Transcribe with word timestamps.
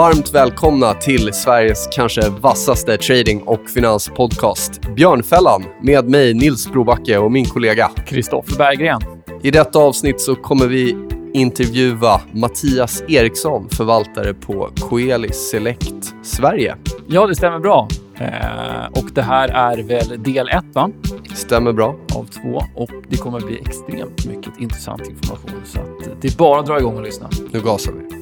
Varmt 0.00 0.34
välkomna 0.34 0.94
till 0.94 1.32
Sveriges 1.32 1.88
kanske 1.92 2.30
vassaste 2.30 2.96
trading 2.96 3.42
och 3.42 3.70
finanspodcast 3.70 4.94
Björnfällan 4.96 5.64
med 5.82 6.08
mig 6.08 6.34
Nils 6.34 6.70
Brobacke 6.70 7.18
och 7.18 7.32
min 7.32 7.44
kollega 7.44 7.90
Kristoffer 8.06 8.58
Berggren. 8.58 9.00
I 9.42 9.50
detta 9.50 9.78
avsnitt 9.78 10.20
så 10.20 10.34
kommer 10.34 10.66
vi 10.66 10.96
intervjua 11.34 12.20
Mattias 12.32 13.02
Eriksson, 13.08 13.68
förvaltare 13.68 14.34
på 14.34 14.70
Coeli 14.80 15.32
Select 15.32 16.14
Sverige. 16.22 16.76
Ja, 17.08 17.26
det 17.26 17.34
stämmer 17.34 17.58
bra. 17.58 17.88
Eh, 18.14 18.86
och 18.90 19.10
det 19.14 19.22
här 19.22 19.48
är 19.48 19.82
väl 19.82 20.22
del 20.22 20.48
ett, 20.48 20.74
va? 20.74 20.90
Stämmer 21.34 21.72
bra. 21.72 21.96
Av 22.14 22.24
två. 22.24 22.62
Och 22.74 22.90
det 23.08 23.16
kommer 23.16 23.40
bli 23.40 23.60
extremt 23.66 24.26
mycket 24.26 24.60
intressant 24.60 25.08
information. 25.08 25.62
Så 25.64 25.80
att 25.80 26.22
det 26.22 26.28
är 26.28 26.36
bara 26.38 26.60
att 26.60 26.66
dra 26.66 26.78
igång 26.78 26.96
och 26.96 27.02
lyssna. 27.02 27.30
Nu 27.52 27.60
gasar 27.60 27.92
vi. 27.92 28.19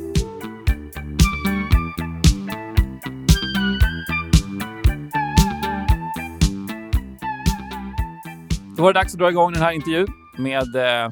Då 8.78 8.84
var 8.84 8.92
det 8.92 9.00
dags 9.00 9.14
att 9.14 9.18
dra 9.18 9.30
igång 9.30 9.52
den 9.52 9.62
här 9.62 9.72
intervjun 9.72 10.06
med 10.36 10.76
eh, 10.76 11.10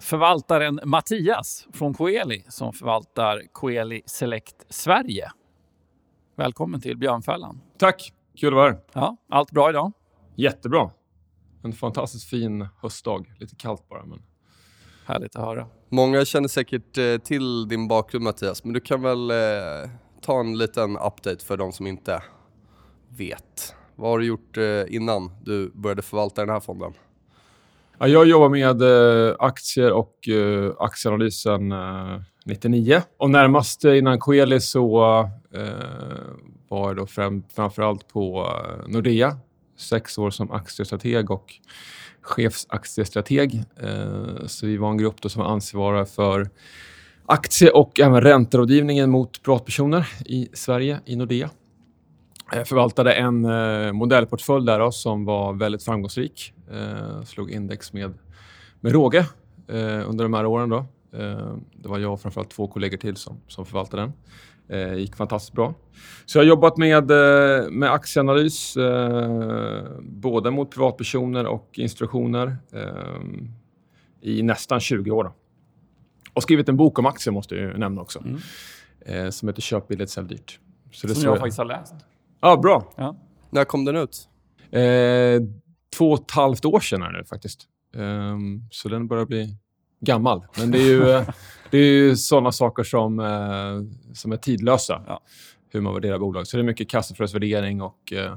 förvaltaren 0.00 0.80
Mattias 0.84 1.66
från 1.72 1.94
Coeli 1.94 2.44
som 2.48 2.72
förvaltar 2.72 3.42
Coeli 3.52 4.02
Select 4.06 4.54
Sverige. 4.68 5.30
Välkommen 6.36 6.80
till 6.80 6.96
Björnfällan. 6.96 7.60
Tack, 7.78 8.12
kul 8.36 8.48
att 8.48 8.54
vara 8.54 8.70
här. 8.70 8.80
Ja, 8.92 9.16
allt 9.28 9.50
bra 9.50 9.70
idag? 9.70 9.92
Jättebra. 10.34 10.90
En 11.62 11.72
fantastiskt 11.72 12.30
fin 12.30 12.68
höstdag. 12.82 13.34
Lite 13.38 13.56
kallt 13.56 13.88
bara, 13.88 14.04
men... 14.04 14.22
Härligt 15.06 15.36
att 15.36 15.44
höra. 15.44 15.66
Många 15.88 16.24
känner 16.24 16.48
säkert 16.48 16.98
eh, 16.98 17.18
till 17.18 17.68
din 17.68 17.88
bakgrund 17.88 18.24
Mattias, 18.24 18.64
men 18.64 18.72
du 18.72 18.80
kan 18.80 19.02
väl 19.02 19.30
eh, 19.30 19.90
ta 20.20 20.40
en 20.40 20.58
liten 20.58 20.96
update 20.96 21.44
för 21.44 21.56
de 21.56 21.72
som 21.72 21.86
inte 21.86 22.22
vet. 23.08 23.75
Vad 23.98 24.10
har 24.10 24.18
du 24.18 24.26
gjort 24.26 24.56
eh, 24.56 24.94
innan 24.94 25.30
du 25.44 25.70
började 25.74 26.02
förvalta 26.02 26.40
den 26.40 26.50
här 26.50 26.60
fonden? 26.60 26.92
Jag 27.98 28.26
jobbar 28.26 28.48
med 28.48 28.82
eh, 28.82 29.34
aktier 29.38 29.92
och 29.92 30.28
eh, 30.28 30.72
aktieanalys 30.78 31.40
sedan 31.40 31.74
99. 32.44 33.02
Och 33.16 33.30
närmast 33.30 33.84
innan 33.84 34.18
Coeli 34.18 34.60
så 34.60 34.88
var 36.68 36.86
jag 36.86 36.96
då 36.96 37.06
fram, 37.06 37.42
framförallt 37.54 38.08
på 38.08 38.50
Nordea. 38.86 39.36
Sex 39.78 40.18
år 40.18 40.30
som 40.30 40.50
aktiestrateg 40.50 41.30
och 41.30 41.54
chefsaktiestrateg. 42.22 43.64
Så 44.46 44.66
vi 44.66 44.76
var 44.76 44.90
en 44.90 44.98
grupp 44.98 45.22
då 45.22 45.28
som 45.28 45.42
var 45.42 45.50
ansvariga 45.50 46.04
för 46.04 46.50
aktie 47.26 47.70
och 47.70 48.00
även 48.00 48.20
ränterådgivningen 48.20 49.10
mot 49.10 49.42
privatpersoner 49.42 50.08
i 50.26 50.48
Sverige, 50.52 51.00
i 51.04 51.16
Nordea. 51.16 51.50
Jag 52.52 52.68
förvaltade 52.68 53.12
en 53.12 53.44
eh, 53.44 53.92
modellportfölj 53.92 54.66
där 54.66 54.78
då, 54.78 54.92
som 54.92 55.24
var 55.24 55.52
väldigt 55.52 55.84
framgångsrik. 55.84 56.54
Eh, 56.72 57.22
slog 57.22 57.50
index 57.50 57.92
med, 57.92 58.14
med 58.80 58.92
råge 58.92 59.26
eh, 59.68 60.10
under 60.10 60.24
de 60.24 60.34
här 60.34 60.46
åren. 60.46 60.68
Då. 60.68 60.76
Eh, 61.12 61.56
det 61.72 61.88
var 61.88 61.98
jag 61.98 62.12
och 62.12 62.20
framförallt 62.20 62.50
två 62.50 62.68
kollegor 62.68 62.96
till 62.96 63.16
som, 63.16 63.40
som 63.48 63.66
förvaltade 63.66 64.02
den. 64.02 64.12
Eh, 64.68 64.94
gick 64.94 65.16
fantastiskt 65.16 65.52
bra. 65.52 65.74
Så 66.26 66.38
jag 66.38 66.44
har 66.44 66.48
jobbat 66.48 66.76
med, 66.76 67.10
eh, 67.10 67.70
med 67.70 67.92
aktieanalys, 67.92 68.76
eh, 68.76 69.84
både 70.00 70.50
mot 70.50 70.70
privatpersoner 70.70 71.46
och 71.46 71.70
institutioner 71.72 72.56
eh, 72.72 73.20
i 74.20 74.42
nästan 74.42 74.80
20 74.80 75.10
år. 75.10 75.24
Då. 75.24 75.32
Och 76.32 76.42
skrivit 76.42 76.68
en 76.68 76.76
bok 76.76 76.98
om 76.98 77.06
aktier, 77.06 77.32
måste 77.32 77.54
jag 77.54 77.78
nämna 77.78 78.00
också, 78.00 78.18
mm. 78.18 78.38
eh, 79.00 79.30
som 79.30 79.48
heter 79.48 79.62
Köp 79.62 79.88
billigt, 79.88 80.10
sälj 80.10 80.28
dyrt. 80.28 80.60
Så 80.92 81.06
det 81.06 81.14
som 81.14 81.24
jag 81.24 81.38
faktiskt 81.38 81.58
har 81.58 81.64
läst. 81.64 81.94
Ja, 82.40 82.56
bra. 82.56 82.92
Ja. 82.96 83.16
När 83.50 83.64
kom 83.64 83.84
den 83.84 83.96
ut? 83.96 84.28
Eh, 84.70 85.42
två 85.96 86.12
och 86.12 86.20
ett 86.20 86.30
halvt 86.30 86.64
år 86.64 86.80
sedan 86.80 87.12
nu 87.12 87.24
faktiskt. 87.24 87.66
Eh, 87.96 88.36
så 88.70 88.88
den 88.88 89.08
börjar 89.08 89.26
bli 89.26 89.56
gammal. 90.00 90.46
Men 90.58 90.70
det 90.70 90.78
är 90.78 90.88
ju, 90.88 91.00
det 91.70 91.78
är 91.78 91.84
ju 91.84 92.16
sådana 92.16 92.52
saker 92.52 92.82
som, 92.82 93.20
eh, 93.20 94.14
som 94.14 94.32
är 94.32 94.36
tidlösa. 94.36 95.02
Ja. 95.06 95.20
Hur 95.68 95.80
man 95.80 95.94
värderar 95.94 96.18
bolag. 96.18 96.46
Så 96.46 96.56
det 96.56 96.60
är 96.60 96.64
mycket 96.64 96.90
kassaflödesvärdering 96.90 97.82
och 97.82 98.12
eh, 98.12 98.36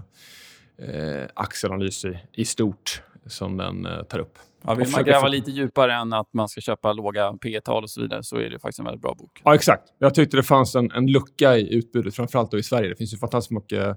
eh, 0.89 1.27
aktieanalys 1.33 2.05
i, 2.05 2.19
i 2.33 2.45
stort 2.45 3.01
som 3.29 3.57
den 3.57 3.87
tar 4.09 4.19
upp. 4.19 4.39
Ja, 4.61 4.73
vill 4.73 4.87
man 4.91 5.03
gräva 5.03 5.27
lite 5.27 5.51
djupare 5.51 5.93
än 5.93 6.13
att 6.13 6.33
man 6.33 6.49
ska 6.49 6.61
köpa 6.61 6.93
låga 6.93 7.33
P 7.33 7.61
tal 7.61 7.83
och 7.83 7.89
så 7.89 8.01
vidare 8.01 8.23
så 8.23 8.37
är 8.37 8.49
det 8.49 8.59
faktiskt 8.59 8.79
en 8.79 8.85
väldigt 8.85 9.01
bra 9.01 9.13
bok. 9.13 9.41
Ja, 9.43 9.55
exakt. 9.55 9.83
Jag 9.99 10.15
tyckte 10.15 10.37
det 10.37 10.43
fanns 10.43 10.75
en, 10.75 10.91
en 10.91 11.07
lucka 11.07 11.57
i 11.57 11.73
utbudet, 11.73 12.15
framförallt 12.15 12.51
då 12.51 12.57
i 12.57 12.63
Sverige. 12.63 12.89
Det 12.89 12.95
finns 12.95 13.13
ju 13.13 13.17
fantastiskt 13.17 13.51
mycket 13.51 13.87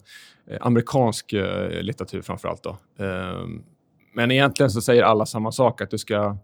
eh, 0.50 0.59
amerikansk 0.60 1.32
eh, 1.32 1.82
litteratur 1.82 2.22
framförallt. 2.22 2.62
Då. 2.62 2.71
Eh, 3.04 3.47
men 4.15 4.31
egentligen 4.31 4.71
så 4.71 4.81
säger 4.81 5.03
alla 5.03 5.26
samma 5.26 5.53
sak, 5.53 5.81
att 5.81 5.91
du 5.91 5.98
ska 5.98 6.37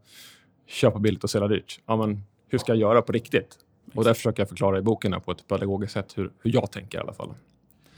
köpa 0.66 0.98
billigt 0.98 1.25
och 1.25 1.31
sälja 1.31 1.48
dyrt. 1.48 1.81
Ja, 1.87 1.97
men 1.97 2.22
hur 2.48 2.59
ska 2.59 2.72
jag 2.72 2.81
göra 2.81 3.03
på 3.03 3.12
riktigt? 3.12 3.56
Och 3.94 4.04
där 4.04 4.15
försöker 4.15 4.41
jag 4.41 4.48
förklara 4.48 4.78
i 4.78 4.82
boken 4.82 5.21
på 5.21 5.32
ett 5.32 5.48
pedagogiskt 5.48 5.93
sätt 5.93 6.12
hur, 6.19 6.32
hur 6.43 6.54
jag 6.54 6.72
tänker 6.72 6.98
i 6.98 7.00
alla 7.00 7.12
fall. 7.12 7.34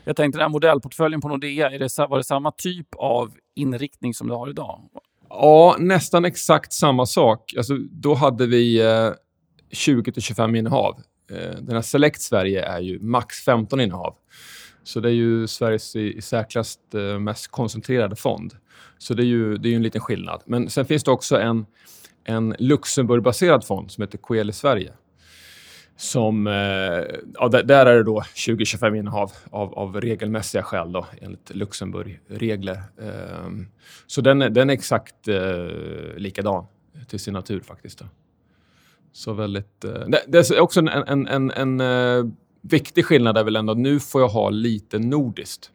Jag 0.05 0.17
tänkte 0.17 0.39
den 0.39 0.45
här 0.45 0.49
modellportföljen 0.49 1.21
på 1.21 1.29
Nordea, 1.29 1.71
är 1.71 1.79
det, 1.79 1.99
var 2.09 2.17
det 2.17 2.25
samma 2.25 2.51
typ 2.51 2.89
av 2.97 3.33
inriktning 3.55 4.15
som 4.15 4.29
du 4.29 4.35
har 4.35 4.51
idag? 4.51 4.81
Ja, 5.29 5.77
nästan 5.79 6.25
exakt 6.25 6.73
samma 6.73 7.07
sak. 7.07 7.55
Alltså, 7.57 7.75
då 7.91 8.15
hade 8.15 8.47
vi 8.47 8.81
eh, 8.81 9.13
20-25 9.71 10.57
innehav. 10.59 11.01
Eh, 11.31 11.57
den 11.61 11.75
här 11.75 11.83
Select 11.83 12.21
Sverige 12.21 12.65
är 12.65 12.81
ju 12.81 12.99
max 13.01 13.45
15 13.45 13.81
innehav. 13.81 14.15
Så 14.83 15.01
det 15.01 15.09
är 15.09 15.13
ju 15.13 15.47
Sveriges 15.47 15.97
i, 15.97 16.17
i 16.17 16.23
särklass 16.23 16.79
eh, 16.95 17.19
mest 17.19 17.49
koncentrerade 17.49 18.17
fond. 18.17 18.55
Så 18.99 19.15
det 19.15 19.23
är 19.23 19.27
ju 19.27 19.57
det 19.57 19.69
är 19.69 19.77
en 19.77 19.83
liten 19.83 20.01
skillnad. 20.01 20.43
Men 20.47 20.71
sen 20.71 20.87
finns 20.87 21.05
det 21.05 21.11
också 21.11 21.41
en, 21.41 21.67
en 22.25 22.57
Luxemburgbaserad 22.59 23.65
fond 23.65 23.91
som 23.91 24.03
heter 24.03 24.19
Coeli 24.19 24.53
Sverige 24.53 24.93
som, 26.01 26.47
eh, 26.47 26.53
ja, 27.35 27.49
där 27.49 27.87
är 27.87 27.97
det 27.97 28.03
då 28.03 28.21
20-25 28.35 28.97
innehav 28.97 29.33
av, 29.51 29.75
av 29.75 30.01
regelmässiga 30.01 30.63
skäl 30.63 30.93
då, 30.93 31.07
enligt 31.21 31.55
Luxemburg-regler. 31.55 32.83
Ehm, 33.01 33.67
så 34.07 34.21
den, 34.21 34.39
den 34.39 34.71
är 34.71 34.75
exakt 34.75 35.29
eh, 35.29 35.67
likadan 36.17 36.67
till 37.09 37.21
sin 37.21 37.35
natur 37.35 37.61
faktiskt. 37.61 37.99
Då. 37.99 38.05
Så 39.13 39.33
väldigt... 39.33 39.85
Eh, 39.85 40.21
det, 40.27 40.51
är 40.51 40.61
också 40.61 40.81
en, 40.81 40.89
en, 40.89 41.29
en, 41.29 41.81
en 41.81 42.37
viktig 42.61 43.05
skillnad 43.05 43.39
är 43.39 43.45
väl 43.45 43.57
ändå 43.57 43.73
att 43.73 43.79
nu 43.79 44.01
får 44.01 44.21
jag 44.21 44.29
ha 44.29 44.51
lite 44.51 44.99
nordiskt. 44.99 45.71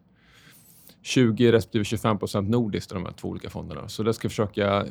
20 1.02 1.52
respektive 1.52 1.86
25 1.86 2.20
procent 2.20 2.50
nordiskt 2.50 2.92
i 2.92 2.96
de 2.96 3.06
här 3.06 3.14
två 3.14 3.28
olika 3.28 3.50
fonderna. 3.50 3.90
Så 3.90 4.04
det 4.04 4.14
ska 4.14 4.26
jag 4.26 4.32
försöka 4.32 4.86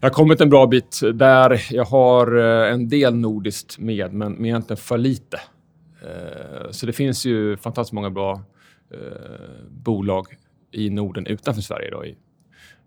jag 0.00 0.08
har 0.08 0.14
kommit 0.14 0.40
en 0.40 0.50
bra 0.50 0.66
bit 0.66 1.00
där. 1.14 1.66
Jag 1.70 1.84
har 1.84 2.36
eh, 2.36 2.72
en 2.72 2.88
del 2.88 3.14
nordiskt 3.14 3.78
med, 3.78 4.12
men 4.12 4.44
egentligen 4.44 4.76
för 4.76 4.98
lite. 4.98 5.40
Eh, 6.02 6.70
så 6.70 6.86
det 6.86 6.92
finns 6.92 7.26
ju 7.26 7.56
fantastiskt 7.56 7.92
många 7.92 8.10
bra 8.10 8.42
eh, 8.90 8.98
bolag 9.70 10.26
i 10.72 10.90
Norden 10.90 11.26
utanför 11.26 11.62
Sverige, 11.62 11.90
då, 11.90 12.04
i 12.04 12.16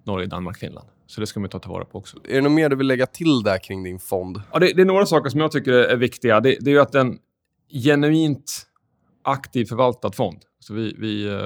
Norge, 0.03 0.27
Danmark, 0.27 0.57
Finland. 0.57 0.87
Så 1.07 1.21
det 1.21 1.27
ska 1.27 1.39
man 1.39 1.49
ta 1.49 1.59
tillvara 1.59 1.85
på 1.85 1.97
också. 1.97 2.17
Är 2.23 2.35
det 2.35 2.41
något 2.41 2.51
mer 2.51 2.69
du 2.69 2.75
vill 2.75 2.87
lägga 2.87 3.05
till 3.05 3.43
där 3.43 3.57
kring 3.57 3.83
din 3.83 3.99
fond? 3.99 4.41
Ja, 4.53 4.59
det, 4.59 4.73
det 4.73 4.81
är 4.81 4.85
några 4.85 5.05
saker 5.05 5.29
som 5.29 5.39
jag 5.39 5.51
tycker 5.51 5.71
är 5.71 5.97
viktiga. 5.97 6.39
Det, 6.39 6.57
det 6.59 6.69
är 6.69 6.73
ju 6.73 6.81
att 6.81 6.95
en 6.95 7.17
genuint 7.83 8.67
aktiv 9.23 9.65
förvaltad 9.65 10.11
fond. 10.11 10.41
Så 10.59 10.73
vi, 10.73 10.95
vi 10.97 11.41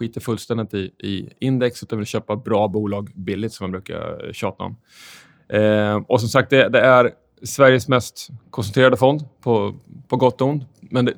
skiter 0.00 0.20
fullständigt 0.20 0.74
i, 0.74 0.78
i 0.78 1.32
index 1.38 1.82
utan 1.82 1.98
vill 1.98 2.06
köpa 2.06 2.36
bra 2.36 2.68
bolag 2.68 3.12
billigt 3.14 3.52
som 3.52 3.64
man 3.64 3.70
brukar 3.70 4.32
tjata 4.32 4.64
om. 4.64 4.76
Eh, 5.48 5.96
och 6.08 6.20
som 6.20 6.28
sagt, 6.28 6.50
det, 6.50 6.68
det, 6.68 6.80
är 6.80 7.10
Sveriges 7.42 7.88
mest 7.88 8.28
koncentrerade 8.50 8.96
fond 8.96 9.28
på, 9.40 9.74
på 10.08 10.16
gott 10.16 10.40
och 10.40 10.48
ont. 10.48 10.64
Men 10.80 11.04
det, 11.04 11.14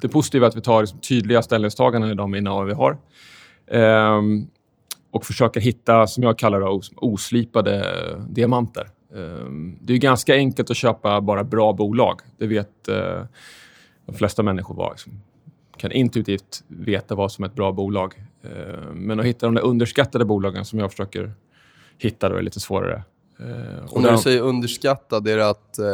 det 0.00 0.08
positiva 0.08 0.46
är 0.46 0.48
att 0.48 0.56
vi 0.56 0.60
tar 0.60 0.80
liksom 0.80 0.98
tydliga 0.98 1.42
ställningstaganden 1.42 2.10
i 2.10 2.14
de 2.14 2.34
innehav 2.34 2.66
vi 2.66 2.72
har. 2.72 2.98
Eh, 3.66 4.20
och 5.10 5.24
försöker 5.24 5.60
hitta, 5.60 6.06
som 6.06 6.22
jag 6.22 6.38
kallar 6.38 6.60
det, 6.60 6.80
oslipade 6.96 7.76
eh, 7.76 8.20
diamanter. 8.20 8.88
Eh, 9.14 9.50
det 9.80 9.92
är 9.92 9.98
ganska 9.98 10.34
enkelt 10.34 10.70
att 10.70 10.76
köpa 10.76 11.20
bara 11.20 11.44
bra 11.44 11.72
bolag. 11.72 12.20
Det 12.38 12.46
vet 12.46 12.88
eh, 12.88 13.22
de 14.06 14.14
flesta 14.14 14.42
människor 14.42 14.74
vad, 14.74 14.92
liksom, 14.92 15.12
kan 15.80 15.92
intuitivt 15.92 16.64
veta 16.68 17.14
vad 17.14 17.32
som 17.32 17.44
är 17.44 17.48
ett 17.48 17.54
bra 17.54 17.72
bolag. 17.72 18.14
Eh, 18.42 18.92
men 18.94 19.20
att 19.20 19.26
hitta 19.26 19.46
de 19.46 19.54
där 19.54 19.62
underskattade 19.62 20.24
bolagen 20.24 20.64
som 20.64 20.78
jag 20.78 20.90
försöker 20.90 21.32
hitta 21.98 22.28
då 22.28 22.36
är 22.36 22.42
lite 22.42 22.60
svårare. 22.60 23.02
Eh, 23.38 23.92
och 23.92 24.02
när 24.02 24.12
du 24.12 24.18
säger 24.18 24.40
underskattad, 24.40 25.28
är 25.28 25.36
det 25.36 25.48
att 25.48 25.78
eh, 25.78 25.86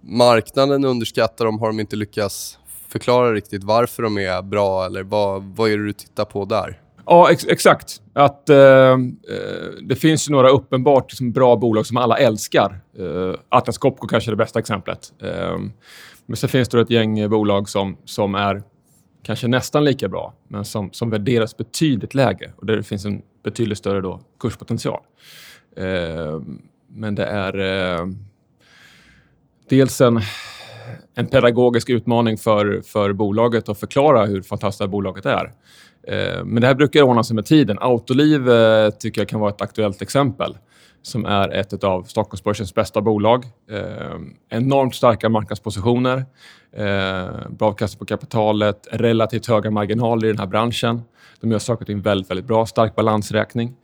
marknaden 0.00 0.84
underskattar 0.84 1.44
dem? 1.44 1.58
Har 1.58 1.66
de 1.66 1.80
inte 1.80 1.96
lyckats 1.96 2.58
förklara 2.88 3.32
riktigt 3.32 3.64
varför 3.64 4.02
de 4.02 4.18
är 4.18 4.42
bra? 4.42 4.86
Eller 4.86 5.02
vad, 5.02 5.42
vad 5.42 5.70
är 5.70 5.78
det 5.78 5.84
du 5.84 5.92
tittar 5.92 6.24
på 6.24 6.44
där? 6.44 6.80
Ja, 7.06 7.30
ex 7.30 7.46
exakt. 7.46 8.02
Att, 8.12 8.48
eh, 8.48 8.96
det 9.82 9.96
finns 9.96 10.28
ju 10.28 10.32
några 10.32 10.48
uppenbart 10.48 11.12
liksom, 11.12 11.32
bra 11.32 11.56
bolag 11.56 11.86
som 11.86 11.96
alla 11.96 12.18
älskar. 12.18 12.80
Eh, 12.98 13.34
Atlas 13.48 13.78
Copco 13.78 14.06
kanske 14.06 14.30
är 14.30 14.32
det 14.32 14.36
bästa 14.36 14.58
exemplet. 14.58 15.12
Eh, 15.22 15.58
men 16.26 16.36
så 16.36 16.48
finns 16.48 16.68
det 16.68 16.80
ett 16.80 16.90
gäng 16.90 17.30
bolag 17.30 17.68
som, 17.68 17.96
som 18.04 18.34
är 18.34 18.62
kanske 19.22 19.48
nästan 19.48 19.84
lika 19.84 20.08
bra, 20.08 20.34
men 20.48 20.64
som, 20.64 20.92
som 20.92 21.10
värderas 21.10 21.56
betydligt 21.56 22.14
lägre 22.14 22.52
och 22.56 22.66
där 22.66 22.76
det 22.76 22.82
finns 22.82 23.04
en 23.04 23.22
betydligt 23.44 23.78
större 23.78 24.00
då, 24.00 24.20
kurspotential. 24.40 25.00
Eh, 25.76 26.40
men 26.88 27.14
det 27.14 27.24
är 27.24 27.58
eh, 27.58 28.06
dels 29.68 30.00
en, 30.00 30.20
en 31.14 31.26
pedagogisk 31.26 31.90
utmaning 31.90 32.38
för, 32.38 32.82
för 32.84 33.12
bolaget 33.12 33.68
att 33.68 33.80
förklara 33.80 34.26
hur 34.26 34.42
fantastiskt 34.42 34.90
bolaget 34.90 35.26
är. 35.26 35.52
Eh, 36.02 36.44
men 36.44 36.60
det 36.60 36.66
här 36.66 36.74
brukar 36.74 37.02
ordna 37.02 37.24
sig 37.24 37.34
med 37.34 37.46
tiden. 37.46 37.78
Autoliv 37.80 38.50
eh, 38.50 38.90
tycker 38.90 39.20
jag 39.20 39.28
kan 39.28 39.40
vara 39.40 39.50
ett 39.50 39.62
aktuellt 39.62 40.02
exempel 40.02 40.56
som 41.02 41.26
är 41.26 41.48
ett 41.48 41.84
av 41.84 42.02
Stockholmsbörsens 42.02 42.74
bästa 42.74 43.00
bolag. 43.00 43.44
Eh, 43.70 44.18
enormt 44.48 44.94
starka 44.94 45.28
marknadspositioner, 45.28 46.24
eh, 46.72 47.48
bra 47.50 47.68
avkastning 47.68 47.98
på 47.98 48.04
kapitalet, 48.04 48.88
relativt 48.92 49.46
höga 49.46 49.70
marginaler 49.70 50.28
i 50.28 50.30
den 50.30 50.38
här 50.38 50.46
branschen. 50.46 51.02
De 51.40 51.50
gör 51.50 51.58
saker 51.58 51.82
och 51.82 51.86
ting 51.86 52.00
väldigt, 52.00 52.30
väldigt 52.30 52.46
bra, 52.46 52.66
stark 52.66 52.94
balansräkning. 52.94 53.74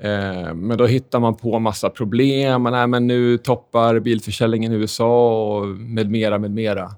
Eh, 0.00 0.54
men 0.54 0.78
då 0.78 0.86
hittar 0.86 1.20
man 1.20 1.36
på 1.36 1.58
massa 1.58 1.90
problem. 1.90 2.62
Nej, 2.62 2.86
men 2.86 3.06
nu 3.06 3.38
toppar 3.38 4.00
bilförsäljningen 4.00 4.72
i 4.72 4.74
USA 4.74 5.46
och 5.46 5.66
med 5.66 6.10
mera, 6.10 6.38
med 6.38 6.50
mera. 6.50 6.90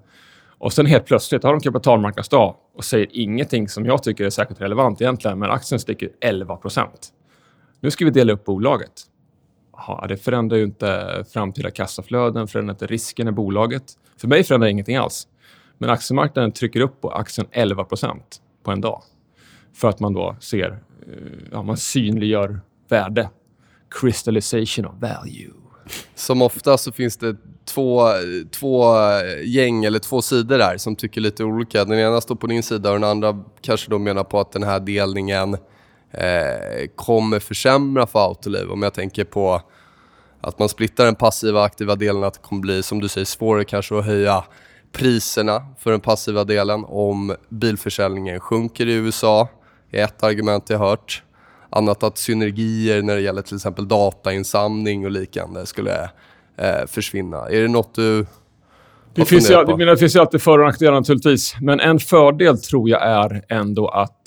Och 0.59 0.73
sen 0.73 0.87
helt 0.87 1.07
plötsligt 1.07 1.43
har 1.43 1.53
de 1.53 1.61
kapitalmarknadsdag 1.61 2.55
och 2.75 2.85
säger 2.85 3.07
ingenting 3.11 3.69
som 3.69 3.87
jag 3.87 4.03
tycker 4.03 4.25
är 4.25 4.31
särskilt 4.31 4.61
relevant 4.61 5.01
egentligen, 5.01 5.39
men 5.39 5.51
aktien 5.51 5.81
sticker 5.81 6.09
11 6.21 6.57
procent. 6.57 7.09
Nu 7.81 7.91
ska 7.91 8.05
vi 8.05 8.11
dela 8.11 8.33
upp 8.33 8.45
bolaget. 8.45 8.93
Aha, 9.79 10.07
det 10.07 10.17
förändrar 10.17 10.59
ju 10.59 10.65
inte 10.65 11.25
framtida 11.33 11.71
kassaflöden, 11.71 12.49
förändrar 12.49 12.75
inte 12.75 12.87
risken 12.87 13.29
i 13.29 13.33
bolaget. 13.33 13.83
För 14.17 14.29
mig 14.29 14.45
förändrar 14.45 14.67
det 14.67 14.73
ingenting 14.73 14.97
alls. 14.97 15.29
Men 15.79 15.91
aktiemarknaden 15.91 16.53
trycker 16.53 16.81
upp 16.81 17.01
på 17.01 17.11
aktien 17.11 17.47
11 17.51 17.87
på 18.63 18.71
en 18.71 18.81
dag. 18.81 19.03
För 19.75 19.89
att 19.89 20.01
man 20.01 20.13
då 20.13 20.37
ser, 20.41 20.71
eh, 21.07 21.13
ja, 21.53 21.63
man 21.63 21.77
synliggör 21.77 22.61
värde. 22.89 23.31
Crystallization 24.01 24.87
of 24.87 24.95
value. 25.01 25.51
Som 26.15 26.43
ofta 26.43 26.79
så 26.79 26.93
finns 26.93 27.17
det 27.17 27.37
två, 27.65 28.03
två 28.51 28.95
gäng 29.45 29.85
eller 29.85 29.99
två 29.99 30.23
sidor 30.23 30.59
där 30.59 30.77
som 30.79 30.97
tycker 30.97 31.21
lite 31.21 31.45
olika. 31.45 31.85
Den 31.85 31.99
ena 31.99 32.21
står 32.21 32.35
på 32.37 32.47
din 32.47 32.63
sida 32.63 32.91
och 32.91 33.01
den 33.01 33.11
andra 33.11 33.45
kanske 33.61 33.91
då 33.91 33.99
menar 33.99 34.25
på 34.25 34.41
att 34.41 34.53
den 34.53 34.63
här 34.63 34.81
delningen 34.81 35.57
eh, 36.11 36.89
kommer 36.97 37.39
försämra 37.39 38.07
för 38.07 38.19
Autoliv. 38.19 38.71
Om 38.71 38.83
jag 38.83 38.95
tänker 38.95 39.25
på 39.25 39.63
att 40.41 40.59
man 40.59 40.69
splittar 40.69 41.05
den 41.05 41.15
passiva 41.15 41.59
och 41.59 41.67
aktiva 41.67 41.97
delen, 41.97 42.25
att 42.25 42.35
det 42.35 42.41
kommer 42.41 42.63
bli, 42.63 42.83
som 42.83 43.01
du 43.01 43.09
säger, 43.09 43.25
svårare 43.25 43.65
kanske 43.65 43.99
att 43.99 44.05
höja 44.05 44.45
priserna 44.93 45.67
för 45.79 45.91
den 45.91 46.01
passiva 46.01 46.45
delen 46.45 46.85
om 46.85 47.37
bilförsäljningen 47.49 48.41
sjunker 48.41 48.87
i 48.87 48.93
USA, 48.93 49.49
är 49.91 50.05
ett 50.05 50.23
argument 50.23 50.71
jag 50.71 50.79
hört. 50.79 51.23
Annat 51.71 52.03
att 52.03 52.19
synergier 52.19 53.03
när 53.03 53.15
det 53.15 53.21
gäller 53.21 53.43
till 53.43 53.57
exempel 53.57 53.89
datainsamling 53.89 55.05
och 55.05 55.11
liknande 55.11 55.67
skulle 55.67 56.11
eh, 56.57 56.87
försvinna. 56.87 57.49
Är 57.49 57.63
det 57.63 57.69
något 57.69 57.95
du 57.95 58.27
det 59.15 59.25
finns, 59.25 59.51
ju, 59.51 59.65
det 59.65 59.97
finns 59.97 60.17
ju 60.17 60.21
alltid 60.21 60.43
för 60.43 60.59
och 60.59 60.67
nackdelar 60.67 60.93
naturligtvis. 60.93 61.57
Men 61.61 61.81
en 61.81 61.99
fördel 61.99 62.59
tror 62.59 62.91
jag 62.91 63.03
är 63.03 63.43
ändå 63.49 63.89
att 63.89 64.21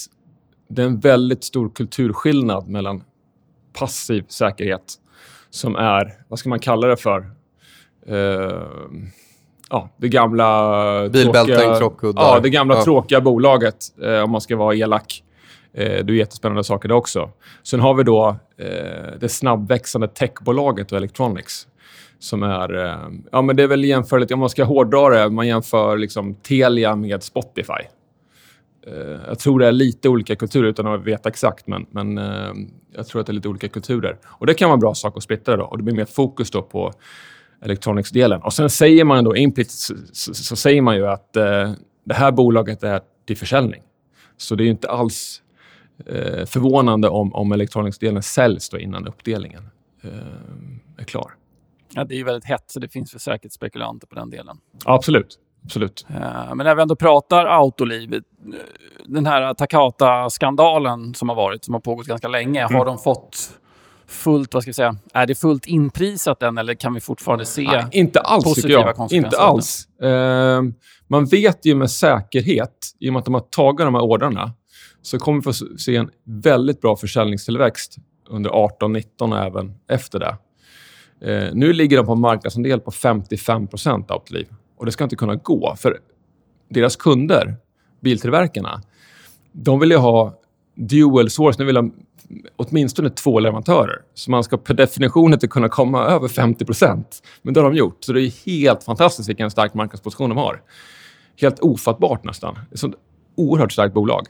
det 0.72 0.82
är 0.82 0.86
en 0.86 1.00
väldigt 1.00 1.44
stor 1.44 1.70
kulturskillnad 1.70 2.68
mellan 2.68 3.04
passiv 3.74 4.26
säkerhet 4.28 4.94
som 5.50 5.76
är, 5.76 6.14
vad 6.28 6.40
ska 6.40 6.50
man 6.50 6.60
kalla 6.60 6.88
det 6.88 6.98
för? 6.98 7.32
Uh, 8.10 8.64
ja, 9.70 9.90
det 9.98 10.10
gamla... 10.10 11.10
Bilbälten, 11.10 11.78
krockkuddar. 11.78 12.22
Ja, 12.22 12.40
det 12.40 12.50
gamla 12.50 12.76
ja. 12.76 12.84
tråkiga 12.84 13.22
bolaget, 13.22 13.76
eh, 14.04 14.24
om 14.24 14.32
man 14.32 14.42
ska 14.42 14.56
vara 14.56 14.76
elak. 14.76 15.24
Eh, 15.74 16.06
det 16.06 16.14
är 16.14 16.16
jättespännande 16.16 16.64
saker 16.64 16.90
det 16.90 16.96
också. 16.96 17.30
Sen 17.64 17.80
har 17.80 17.94
vi 17.94 18.04
då 18.04 18.36
det 19.20 19.30
snabbväxande 19.30 20.08
techbolaget 20.08 20.92
och 20.92 20.98
Electronics 20.98 21.68
som 22.20 22.44
är... 22.44 22.98
Ja, 23.32 23.42
men 23.42 23.56
det 23.56 23.64
är 23.64 23.68
väl 23.68 23.84
jämförligt, 23.84 24.32
om 24.32 24.40
man 24.40 24.50
ska 24.50 24.64
hårdra 24.64 25.10
det, 25.10 25.30
man 25.30 25.48
jämför 25.48 25.98
liksom 25.98 26.36
Telia 26.36 26.96
med 26.96 27.24
Spotify. 27.24 27.84
Eh, 28.88 29.20
jag 29.28 29.40
tror 29.40 29.60
det 29.60 29.68
är 29.68 29.72
lite 29.72 30.10
olika 30.10 30.36
kulturer 30.36 30.70
utan 30.70 30.88
att 30.88 31.04
veta 31.04 31.30
exakt, 31.30 31.68
men, 31.68 31.86
men 31.92 32.18
eh, 32.18 32.54
jag 32.96 33.08
tror 33.08 33.22
att 33.22 33.28
det 33.28 33.32
är 33.32 33.36
lite 33.36 33.50
olika 33.50 33.68
kulturer. 33.68 34.18
Och 34.26 34.46
Det 34.46 34.54
kan 34.54 34.70
vara 34.70 34.74
en 34.74 34.80
bra 34.80 34.94
sak 34.94 35.18
att 35.18 35.24
splittra 35.24 35.58
då, 35.58 35.64
och 35.64 35.78
det 35.78 35.84
blir 35.84 35.96
mer 35.96 36.06
fokus 36.06 36.52
då 36.52 36.62
på 36.62 36.94
Electronics-delen. 37.62 38.42
Och 38.42 38.54
Sen 38.54 38.70
säger 38.70 39.04
man 39.04 39.24
då 39.24 39.36
implicit 39.36 39.80
så, 39.80 39.96
så, 40.12 40.34
så, 40.34 40.56
säger 40.56 40.82
man 40.82 40.96
ju 40.96 41.08
att 41.08 41.36
eh, 41.36 41.74
det 42.04 42.14
här 42.14 42.32
bolaget 42.32 42.84
är 42.84 43.02
till 43.26 43.38
försäljning. 43.38 43.82
Så 44.38 44.56
det 44.56 44.64
är 44.64 44.68
inte 44.68 44.90
alls 44.90 45.42
eh, 46.06 46.46
förvånande 46.46 47.10
om, 47.10 47.34
om 47.34 47.52
Electronics-delen 47.52 48.24
säljs 48.24 48.70
då 48.70 48.80
innan 48.80 49.08
uppdelningen 49.08 49.70
eh, 50.04 50.10
är 50.98 51.04
klar. 51.04 51.36
Ja, 51.94 52.04
det 52.04 52.14
är 52.14 52.18
ju 52.18 52.24
väldigt 52.24 52.46
hett, 52.46 52.64
så 52.68 52.80
det 52.80 52.90
finns 52.90 53.24
säkert 53.24 53.52
spekulanter 53.52 54.08
på 54.08 54.16
den 54.16 54.30
delen. 54.30 54.58
Absolut. 54.86 55.40
Absolut. 55.64 56.06
Eh, 56.10 56.56
men 56.56 56.58
när 56.58 56.76
vi 56.76 56.82
ändå 56.82 56.96
pratar 56.96 57.46
autoliv, 57.46 58.14
eh, 58.14 58.22
den 59.06 59.26
här 59.26 59.54
Takata-skandalen 59.54 61.14
som 61.14 61.30
har 61.30 61.36
varit, 61.36 61.66
som 61.66 61.74
har 61.74 61.82
pågått 61.82 62.08
ganska 62.08 62.28
länge, 62.28 62.62
mm. 62.62 62.76
har 62.76 62.86
de 62.86 62.98
fått 62.98 63.58
fullt, 64.12 64.54
vad 64.54 64.64
ska 64.64 64.70
jag 64.70 64.76
säga, 64.76 64.96
är 65.14 65.26
det 65.26 65.36
fullt 65.36 65.66
inprisat 65.66 66.44
än 66.44 66.58
eller 66.58 66.74
kan 66.74 66.94
vi 66.94 67.00
fortfarande 67.00 67.46
se 67.46 67.62
Nej, 67.62 67.86
inte 67.92 68.20
alls, 68.20 68.44
positiva 68.44 68.94
konsekvenser? 68.94 69.16
Inte 69.16 69.40
alls. 69.40 69.88
Uh, 70.04 70.62
man 71.08 71.26
vet 71.26 71.66
ju 71.66 71.76
med 71.76 71.92
säkerhet, 71.92 72.96
i 73.00 73.10
och 73.10 73.14
med 73.14 73.20
att 73.20 73.26
de 73.26 73.34
har 73.34 73.42
tagit 73.42 73.86
de 73.86 73.96
här 73.96 74.02
ordrarna, 74.02 74.52
så 75.02 75.20
kommer 75.20 75.40
vi 75.40 75.44
få 75.44 75.54
se 75.54 75.96
en 75.96 76.10
väldigt 76.26 76.82
bra 76.82 76.96
försäljningstillväxt 76.96 77.96
under 78.30 78.50
18-19 78.50 79.04
och 79.20 79.38
även 79.38 79.74
efter 79.90 80.20
det. 80.20 80.38
Uh, 81.28 81.50
nu 81.54 81.74
ligger 81.74 81.98
de 81.98 82.06
på 82.06 82.12
en 82.12 82.20
marknadsandel 82.20 82.80
på 82.80 82.92
55% 82.92 84.12
Autoliv. 84.12 84.48
Och 84.82 84.86
det 84.86 84.92
ska 84.92 85.04
inte 85.04 85.16
kunna 85.16 85.36
gå. 85.36 85.76
För 85.78 86.00
deras 86.70 86.96
kunder, 86.96 87.56
biltillverkarna, 88.00 88.82
de 89.52 89.80
vill 89.80 89.92
ju 89.92 89.98
ha 89.98 90.40
dual 90.76 91.30
source. 91.30 91.58
De 91.58 91.66
vill 91.66 91.78
ha 91.78 91.90
åtminstone 92.56 93.10
två 93.10 93.40
leverantörer. 93.40 94.02
Så 94.14 94.32
man 94.32 94.44
ska 94.44 94.58
per 94.58 94.74
definition 94.74 95.34
inte 95.34 95.48
kunna 95.48 95.70
komma 95.70 96.06
över 96.06 96.28
50% 96.28 97.04
Men 97.42 97.54
det 97.54 97.60
har 97.60 97.72
de 97.72 97.78
gjort. 97.78 98.04
Så 98.04 98.14
det 98.14 98.22
är 98.22 98.46
helt 98.46 98.84
fantastiskt 98.84 99.30
vilken 99.30 99.52
stark 99.52 99.74
marknadsposition 99.74 100.30
de 100.30 100.38
har. 100.38 100.62
Helt 101.42 101.60
ofattbart 101.60 102.24
nästan. 102.24 102.54
Det 102.54 102.60
är 102.60 102.74
ett 102.74 102.80
sånt 102.80 102.96
oerhört 103.36 103.72
starkt 103.72 103.94
bolag. 103.94 104.28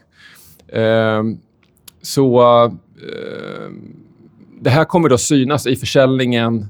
Eh, 0.68 1.22
så 2.02 2.42
eh, 2.64 3.70
det 4.60 4.70
här 4.70 4.84
kommer 4.84 5.08
då 5.08 5.18
synas 5.18 5.66
i 5.66 5.76
försäljningen 5.76 6.68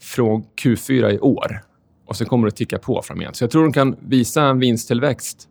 från 0.00 0.44
Q4 0.62 1.10
i 1.10 1.18
år 1.18 1.62
och 2.06 2.16
sen 2.16 2.26
kommer 2.26 2.46
det 2.46 2.56
ticka 2.56 2.78
på 2.78 3.02
framgent. 3.02 3.36
Så 3.36 3.44
jag 3.44 3.50
tror 3.50 3.62
de 3.62 3.72
kan 3.72 3.96
visa 4.00 4.42
en 4.42 4.58
vinsttillväxt 4.58 5.48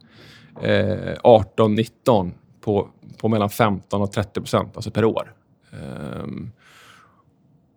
eh, 0.62 1.16
18-19 1.24 2.32
på, 2.62 2.90
på 3.18 3.28
mellan 3.28 3.50
15 3.50 4.02
och 4.02 4.12
30 4.12 4.42
procent, 4.42 4.76
alltså 4.76 4.92
per 4.92 5.06
år. 5.06 5.34
Eh, 5.72 6.26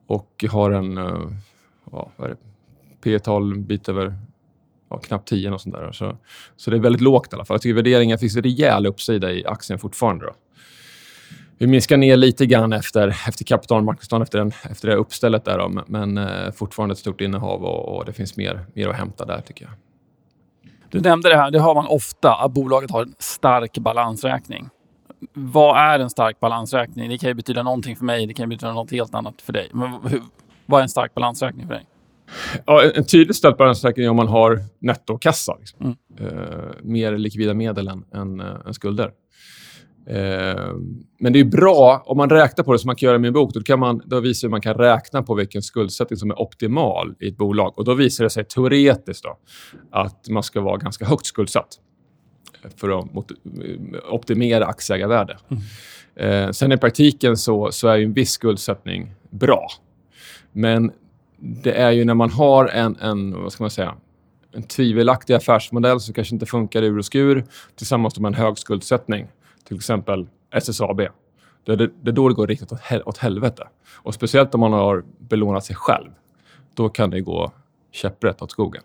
och 0.06 0.44
har 0.50 0.70
en 0.70 0.98
eh, 0.98 1.30
ja, 1.92 2.10
P 3.02 3.18
tal 3.18 3.58
bit 3.58 3.88
över 3.88 4.14
ja, 4.90 4.98
knappt 4.98 5.28
10 5.28 5.50
och 5.50 5.60
sånt 5.60 5.74
där. 5.74 5.92
Så, 5.92 6.16
så 6.56 6.70
det 6.70 6.76
är 6.76 6.80
väldigt 6.80 7.02
lågt 7.02 7.32
i 7.32 7.36
alla 7.36 7.44
fall. 7.44 7.54
Jag 7.54 7.62
tycker 7.62 7.74
värderingen 7.74 8.18
finns 8.18 8.36
en 8.36 8.42
rejäl 8.42 8.86
uppsida 8.86 9.32
i 9.32 9.46
aktien 9.46 9.78
fortfarande. 9.78 10.26
Då. 10.26 10.32
Vi 11.58 11.66
minskar 11.66 11.96
ner 11.96 12.16
lite 12.16 12.46
grann 12.46 12.72
efter, 12.72 13.08
efter 13.08 13.44
kapitalmarknadsdagen, 13.44 14.22
efter, 14.22 14.38
den, 14.38 14.52
efter 14.70 14.88
det 14.88 14.94
uppstället 14.94 15.44
där. 15.44 15.58
Då, 15.58 15.82
men 15.86 16.18
eh, 16.18 16.52
fortfarande 16.52 16.92
ett 16.92 16.98
stort 16.98 17.20
innehav 17.20 17.64
och, 17.64 17.96
och, 17.96 18.04
det 18.04 18.12
finns 18.12 18.36
mer, 18.36 18.66
mer 18.74 18.88
att 18.88 18.96
hämta 18.96 19.24
där 19.24 19.40
tycker 19.40 19.64
jag. 19.64 19.72
Du 20.90 21.00
nämnde 21.00 21.28
det 21.28 21.36
här, 21.36 21.50
det 21.50 21.58
har 21.58 21.74
man 21.74 21.86
ofta, 21.86 22.34
att 22.34 22.52
bolaget 22.52 22.90
har 22.90 23.02
en 23.02 23.14
stark 23.18 23.78
balansräkning. 23.78 24.68
Vad 25.32 25.78
är 25.78 25.98
en 25.98 26.10
stark 26.10 26.40
balansräkning? 26.40 27.10
Det 27.10 27.18
kan 27.18 27.28
ju 27.28 27.34
betyda 27.34 27.62
någonting 27.62 27.96
för 27.96 28.04
mig, 28.04 28.26
det 28.26 28.34
kan 28.34 28.48
betyda 28.48 28.72
något 28.72 28.90
helt 28.90 29.14
annat 29.14 29.42
för 29.42 29.52
dig. 29.52 29.70
Men 29.72 29.92
hur, 29.92 30.22
vad 30.66 30.78
är 30.78 30.82
en 30.82 30.88
stark 30.88 31.14
balansräkning 31.14 31.66
för 31.66 31.74
dig? 31.74 31.86
Ja, 32.66 32.82
en 32.94 33.04
tydlig 33.04 33.36
stark 33.36 33.56
balansräkning 33.56 34.06
är 34.06 34.10
om 34.10 34.16
man 34.16 34.28
har 34.28 34.60
nettokassa. 34.78 35.56
Liksom. 35.58 35.96
Mm. 36.18 36.32
Uh, 36.32 36.70
mer 36.82 37.18
likvida 37.18 37.54
medel 37.54 37.88
än, 37.88 38.04
än, 38.14 38.40
uh, 38.40 38.56
än 38.66 38.74
skulder. 38.74 39.12
Eh, 40.08 40.74
men 41.18 41.32
det 41.32 41.40
är 41.40 41.44
bra 41.44 42.02
om 42.06 42.16
man 42.16 42.30
räknar 42.30 42.64
på 42.64 42.72
det 42.72 42.78
som 42.78 42.88
man 42.88 42.96
kan 42.96 43.06
göra 43.06 43.18
med 43.18 43.28
en 43.28 43.34
bok. 43.34 43.54
Då, 43.54 43.62
kan 43.62 43.78
man, 43.78 44.02
då 44.04 44.20
visar 44.20 44.48
hur 44.48 44.50
man 44.50 44.60
kan 44.60 44.74
räkna 44.74 45.22
på 45.22 45.34
vilken 45.34 45.62
skuldsättning 45.62 46.16
som 46.16 46.30
är 46.30 46.40
optimal 46.40 47.14
i 47.20 47.28
ett 47.28 47.36
bolag. 47.36 47.78
Och 47.78 47.84
Då 47.84 47.94
visar 47.94 48.24
det 48.24 48.30
sig 48.30 48.44
teoretiskt 48.44 49.24
då, 49.24 49.38
att 49.90 50.28
man 50.28 50.42
ska 50.42 50.60
vara 50.60 50.76
ganska 50.76 51.04
högt 51.04 51.26
skuldsatt. 51.26 51.68
för 52.76 52.98
att 52.98 53.14
mot, 53.14 53.32
optimera 54.10 54.66
aktieägarvärde. 54.66 55.38
Mm. 55.48 55.62
Eh, 56.46 56.50
sen 56.50 56.72
i 56.72 56.76
praktiken 56.76 57.36
så, 57.36 57.72
så 57.72 57.88
är 57.88 57.96
ju 57.96 58.04
en 58.04 58.12
viss 58.12 58.30
skuldsättning 58.30 59.14
bra. 59.30 59.68
Men 60.52 60.92
det 61.36 61.72
är 61.72 61.90
ju 61.90 62.04
när 62.04 62.14
man 62.14 62.30
har 62.30 62.66
en, 62.66 62.96
en 62.96 63.42
vad 63.42 63.52
ska 63.52 63.64
man 63.64 63.70
säga, 63.70 63.94
en 64.52 64.62
tvivelaktig 64.62 65.34
affärsmodell 65.34 66.00
som 66.00 66.14
kanske 66.14 66.34
inte 66.34 66.46
funkar 66.46 66.82
ur 66.82 66.98
och 66.98 67.04
skur 67.04 67.44
tillsammans 67.76 68.18
med 68.18 68.28
en 68.28 68.34
hög 68.34 68.58
skuldsättning, 68.58 69.26
till 69.68 69.76
exempel 69.76 70.28
SSAB. 70.50 71.00
Det 71.64 71.72
är, 71.72 71.76
det, 71.76 71.90
det 72.02 72.10
är 72.10 72.12
då 72.12 72.28
det 72.28 72.34
går 72.34 72.46
riktigt 72.46 72.72
åt, 72.72 72.80
hel, 72.80 73.02
åt 73.02 73.18
helvete. 73.18 73.68
Och 73.96 74.14
speciellt 74.14 74.54
om 74.54 74.60
man 74.60 74.72
har 74.72 75.04
belånat 75.18 75.64
sig 75.64 75.76
själv. 75.76 76.10
Då 76.74 76.88
kan 76.88 77.10
det 77.10 77.20
gå 77.20 77.52
käpprätt 77.92 78.42
åt 78.42 78.50
skogen. 78.50 78.82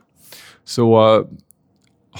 Så 0.64 1.16
eh, 1.16 1.26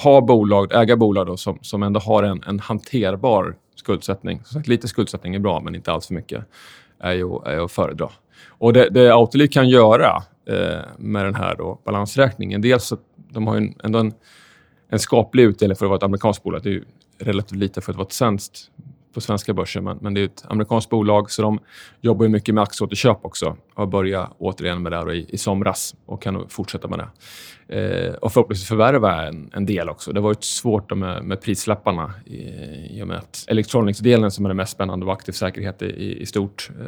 ha 0.02 0.20
bolag, 0.20 0.72
äga 0.72 0.96
bolag 0.96 1.26
då, 1.26 1.36
som, 1.36 1.58
som 1.62 1.82
ändå 1.82 2.00
har 2.00 2.22
en, 2.22 2.42
en 2.46 2.60
hanterbar 2.60 3.56
skuldsättning. 3.74 4.40
Så 4.44 4.52
sagt, 4.52 4.68
lite 4.68 4.88
skuldsättning 4.88 5.34
är 5.34 5.38
bra, 5.38 5.60
men 5.60 5.74
inte 5.74 5.92
alls 5.92 6.06
för 6.06 6.14
mycket. 6.14 6.44
är 6.98 7.12
ju, 7.12 7.40
är 7.44 7.64
att 7.64 7.72
föredra. 7.72 8.10
Och 8.48 8.72
det, 8.72 8.90
det 8.90 9.14
Autoliv 9.14 9.48
kan 9.48 9.68
göra 9.68 10.22
eh, 10.46 10.80
med 10.98 11.24
den 11.24 11.34
här 11.34 11.56
då, 11.56 11.80
balansräkningen, 11.84 12.60
dels 12.60 12.92
att 12.92 13.00
de 13.16 13.46
har 13.46 13.56
en, 13.56 13.74
ändå 13.84 13.98
en, 13.98 14.12
en 14.88 14.98
skaplig 14.98 15.42
utdelning 15.42 15.76
för 15.76 15.86
att 15.86 15.90
vara 15.90 15.96
ett 15.96 16.02
amerikanskt 16.02 16.42
bolag. 16.42 16.62
Det 16.62 16.68
är 16.68 16.72
ju 16.72 16.84
relativt 17.18 17.58
lite 17.58 17.80
för 17.80 17.92
att 17.92 17.96
vara 17.96 18.06
ett 18.06 18.12
svenskt 18.12 18.70
på 19.14 19.20
svenska 19.20 19.54
börsen, 19.54 19.84
men, 19.84 19.98
men 20.00 20.14
det 20.14 20.20
är 20.20 20.24
ett 20.24 20.44
amerikanskt 20.48 20.90
bolag 20.90 21.30
så 21.30 21.42
de 21.42 21.58
jobbar 22.00 22.28
mycket 22.28 22.54
med 22.54 22.62
aktieåterköp 22.62 23.18
också 23.22 23.56
har 23.74 23.86
börjat 23.86 24.30
återigen 24.38 24.82
med 24.82 24.92
det 24.92 24.96
här 24.96 25.12
i, 25.12 25.26
i 25.28 25.38
somras 25.38 25.94
och 26.06 26.22
kan 26.22 26.48
fortsätta 26.48 26.88
med 26.88 26.98
det. 26.98 27.08
Eh, 27.68 28.14
och 28.14 28.32
förhoppningsvis 28.32 28.68
förvärva 28.68 29.26
en, 29.26 29.50
en 29.54 29.66
del 29.66 29.88
också. 29.88 30.12
Det 30.12 30.20
har 30.20 30.24
varit 30.24 30.44
svårt 30.44 30.96
med, 30.96 31.24
med 31.24 31.40
prislapparna 31.40 32.14
i, 32.26 32.38
i 32.98 33.02
och 33.02 33.08
med 33.08 33.16
att 33.16 33.44
Electronics-delen 33.48 34.30
som 34.30 34.44
är 34.44 34.48
det 34.48 34.54
mest 34.54 34.72
spännande 34.72 35.06
och 35.06 35.12
aktiv 35.12 35.32
säkerhet 35.32 35.82
i, 35.82 36.20
i 36.20 36.26
stort, 36.26 36.70
eh, 36.80 36.86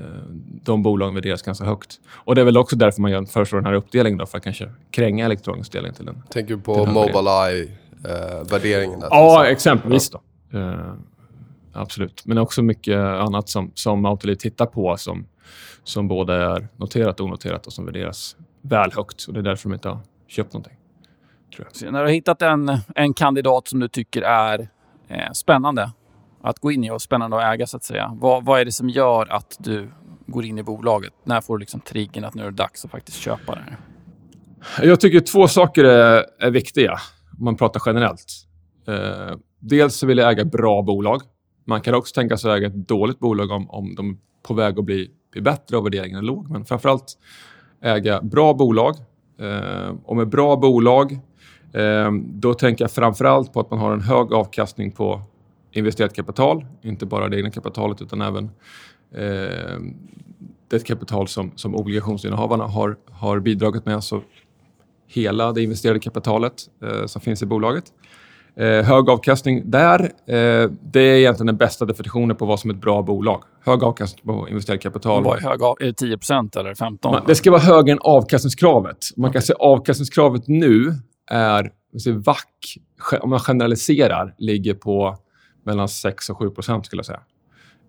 de 0.65 0.83
bolagen 0.83 1.15
värderas 1.15 1.43
ganska 1.43 1.65
högt. 1.65 2.01
Och 2.11 2.35
det 2.35 2.41
är 2.41 2.45
väl 2.45 2.57
också 2.57 2.77
därför 2.77 3.03
man 3.03 3.27
föreslår 3.27 3.61
den 3.61 3.67
här 3.67 3.75
uppdelningen 3.75 4.19
då, 4.19 4.27
för 4.27 4.39
att 4.39 4.45
kanske 4.45 4.71
kränga 4.91 5.25
Electronics-delen 5.27 5.95
till 5.95 6.05
den. 6.05 6.23
Tänker 6.31 6.57
du 6.57 6.61
på 6.61 6.87
Mobileye-värderingen? 6.87 7.86
Eh, 8.07 9.07
ja, 9.11 9.47
exempelvis. 9.47 10.11
Då. 10.11 10.21
Eh, 10.59 10.93
absolut. 11.73 12.23
Men 12.27 12.39
också 12.39 12.63
mycket 12.63 12.99
annat 12.99 13.49
som, 13.49 13.71
som 13.75 14.05
Autoliv 14.05 14.35
tittar 14.35 14.67
på 14.67 14.97
som, 14.97 15.27
som 15.85 16.09
både 16.09 16.35
är 16.35 16.69
noterat 16.77 17.21
och 17.21 17.27
onoterat 17.27 17.67
och 17.67 17.73
som 17.73 17.87
värderas 17.87 18.37
väl 18.63 18.93
högt. 18.97 19.25
Och 19.29 19.35
det 19.35 19.41
är 19.41 19.45
därför 19.45 19.69
de 19.69 19.75
inte 19.75 19.89
har 19.89 20.01
köpt 20.27 20.53
någonting. 20.53 20.77
Tror 21.57 21.67
jag. 21.67 21.77
Så 21.77 21.91
när 21.91 21.99
du 21.99 22.05
har 22.07 22.13
hittat 22.13 22.43
en, 22.43 22.79
en 22.95 23.15
kandidat 23.15 23.69
som 23.69 23.81
du 23.81 23.89
tycker 23.89 24.23
är 24.23 24.69
eh, 25.09 25.33
spännande 25.33 25.91
att 26.43 26.59
gå 26.59 26.73
in 26.73 26.85
i 26.85 26.91
och 26.91 27.03
spännande 27.03 27.37
att 27.37 27.55
äga 27.55 27.67
så 27.67 27.77
att 27.77 27.85
säga. 27.85 28.13
Vad, 28.15 28.45
vad 28.45 28.61
är 28.61 28.65
det 28.65 28.73
som 28.73 28.89
gör 28.89 29.33
att 29.33 29.57
du 29.59 29.91
går 30.27 30.45
in 30.45 30.59
i 30.59 30.63
bolaget? 30.63 31.13
När 31.25 31.41
får 31.41 31.59
du 31.59 31.61
liksom 31.61 31.81
triggern 31.81 32.25
att 32.25 32.35
nu 32.35 32.43
är 32.43 32.51
det 32.51 32.57
dags 32.57 32.85
att 32.85 32.91
faktiskt 32.91 33.19
köpa 33.19 33.55
det? 33.55 33.77
Jag 34.87 35.01
tycker 35.01 35.21
två 35.21 35.49
saker 35.49 35.85
är, 35.85 36.25
är 36.39 36.51
viktiga 36.51 36.99
om 37.39 37.45
man 37.45 37.57
pratar 37.57 37.83
generellt. 37.87 38.25
Eh, 38.89 39.37
dels 39.61 39.95
så 39.95 40.07
vill 40.07 40.19
jag 40.19 40.33
äga 40.33 40.45
bra 40.45 40.83
bolag. 40.83 41.23
Man 41.65 41.81
kan 41.81 41.95
också 41.95 42.15
tänka 42.15 42.37
sig 42.37 42.51
att 42.51 42.57
äga 42.57 42.67
ett 42.67 42.89
dåligt 42.89 43.19
bolag 43.19 43.51
om, 43.51 43.71
om 43.71 43.95
de 43.95 44.11
är 44.11 44.17
på 44.43 44.55
väg 44.55 44.79
att 44.79 44.85
bli, 44.85 45.11
bli 45.33 45.41
bättre 45.41 45.77
och 45.77 45.87
värderingen 45.87 46.19
är 46.19 46.23
låg. 46.23 46.51
Men 46.51 46.65
framförallt 46.65 47.19
äga 47.81 48.23
bra 48.23 48.55
bolag. 48.55 48.95
Eh, 49.41 49.95
och 50.05 50.17
med 50.17 50.29
bra 50.29 50.57
bolag, 50.57 51.13
eh, 51.73 52.13
då 52.13 52.55
tänker 52.55 52.85
jag 52.85 52.91
framförallt 52.91 53.53
på 53.53 53.61
att 53.61 53.71
man 53.71 53.79
har 53.79 53.93
en 53.93 54.01
hög 54.01 54.33
avkastning 54.33 54.93
på 54.93 55.23
investerat 55.73 56.15
kapital. 56.15 56.67
Inte 56.83 57.07
bara 57.07 57.29
det 57.29 57.37
egna 57.37 57.51
kapitalet 57.51 58.03
utan 58.03 58.21
även 58.21 58.45
eh, 59.15 59.81
det 60.69 60.87
kapital 60.87 61.29
som, 61.29 61.53
som 61.57 61.75
obligationsinnehavarna 61.75 62.65
har, 62.65 62.97
har 63.11 63.41
bidragit 63.41 63.87
med. 63.87 64.05
Så 64.05 64.23
hela 65.07 65.53
det 65.53 65.63
investerade 65.63 66.01
kapitalet 66.01 66.55
eh, 66.83 67.07
som 67.07 67.21
finns 67.21 67.43
i 67.43 67.47
bolaget. 67.47 67.85
Eh, 68.57 68.85
hög 68.85 69.11
avkastning 69.11 69.71
där, 69.71 70.01
eh, 70.01 70.71
det 70.83 71.01
är 71.01 71.17
egentligen 71.17 71.47
den 71.47 71.57
bästa 71.57 71.85
definitionen 71.85 72.37
på 72.37 72.47
vad 72.47 72.61
som 72.61 72.71
är 72.71 72.75
ett 72.75 72.81
bra 72.81 73.03
bolag. 73.03 73.43
Hög 73.65 73.83
avkastning 73.83 74.25
på 74.25 74.49
investerat 74.49 74.81
kapital. 74.81 75.25
Vad 75.25 75.39
är, 75.39 75.43
hög 75.43 75.63
av, 75.63 75.77
är 75.81 75.87
det 75.87 75.93
10 75.93 76.19
eller 76.61 76.75
15 76.75 77.13
Man, 77.13 77.23
Det 77.27 77.35
ska 77.35 77.51
vara 77.51 77.61
högre 77.61 77.93
än 77.93 77.99
avkastningskravet. 78.01 78.99
Man 79.17 79.33
kan 79.33 79.43
säga 79.43 79.57
avkastningskravet 79.57 80.49
nu 80.49 80.95
är, 81.31 81.71
VAC, 82.25 82.45
om 83.21 83.31
man 83.31 83.41
generaliserar, 83.41 84.35
ligger 84.39 84.75
på 84.75 85.17
mellan 85.65 85.89
6 85.89 86.31
och 86.31 86.39
7 86.39 86.51
skulle 86.83 86.83
jag 86.99 87.07
säga. 87.07 87.21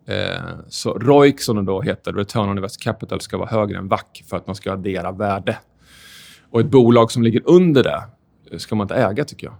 Eh, 0.07 0.41
så 0.69 0.93
ROIC, 0.93 1.45
som 1.45 1.55
det 1.55 1.63
då 1.63 1.81
heter, 1.81 2.13
Return 2.13 2.49
on 2.49 2.57
Invested 2.57 2.81
Capital, 2.83 3.21
ska 3.21 3.37
vara 3.37 3.49
högre 3.49 3.77
än 3.77 3.87
VAC 3.87 4.01
för 4.29 4.37
att 4.37 4.47
man 4.47 4.55
ska 4.55 4.71
addera 4.71 5.11
värde. 5.11 5.57
Och 6.51 6.59
ett 6.59 6.71
bolag 6.71 7.11
som 7.11 7.23
ligger 7.23 7.41
under 7.45 7.83
det 7.83 8.03
ska 8.59 8.75
man 8.75 8.85
inte 8.85 8.95
äga, 8.95 9.25
tycker 9.25 9.47
jag. 9.47 9.55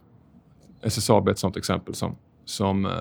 SSAB 0.82 1.28
är 1.28 1.32
ett 1.32 1.40
sånt 1.40 1.58
exempel 1.58 1.96
som, 1.96 2.16
som 2.46 2.86
eh, 2.86 2.92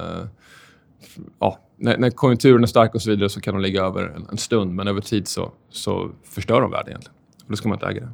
ja, 1.38 1.58
när, 1.76 1.98
när, 1.98 2.10
konjunkturen 2.10 2.62
är 2.62 2.66
stark 2.66 2.94
och 2.94 3.02
så 3.02 3.10
vidare 3.10 3.28
så 3.28 3.40
kan 3.40 3.54
de 3.54 3.62
ligga 3.62 3.82
över 3.82 4.02
en, 4.16 4.26
en 4.30 4.38
stund, 4.38 4.74
men 4.74 4.88
över 4.88 5.00
tid 5.00 5.28
så, 5.28 5.52
så 5.70 6.10
förstör 6.24 6.60
de 6.60 6.70
värde 6.70 6.90
egentligen. 6.90 7.16
Och 7.44 7.50
då 7.50 7.56
ska 7.56 7.68
man 7.68 7.76
inte 7.76 7.86
äga 7.86 8.00
det. 8.00 8.08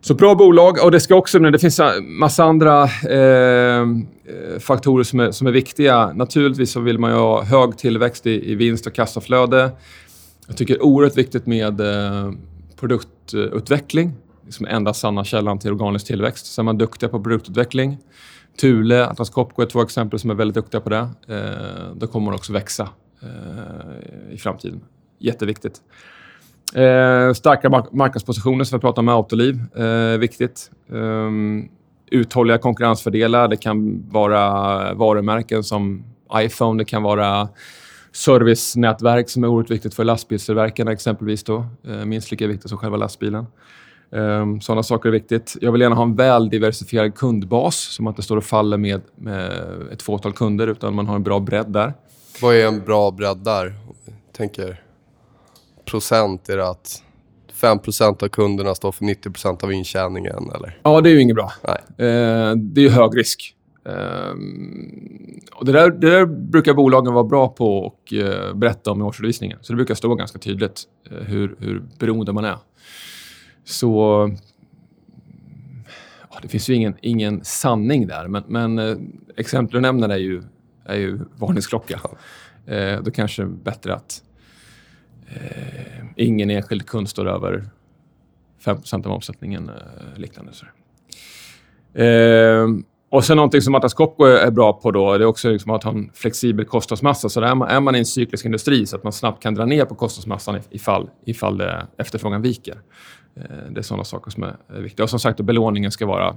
Så 0.00 0.14
bra 0.14 0.34
bolag. 0.34 0.84
Och 0.84 0.90
det 0.90 1.00
ska 1.00 1.14
också, 1.14 1.38
det 1.38 1.58
finns 1.58 1.80
massa 2.00 2.44
andra 2.44 2.84
eh, 2.84 3.80
eh, 3.80 4.58
faktorer 4.60 5.04
som 5.04 5.20
är, 5.20 5.30
som 5.30 5.46
är 5.46 5.52
viktiga. 5.52 6.12
Naturligtvis 6.12 6.70
så 6.70 6.80
vill 6.80 6.98
man 6.98 7.10
ju 7.10 7.16
ha 7.16 7.42
hög 7.42 7.78
tillväxt 7.78 8.26
i, 8.26 8.52
i 8.52 8.54
vinst 8.54 8.86
och 8.86 8.94
kassaflöde. 8.94 9.70
Jag 10.46 10.56
tycker 10.56 10.74
det 10.74 10.80
är 10.80 10.84
oerhört 10.84 11.16
viktigt 11.16 11.46
med 11.46 11.80
eh, 11.80 12.32
produktutveckling. 12.80 14.12
Liksom 14.46 14.66
enda 14.66 14.94
sanna 14.94 15.24
källan 15.24 15.58
till 15.58 15.72
organisk 15.72 16.06
tillväxt. 16.06 16.46
Sen 16.46 16.62
är 16.62 16.64
man 16.64 16.78
duktiga 16.78 17.08
på 17.08 17.22
produktutveckling 17.22 17.98
Thule, 18.56 19.06
Atlas 19.06 19.30
Copco 19.30 19.62
är 19.62 19.66
två 19.66 19.82
exempel 19.82 20.18
som 20.18 20.30
är 20.30 20.34
väldigt 20.34 20.54
duktiga 20.54 20.80
på 20.80 20.90
det. 20.90 21.08
Eh, 21.28 21.94
då 21.94 22.06
kommer 22.06 22.24
man 22.24 22.34
också 22.34 22.52
växa 22.52 22.88
eh, 23.22 24.34
i 24.34 24.38
framtiden. 24.38 24.80
Jätteviktigt. 25.18 25.80
Eh, 26.74 27.32
starka 27.32 27.70
mark 27.70 27.92
marknadspositioner 27.92 28.64
som 28.64 28.78
vi 28.78 28.80
pratar 28.80 29.02
om 29.02 29.06
med 29.06 29.14
Autoliv. 29.14 29.76
Eh, 29.76 30.18
viktigt. 30.18 30.70
Eh, 30.92 31.30
uthålliga 32.10 32.58
konkurrensfördelar. 32.58 33.48
Det 33.48 33.56
kan 33.56 34.08
vara 34.10 34.94
varumärken 34.94 35.64
som 35.64 36.04
iPhone. 36.34 36.80
Det 36.80 36.84
kan 36.84 37.02
vara 37.02 37.48
servicenätverk 38.12 39.28
som 39.28 39.44
är 39.44 39.48
oerhört 39.48 39.70
viktigt 39.70 39.94
för 39.94 40.04
lastbilstillverkarna 40.04 40.92
exempelvis. 40.92 41.44
Då. 41.44 41.66
Eh, 41.88 42.04
minst 42.04 42.30
lika 42.30 42.46
viktigt 42.46 42.68
som 42.68 42.78
själva 42.78 42.96
lastbilen. 42.96 43.46
Um, 44.10 44.60
sådana 44.60 44.82
saker 44.82 45.08
är 45.08 45.12
viktigt. 45.12 45.56
Jag 45.60 45.72
vill 45.72 45.80
gärna 45.80 45.96
ha 45.96 46.02
en 46.02 46.16
väl 46.16 46.48
diversifierad 46.48 47.14
kundbas 47.14 47.76
så 47.76 48.02
man 48.02 48.10
inte 48.10 48.22
står 48.22 48.36
och 48.36 48.44
faller 48.44 48.76
med, 48.76 49.00
med 49.16 49.52
ett 49.92 50.02
fåtal 50.02 50.32
kunder 50.32 50.66
utan 50.66 50.94
man 50.94 51.06
har 51.06 51.16
en 51.16 51.22
bra 51.22 51.40
bredd 51.40 51.66
där. 51.66 51.94
Vad 52.42 52.54
är 52.54 52.66
en 52.66 52.84
bra 52.84 53.10
bredd 53.10 53.38
där? 53.38 53.74
tänker 54.36 54.82
procent, 55.84 56.48
är 56.48 56.56
det 56.56 56.68
att 56.68 57.02
5% 57.52 58.24
av 58.24 58.28
kunderna 58.28 58.74
står 58.74 58.92
för 58.92 59.04
90% 59.04 59.64
av 59.64 59.72
intjäningen? 59.72 60.50
Eller? 60.54 60.78
Ja, 60.82 61.00
det 61.00 61.10
är 61.10 61.12
ju 61.12 61.20
inget 61.20 61.36
bra. 61.36 61.52
Nej. 61.62 62.08
Uh, 62.08 62.56
det 62.56 62.84
är 62.84 62.90
hög 62.90 63.18
risk. 63.18 63.52
Uh, 63.88 64.34
och 65.54 65.64
det, 65.64 65.72
där, 65.72 65.90
det 65.90 66.10
där 66.10 66.26
brukar 66.26 66.74
bolagen 66.74 67.14
vara 67.14 67.24
bra 67.24 67.48
på 67.48 67.86
att 67.86 68.12
uh, 68.12 68.54
berätta 68.54 68.90
om 68.90 69.00
i 69.00 69.04
årsredovisningen. 69.04 69.58
Så 69.60 69.72
det 69.72 69.76
brukar 69.76 69.94
stå 69.94 70.14
ganska 70.14 70.38
tydligt 70.38 70.82
eh, 71.10 71.16
hur, 71.16 71.56
hur 71.58 71.82
beroende 71.98 72.32
man 72.32 72.44
är. 72.44 72.56
Så 73.66 74.30
ja, 76.30 76.38
det 76.42 76.48
finns 76.48 76.70
ju 76.70 76.74
ingen, 76.74 76.94
ingen 77.00 77.44
sanning 77.44 78.06
där, 78.06 78.28
men, 78.28 78.42
men 78.46 78.78
eh, 78.78 78.96
exempel 79.36 79.74
du 79.74 79.80
nämner 79.80 80.08
är 80.08 80.16
ju, 80.16 80.42
är 80.84 80.96
ju 80.96 81.18
varningsklocka. 81.36 82.00
Eh, 82.66 83.02
då 83.02 83.10
kanske 83.10 83.42
det 83.42 83.48
är 83.48 83.50
bättre 83.50 83.94
att 83.94 84.22
eh, 85.28 86.04
ingen 86.16 86.50
enskild 86.50 86.86
kund 86.86 87.08
står 87.08 87.28
över 87.28 87.64
5% 88.64 89.06
av 89.06 89.12
omsättningen. 89.12 89.68
Eh, 89.68 90.18
liknande. 90.20 90.52
Så. 90.52 90.66
Eh, 92.00 92.66
och 93.10 93.24
sen 93.24 93.36
någonting 93.36 93.62
som 93.62 93.74
Atlas 93.74 93.94
Copco 93.94 94.24
är 94.24 94.50
bra 94.50 94.72
på 94.72 94.90
då, 94.90 95.18
det 95.18 95.24
är 95.24 95.26
också 95.26 95.50
liksom 95.50 95.70
att 95.70 95.84
ha 95.84 95.90
en 95.90 96.10
flexibel 96.14 96.64
kostnadsmassa. 96.64 97.28
Så 97.28 97.40
är 97.40 97.54
man, 97.54 97.68
är 97.68 97.80
man 97.80 97.94
i 97.94 97.98
en 97.98 98.06
cyklisk 98.06 98.44
industri 98.44 98.86
så 98.86 98.96
att 98.96 99.04
man 99.04 99.12
snabbt 99.12 99.42
kan 99.42 99.54
dra 99.54 99.64
ner 99.64 99.84
på 99.84 99.94
kostnadsmassan 99.94 100.60
ifall, 100.70 101.10
ifall 101.24 101.62
efterfrågan 101.98 102.42
viker. 102.42 102.80
Eh, 103.36 103.70
det 103.70 103.80
är 103.80 103.82
sådana 103.82 104.04
saker 104.04 104.30
som 104.30 104.42
är 104.42 104.56
viktiga. 104.68 105.04
Och 105.04 105.10
som 105.10 105.18
sagt, 105.18 105.40
belåningen 105.40 105.90
ska 105.90 106.06
vara, 106.06 106.36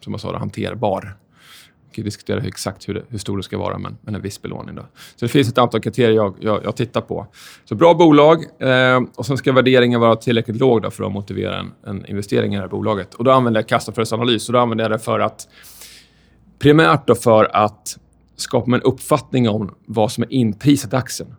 som 0.00 0.12
jag 0.12 0.20
sa, 0.20 0.38
hanterbar. 0.38 1.16
Vi 1.88 1.94
kan 1.94 2.04
diskutera 2.04 2.40
exakt 2.40 2.88
hur, 2.88 2.94
det, 2.94 3.02
hur 3.08 3.18
stor 3.18 3.36
det 3.36 3.42
ska 3.42 3.58
vara, 3.58 3.78
men, 3.78 3.96
men 4.00 4.14
en 4.14 4.22
viss 4.22 4.42
belåning. 4.42 4.74
Då. 4.74 4.82
Så 5.16 5.24
det 5.24 5.28
finns 5.28 5.48
ett 5.48 5.58
antal 5.58 5.80
kriterier 5.80 6.16
jag, 6.16 6.34
jag, 6.40 6.64
jag 6.64 6.76
tittar 6.76 7.00
på. 7.00 7.26
Så 7.64 7.74
bra 7.74 7.94
bolag 7.94 8.44
eh, 8.58 9.00
och 9.16 9.26
sen 9.26 9.36
ska 9.36 9.52
värderingen 9.52 10.00
vara 10.00 10.16
tillräckligt 10.16 10.56
låg 10.56 10.82
då 10.82 10.90
för 10.90 11.04
att 11.04 11.12
motivera 11.12 11.58
en, 11.58 11.72
en 11.86 12.06
investering 12.06 12.52
i 12.52 12.56
det 12.56 12.62
här 12.62 12.68
bolaget. 12.68 13.14
Och 13.14 13.24
då 13.24 13.30
använder 13.30 13.60
jag 13.60 13.68
kassaflödesanalys. 13.68 14.48
Och 14.48 14.52
då 14.52 14.58
använder 14.58 14.84
jag 14.84 14.90
det 14.90 14.98
för 14.98 15.20
att 15.20 15.48
primärt 16.58 17.06
då 17.06 17.14
för 17.14 17.56
att 17.56 17.98
skapa 18.36 18.74
en 18.74 18.82
uppfattning 18.82 19.48
om 19.48 19.74
vad 19.86 20.12
som 20.12 20.24
är 20.24 20.32
inprisat 20.32 20.92
i 20.92 20.96
aktien. 20.96 21.34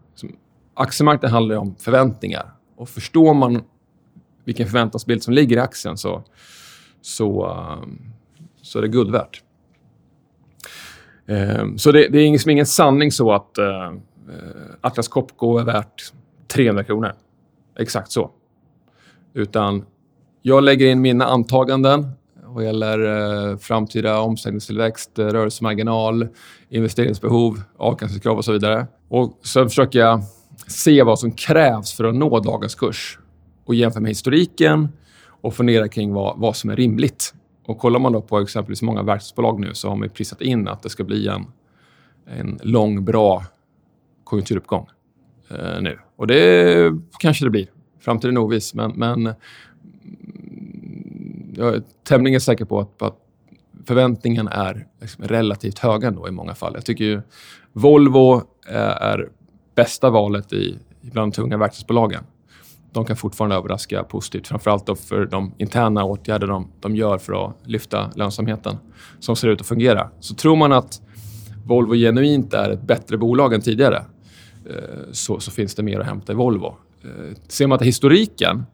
Aktiemarknaden 0.74 1.34
handlar 1.34 1.56
om 1.56 1.76
förväntningar. 1.80 2.52
Och 2.78 2.90
förstår 2.90 3.34
man 3.34 3.62
vilken 4.48 4.68
förväntansbild 4.68 5.24
som 5.24 5.34
ligger 5.34 5.58
i 5.58 5.60
aktien 5.60 5.98
så, 5.98 6.24
så, 7.02 7.48
um, 7.82 8.00
så 8.62 8.78
är 8.78 8.82
det 8.82 8.88
guld 8.88 9.12
värt. 9.12 9.44
Ehm, 11.28 11.78
så 11.78 11.92
det, 11.92 12.08
det, 12.08 12.20
är 12.20 12.32
liksom 12.32 12.52
ingen 12.52 12.66
sanning 12.66 13.12
så 13.12 13.32
att 13.32 13.58
eh, 13.58 13.66
eh, 13.66 13.94
Atlas 14.82 15.08
Copco 15.08 15.58
är 15.58 15.64
värt 15.64 16.14
300 16.48 16.84
kronor. 16.84 17.14
Exakt 17.80 18.12
så. 18.12 18.32
Utan 19.34 19.86
jag 20.42 20.64
lägger 20.64 20.88
in 20.88 21.02
mina 21.02 21.26
antaganden 21.26 22.12
vad 22.46 22.64
gäller 22.66 23.00
eh, 23.52 23.58
framtida 23.58 24.20
omsättningstillväxt, 24.20 25.20
rörelsemarginal, 25.20 26.28
investeringsbehov, 26.70 27.62
avkastningskrav 27.78 28.38
och 28.38 28.46
så 28.46 28.52
vidare. 28.52 28.88
Och 29.10 29.40
sen 29.44 29.70
försöker 29.70 30.00
jag 30.00 30.24
se 30.68 31.04
vad 31.04 31.20
som 31.20 31.32
krävs 31.32 31.94
för 31.94 32.04
att 32.04 32.16
nå 32.16 32.40
dagens 32.40 32.76
kurs 32.76 33.20
och 33.68 33.76
jämför 33.76 34.00
med 34.00 34.10
historiken 34.10 34.90
och 35.42 35.54
funderar 35.54 35.88
kring 35.88 36.14
vad, 36.14 36.40
vad 36.40 36.56
som 36.56 36.70
är 36.70 36.76
rimligt. 36.76 37.34
Och 37.66 37.80
kollar 37.80 38.00
man 38.00 38.14
då 38.14 38.22
på 38.22 38.40
exempelvis 38.40 38.82
många 38.82 39.04
verkstadsbolag 39.04 39.60
nu 39.60 39.74
så 39.74 39.90
har 39.90 39.96
man 39.96 40.10
prisat 40.10 40.42
in 40.42 40.68
att 40.68 40.84
det 40.84 40.90
ska 40.90 41.04
bli 41.04 41.28
en, 41.28 41.46
en 42.26 42.60
lång, 42.64 43.06
bra 43.06 43.46
konjunkturuppgång 44.24 44.88
eh, 45.50 45.82
nu. 45.82 46.00
Och 46.16 46.28
det 46.28 46.94
kanske 47.20 47.46
det 47.46 47.50
blir. 47.50 47.68
Framtiden 48.00 48.38
är 48.38 48.42
oviss, 48.42 48.74
men, 48.74 48.92
men 48.92 49.26
mm, 49.26 49.36
jag 51.56 51.76
är 51.76 51.84
tämligen 52.04 52.42
säker 52.42 52.66
på 52.66 52.80
att, 52.80 52.98
på 52.98 53.06
att 53.06 53.18
förväntningen 53.86 54.48
är 54.48 54.88
liksom 55.02 55.24
relativt 55.24 55.80
höga 55.80 56.08
ändå 56.08 56.28
i 56.28 56.32
många 56.32 56.56
fall. 56.56 56.72
Jag 56.76 56.86
tycker 56.86 57.04
ju 57.04 57.22
Volvo 57.74 58.36
eh, 58.68 59.02
är 59.02 59.30
bästa 59.76 60.10
valet 60.10 60.54
i, 60.54 60.80
bland 61.02 61.32
de 61.32 61.36
tunga 61.36 61.58
verkstadsbolagen. 61.58 62.24
De 62.98 63.06
kan 63.06 63.16
fortfarande 63.16 63.56
överraska 63.56 64.04
positivt, 64.04 64.48
framförallt 64.48 65.00
för 65.00 65.26
de 65.26 65.54
interna 65.58 66.04
åtgärder 66.04 66.48
de, 66.48 66.68
de 66.80 66.96
gör 66.96 67.18
för 67.18 67.46
att 67.46 67.56
lyfta 67.64 68.12
lönsamheten 68.16 68.78
som 69.20 69.36
ser 69.36 69.48
ut 69.48 69.62
att 69.62 69.68
fungera. 69.68 70.10
Så 70.20 70.36
tror 70.36 70.56
man 70.56 70.72
att 70.72 71.02
Volvo 71.66 71.96
genuint 71.96 72.54
är 72.54 72.70
ett 72.70 72.82
bättre 72.82 73.18
bolag 73.18 73.54
än 73.54 73.62
tidigare 73.62 74.06
eh, 74.70 75.12
så, 75.12 75.40
så 75.40 75.52
finns 75.52 75.76
det 75.76 75.84
mer 75.84 76.00
att 76.00 76.06
hämta 76.06 76.34
i 76.34 76.36
Volvo. 76.36 76.76
Eh, 77.04 77.36
ser 77.48 77.68
man 77.68 77.78
till 77.78 77.86
historiken 77.86 78.66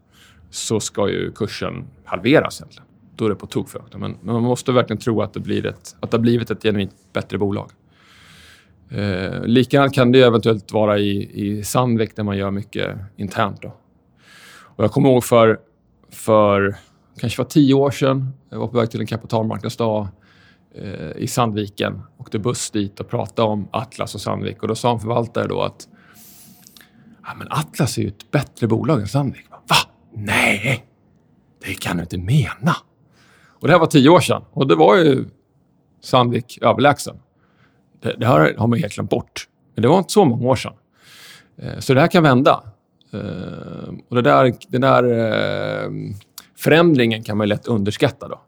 så 0.50 0.80
ska 0.80 1.10
ju 1.10 1.32
kursen 1.32 1.86
halveras 2.06 2.62
egentligen. 2.62 2.88
Då 3.16 3.26
är 3.26 3.30
det 3.30 3.36
på 3.36 3.48
tok 3.48 3.70
för 3.70 3.80
högt. 3.80 3.98
Men, 3.98 4.18
men 4.22 4.34
man 4.34 4.44
måste 4.44 4.72
verkligen 4.72 5.00
tro 5.00 5.22
att 5.22 5.34
det, 5.34 5.40
blir 5.40 5.66
ett, 5.66 5.96
att 6.00 6.12
det 6.12 6.18
har 6.18 6.22
blivit 6.22 6.52
ett 6.52 6.64
genuint 6.64 6.94
bättre 7.14 7.38
bolag. 7.38 7.72
Eh, 8.90 9.44
likadant 9.46 9.94
kan 9.94 10.12
det 10.12 10.22
eventuellt 10.22 10.72
vara 10.72 11.00
i, 11.00 11.30
i 11.34 11.64
Sandvik 11.64 12.16
där 12.16 12.24
man 12.24 12.38
gör 12.38 12.52
mycket 12.52 12.98
internt. 13.16 13.62
Då. 13.62 13.74
Och 14.76 14.84
jag 14.84 14.92
kommer 14.92 15.10
ihåg 15.10 15.24
för, 15.24 15.60
för 16.12 16.76
kanske 17.18 17.42
var 17.42 17.50
tio 17.50 17.74
år 17.74 17.92
sedan. 17.92 18.34
Jag 18.50 18.60
var 18.60 18.68
på 18.68 18.78
väg 18.78 18.92
till 18.92 19.02
en 19.02 19.08
kapitalmarknadsdag 19.08 20.08
eh, 20.76 21.12
i 21.18 21.28
Sandviken. 21.28 22.02
Åkte 22.18 22.40
buss 22.40 22.72
dit 22.72 23.00
och 23.00 23.10
pratade 23.10 23.48
om 23.48 23.68
Atlas 23.72 24.16
och 24.16 24.22
Sandvik. 24.22 24.62
Och 24.62 24.68
då 24.68 24.76
sa 24.76 24.92
en 24.92 25.00
förvaltare 25.00 25.48
då 25.48 25.62
att 25.62 25.88
ja, 27.26 27.30
men 27.38 27.48
Atlas 27.52 27.98
är 27.98 28.02
ju 28.02 28.08
ett 28.08 28.32
bättre 28.32 28.68
bolag 28.68 29.02
än 29.02 29.08
Sandvik. 29.08 29.46
Va? 29.50 29.76
Nej, 30.14 30.86
det 31.66 31.74
kan 31.74 31.98
du 31.98 32.04
inte 32.04 32.18
mena. 32.18 32.76
Och 33.46 33.68
det 33.68 33.74
här 33.74 33.80
var 33.80 33.88
tio 33.88 34.10
år 34.10 34.20
sedan 34.20 34.44
och 34.52 34.68
det 34.68 34.76
var 34.76 34.96
ju 34.96 35.26
Sandvik 36.02 36.60
överlägsen. 36.62 37.16
Det, 38.02 38.16
det 38.20 38.26
här 38.26 38.56
har 38.58 38.68
man 38.68 38.80
helt 38.80 38.94
glömt 38.94 39.10
bort. 39.10 39.48
Men 39.76 39.82
det 39.82 39.88
var 39.88 39.98
inte 39.98 40.14
så 40.14 40.26
många 40.26 40.48
år 40.48 40.56
sedan. 40.56 40.74
Eh, 41.58 41.80
så 41.80 41.94
det 41.94 42.02
här 42.02 42.08
kan 42.08 42.24
vända. 42.24 42.73
Eh, 43.14 43.94
och 44.10 44.16
det 44.16 44.22
där, 44.22 44.54
den 44.68 44.82
där 44.82 45.04
eh, 45.04 45.92
förändringen 46.58 47.24
kan 47.24 47.38
man 47.38 47.48
lätt 47.48 47.68
underskatta. 47.68 48.28
Då. 48.28 48.42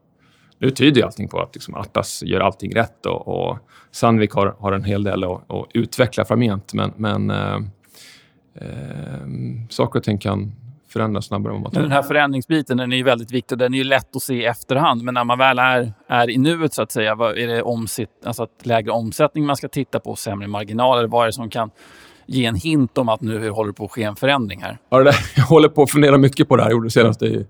Nu 0.60 0.70
tyder 0.70 1.02
ju 1.02 1.06
allting 1.06 1.28
på 1.28 1.40
att 1.40 1.56
liksom 1.56 1.76
Atlas 1.76 2.24
gör 2.24 2.40
allting 2.40 2.76
rätt 2.76 3.06
och, 3.06 3.28
och 3.28 3.58
Sandvik 3.92 4.32
har, 4.32 4.56
har 4.60 4.72
en 4.72 4.84
hel 4.84 5.04
del 5.04 5.24
att, 5.24 5.52
att 5.52 5.68
utveckla 5.74 6.26
framgent. 6.26 6.74
Men, 6.74 6.94
men 6.96 7.30
eh, 7.30 7.56
eh, 8.56 9.28
saker 9.70 10.00
och 10.00 10.04
ting 10.04 10.18
kan 10.18 10.52
förändras 10.88 11.26
snabbare 11.26 11.52
än 11.52 11.54
vad 11.54 11.62
man 11.62 11.72
tror. 11.72 11.84
Den 11.84 11.92
här 11.92 12.04
förändringsbiten 12.04 12.78
den 12.78 12.94
är 12.94 12.98
ju 12.98 13.04
väldigt 13.04 13.32
viktig. 13.32 13.58
Den 13.58 13.74
är 13.74 13.78
ju 13.78 13.84
lätt 13.84 14.16
att 14.16 14.22
se 14.22 14.34
i 14.34 14.46
efterhand. 14.46 15.04
Men 15.04 15.14
när 15.14 15.24
man 15.24 15.38
väl 15.38 15.60
är, 15.60 15.94
är 16.08 16.30
i 16.30 16.38
nuet, 16.38 16.74
så 16.74 16.82
att 16.82 16.92
säga, 16.92 17.16
vad 17.16 17.38
är 17.38 17.48
det 17.48 17.62
omsitt, 17.62 18.10
alltså 18.26 18.44
att 18.44 18.66
lägre 18.66 18.92
omsättning 18.92 19.46
man 19.46 19.56
ska 19.56 19.68
titta 19.68 20.00
på, 20.00 20.16
sämre 20.16 20.48
marginaler? 20.48 21.08
Vad 21.08 21.22
är 21.22 21.26
det 21.26 21.34
som 21.34 21.50
kan 21.50 21.70
ge 22.26 22.46
en 22.46 22.56
hint 22.56 22.98
om 22.98 23.10
att 23.10 23.22
nu 23.22 23.50
håller 23.50 23.72
det 23.72 23.74
på 23.74 23.86
att 23.86 23.92
ske 23.92 24.04
en 24.04 24.16
förändring 24.16 24.62
här? 24.62 24.78
Ja, 24.90 24.98
det 24.98 25.04
där, 25.04 25.16
jag 25.36 25.44
håller 25.44 25.70
på 25.70 25.84
att 25.84 25.92
fundera 25.92 26.18
mycket 26.18 26.50
på 26.50 26.56
det 26.56 26.64
här. 26.64 26.70
Jag 26.70 26.76
gjorde 26.76 26.88
det 26.88 26.92
senast 26.92 27.22
i, 27.22 27.46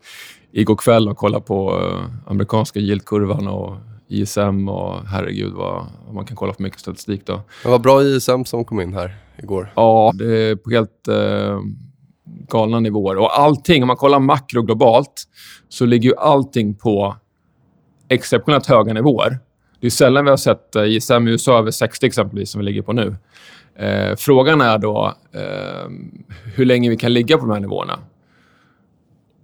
igår 0.51 0.75
kväll 0.75 1.09
och 1.09 1.17
kollade 1.17 1.45
på 1.45 1.77
uh, 1.77 2.03
amerikanska 2.27 2.79
yieldkurvan 2.79 3.47
och 3.47 3.77
ISM 4.07 4.69
och 4.69 5.07
herregud 5.07 5.53
vad, 5.53 5.85
man 6.13 6.25
kan 6.25 6.37
kolla 6.37 6.53
på 6.53 6.63
mycket 6.63 6.79
statistik 6.79 7.25
då. 7.25 7.41
Det 7.63 7.69
var 7.69 7.79
bra 7.79 8.03
ISM 8.03 8.43
som 8.45 8.65
kom 8.65 8.81
in 8.81 8.93
här 8.93 9.15
igår. 9.37 9.73
Ja, 9.75 10.11
det 10.15 10.37
är 10.37 10.55
på 10.55 10.69
helt... 10.69 11.07
Uh, 11.09 11.59
galna 12.49 12.79
nivåer. 12.79 13.17
Och 13.17 13.39
allting, 13.39 13.83
om 13.83 13.87
man 13.87 13.97
kollar 13.97 14.19
makro 14.19 14.61
globalt, 14.61 15.23
så 15.69 15.85
ligger 15.85 16.09
ju 16.09 16.15
allting 16.15 16.75
på 16.75 17.15
exceptionellt 18.09 18.65
höga 18.65 18.93
nivåer. 18.93 19.39
Det 19.79 19.87
är 19.87 19.91
sällan 19.91 20.23
vi 20.23 20.29
har 20.29 20.37
sett 20.37 20.75
eh, 20.75 20.83
ISM 20.83 21.27
i 21.27 21.31
USA 21.31 21.59
över 21.59 21.71
60 21.71 22.05
exempelvis, 22.05 22.49
som 22.51 22.59
vi 22.59 22.65
ligger 22.65 22.81
på 22.81 22.93
nu. 22.93 23.15
Eh, 23.75 24.15
frågan 24.17 24.61
är 24.61 24.77
då 24.77 25.13
eh, 25.31 25.89
hur 26.55 26.65
länge 26.65 26.89
vi 26.89 26.97
kan 26.97 27.13
ligga 27.13 27.37
på 27.37 27.45
de 27.45 27.53
här 27.53 27.59
nivåerna. 27.59 27.99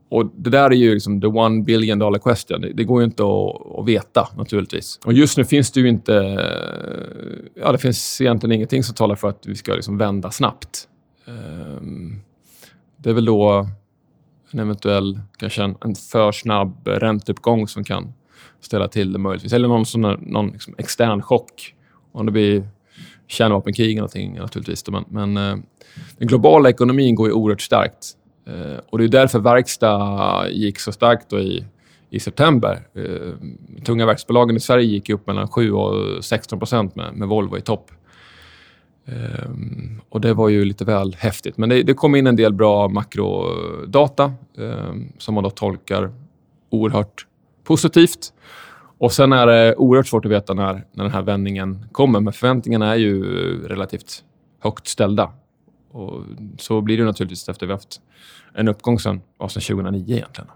Och 0.10 0.26
Det 0.36 0.50
där 0.50 0.65
är 0.65 0.76
ju 0.76 0.94
liksom 0.94 1.22
the 1.22 1.28
one 1.28 1.63
billion 1.63 2.00
dollar 2.00 2.20
question. 2.20 2.62
Det, 2.62 2.74
det 2.74 2.84
går 2.84 3.02
ju 3.02 3.06
inte 3.06 3.24
att, 3.24 3.80
att, 3.80 3.88
veta, 3.88 4.28
naturligtvis. 4.38 5.00
Och 5.06 5.13
Just 5.13 5.38
nu 5.38 5.46
finns 5.46 5.72
det 5.72 5.80
ju 5.80 5.89
inte... 5.89 6.15
Eh, 6.15 7.62
ja, 7.62 7.72
det 7.72 7.78
finns 7.78 8.22
egentligen 8.22 8.52
ingenting 8.56 8.84
som 8.84 8.96
talar 8.96 9.15
för 9.15 9.30
att 9.30 9.46
vi 9.46 9.56
ska 9.56 9.74
liksom 9.74 9.98
vända 9.98 10.32
snabbt. 10.32 10.88
Eh, 11.28 11.82
det 12.98 13.10
är 13.10 13.13
väl 13.13 13.26
då 13.26 13.67
en 14.52 14.60
eventuell, 14.60 15.20
kanske 15.38 15.63
en, 15.63 15.76
en 15.82 15.96
för 15.96 16.32
snabb 16.32 16.88
ränteuppgång 16.88 17.67
som 17.67 17.84
kan 17.84 18.13
ställa 18.62 18.88
till 18.88 19.13
det 19.13 19.20
möjligtvis. 19.20 19.54
Eller 19.54 19.67
någon, 19.67 19.86
sån, 19.86 20.02
någon 20.22 20.48
liksom 20.48 20.76
extern 20.78 21.22
chock. 21.22 21.76
Om 22.12 22.26
det 22.26 22.32
blir 22.32 22.67
kärnvapenkrig 23.32 23.89
eller 23.89 23.96
någonting 23.96 24.36
naturligtvis. 24.36 24.88
Men, 24.88 25.06
men 25.10 25.38
eh, 25.38 25.58
den 26.17 26.28
globala 26.28 26.70
ekonomin 26.70 27.15
går 27.15 27.28
ju 27.28 27.34
oerhört 27.34 27.62
starkt. 27.62 28.17
Eh, 28.48 28.80
och 28.89 28.98
det 28.98 29.04
är 29.04 29.08
därför 29.08 29.39
verkstad 29.39 30.50
gick 30.50 30.80
så 30.80 30.91
starkt 30.91 31.34
i, 31.34 31.65
i 32.10 32.20
september. 32.20 32.88
Eh, 32.96 33.84
tunga 33.86 34.06
verkstadsbolagen 34.06 34.56
i 34.56 34.60
Sverige 34.60 34.86
gick 34.86 35.10
upp 35.10 35.28
mellan 35.28 35.48
7 35.48 35.72
och 35.72 36.24
16 36.24 36.60
procent 36.60 36.96
med, 36.96 37.13
med 37.13 37.28
Volvo 37.28 37.58
i 37.58 37.62
topp. 37.62 37.91
Um, 39.06 40.02
och 40.10 40.22
Det 40.22 40.34
var 40.34 40.50
ju 40.50 40.65
lite 40.65 40.86
väl 40.86 41.15
häftigt. 41.20 41.58
Men 41.58 41.70
det, 41.70 41.84
det 41.84 41.94
kom 41.94 42.15
in 42.15 42.28
en 42.28 42.36
del 42.36 42.54
bra 42.54 42.88
makrodata 42.88 44.34
um, 44.58 45.12
som 45.17 45.36
man 45.36 45.44
då 45.44 45.50
tolkar 45.50 46.12
oerhört 46.70 47.26
positivt. 47.63 48.34
Och 49.02 49.14
Sen 49.14 49.34
är 49.34 49.48
det 49.48 49.76
oerhört 49.76 50.08
svårt 50.08 50.26
att 50.26 50.32
veta 50.32 50.54
när, 50.54 50.74
när 50.74 51.04
den 51.04 51.12
här 51.12 51.22
vändningen 51.22 51.86
kommer. 51.92 52.20
Men 52.20 52.34
förväntningarna 52.34 52.92
är 52.92 52.96
ju 52.96 53.24
relativt 53.68 54.24
högt 54.60 54.88
ställda. 54.88 55.32
Och 55.92 56.24
Så 56.58 56.82
blir 56.82 56.98
det 56.98 57.04
naturligtvis 57.04 57.50
efter 57.50 57.68
vi 57.68 57.74
haft 57.74 58.02
en 58.54 58.68
uppgång 58.68 59.00
sen, 59.00 59.22
sen 59.40 59.62
2009 59.62 60.16
egentligen. 60.16 60.52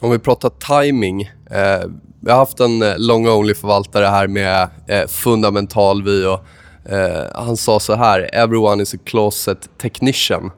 Om 0.00 0.10
vi 0.10 0.18
pratar 0.18 0.82
timing. 0.82 1.22
Eh, 1.50 1.90
vi 2.20 2.30
har 2.30 2.38
haft 2.38 2.60
en 2.60 2.82
eh, 2.82 2.94
long 2.98 3.28
only-förvaltare 3.28 4.06
här 4.06 4.28
med 4.28 4.68
eh, 4.86 5.06
fundamental 5.06 6.02
vy. 6.02 6.24
Och 6.24 6.44
Eh, 6.88 7.26
han 7.34 7.56
sa 7.56 7.80
så 7.80 7.94
här, 7.94 8.30
“Everyone 8.32 8.82
is 8.82 8.94
a 8.94 8.98
closet 9.04 9.68
technician”. 9.78 10.50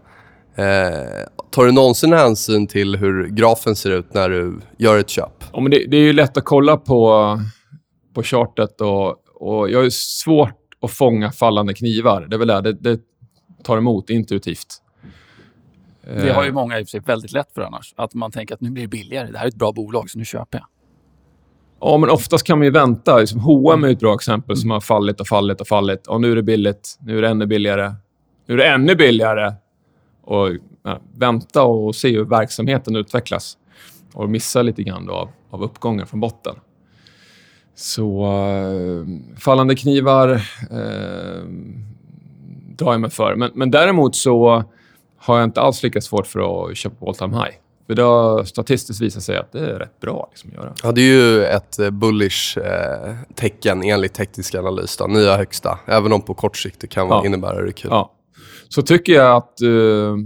Eh, 0.61 1.27
tar 1.51 1.65
du 1.65 1.73
någonsin 1.73 2.13
hänsyn 2.13 2.67
till 2.67 2.97
hur 2.97 3.27
grafen 3.27 3.77
ser 3.77 3.91
ut 3.91 4.15
när 4.15 4.29
du 4.29 4.61
gör 4.79 4.99
ett 4.99 5.09
köp? 5.09 5.45
Ja, 5.53 5.61
men 5.61 5.71
det, 5.71 5.87
det 5.87 5.97
är 5.97 6.03
ju 6.03 6.13
lätt 6.13 6.37
att 6.37 6.45
kolla 6.45 6.77
på, 6.77 7.39
på 8.15 8.23
chartet 8.23 8.81
och, 8.81 9.17
och 9.35 9.71
jag 9.71 9.83
har 9.83 9.91
svårt 9.91 10.57
att 10.83 10.91
fånga 10.91 11.33
fallande 11.33 11.75
knivar. 11.75 12.27
Det 12.29 12.37
är 12.37 12.39
väl 12.39 12.49
det, 12.49 12.61
det, 12.61 12.73
det 12.73 13.01
tar 13.63 13.79
emot 13.79 14.11
intuitivt. 14.11 14.83
Det 16.05 16.33
har 16.33 16.45
ju 16.45 16.53
många 16.53 16.79
i 16.79 16.83
och 16.83 16.87
för 16.87 16.91
sig 16.91 17.01
väldigt 17.01 17.33
lätt 17.33 17.53
för 17.55 17.63
annars. 17.63 17.95
Att 17.97 18.15
man 18.15 18.31
tänker 18.31 18.55
att 18.55 18.61
nu 18.61 18.71
blir 18.71 18.83
det 18.83 18.89
billigare. 18.89 19.31
Det 19.31 19.39
här 19.39 19.45
är 19.45 19.49
ett 19.49 19.55
bra 19.55 19.73
bolag, 19.73 20.11
så 20.11 20.19
nu 20.19 20.25
köper 20.25 20.59
jag. 20.59 20.67
Ja, 21.81 21.99
men 21.99 22.11
oftast 22.11 22.47
kan 22.47 22.59
man 22.59 22.65
ju 22.65 22.71
vänta. 22.71 23.19
Liksom 23.19 23.41
H&M 23.41 23.85
är 23.85 23.89
ett 23.89 24.01
bra 24.01 24.15
exempel 24.15 24.57
som 24.57 24.71
har 24.71 24.81
fallit 24.81 25.21
och 25.21 25.27
fallit 25.27 25.61
och 25.61 25.69
fallit. 25.69 26.07
Och 26.07 26.21
nu 26.21 26.33
är 26.33 26.37
det 26.37 26.43
billigt. 26.43 26.99
Nu 27.01 27.19
är 27.19 27.23
det 27.23 27.29
ännu 27.29 27.47
billigare. 27.47 27.95
Nu 28.47 28.55
är 28.55 28.59
det 28.59 28.67
ännu 28.67 28.95
billigare. 28.95 29.53
Och 30.31 30.49
ja, 30.83 31.01
Vänta 31.17 31.63
och 31.63 31.95
se 31.95 32.11
hur 32.13 32.25
verksamheten 32.25 32.97
utvecklas. 32.97 33.57
Och 34.15 34.31
missa 34.31 34.63
lite 34.63 34.83
grann 34.83 35.11
av, 35.11 35.29
av 35.51 35.63
uppgången 35.63 36.07
från 36.07 36.21
botten. 36.21 36.55
Så 37.75 38.25
eh, 38.25 39.39
fallande 39.41 39.77
knivar 39.77 40.31
eh, 40.71 41.45
drar 42.77 42.93
jag 42.93 43.01
mig 43.01 43.11
för. 43.11 43.35
Men, 43.37 43.51
men 43.55 43.71
däremot 43.71 44.17
så 44.17 44.65
har 45.17 45.37
jag 45.39 45.45
inte 45.45 45.61
alls 45.61 45.83
lika 45.83 46.01
svårt 46.01 46.27
för 46.27 46.71
att 46.71 46.77
köpa 46.77 46.97
på 46.97 47.09
all 47.09 47.15
time 47.15 47.37
high. 47.37 47.55
För 47.87 47.95
det 47.95 48.03
har 48.03 48.45
statistiskt 48.45 49.03
visat 49.03 49.23
sig 49.23 49.37
att 49.37 49.53
det 49.53 49.59
är 49.59 49.79
rätt 49.79 50.01
bra 50.01 50.29
liksom, 50.31 50.51
att 50.51 50.57
göra. 50.57 50.73
Ja, 50.83 50.93
det 50.93 51.01
är 51.01 51.05
ju 51.15 51.45
ett 51.45 51.79
eh, 51.79 51.91
bullish 51.91 52.59
eh, 52.59 53.15
tecken 53.35 53.83
enligt 53.85 54.15
teknisk 54.15 54.55
analys. 54.55 54.97
Då. 54.97 55.07
Nya 55.07 55.37
högsta. 55.37 55.79
Även 55.87 56.13
om 56.13 56.23
på 56.23 56.35
kort 56.35 56.57
sikt 56.57 56.81
det 56.81 56.87
kan 56.87 57.09
Ja. 57.09 57.27
innebära 57.27 57.67
rekyl. 57.67 57.91
Ja. 57.91 58.13
Så 58.73 58.83
tycker 58.83 59.13
jag 59.13 59.37
att, 59.37 59.61
eh, 59.63 60.17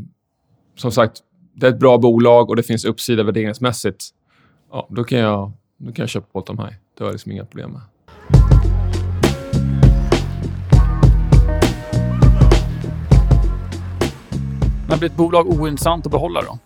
som 0.76 0.92
sagt, 0.92 1.12
det 1.54 1.66
är 1.66 1.70
ett 1.70 1.78
bra 1.78 1.98
bolag 1.98 2.50
och 2.50 2.56
det 2.56 2.62
finns 2.62 2.84
uppsida 2.84 3.22
värderingsmässigt. 3.22 4.04
Ja, 4.72 4.88
då 4.90 5.04
kan 5.04 5.18
jag, 5.18 5.52
då 5.78 5.92
kan 5.92 6.02
jag 6.02 6.08
köpa 6.08 6.42
time 6.42 6.62
high. 6.62 6.74
Det 6.98 7.04
har 7.04 7.08
jag 7.08 7.12
liksom 7.12 7.32
inga 7.32 7.44
problem 7.44 7.70
med. 7.70 7.80
Men 14.88 14.98
blir 14.98 15.10
ett 15.10 15.16
bolag 15.16 15.48
ointressant 15.48 16.06
att 16.06 16.12
behålla 16.12 16.42
då? 16.42 16.58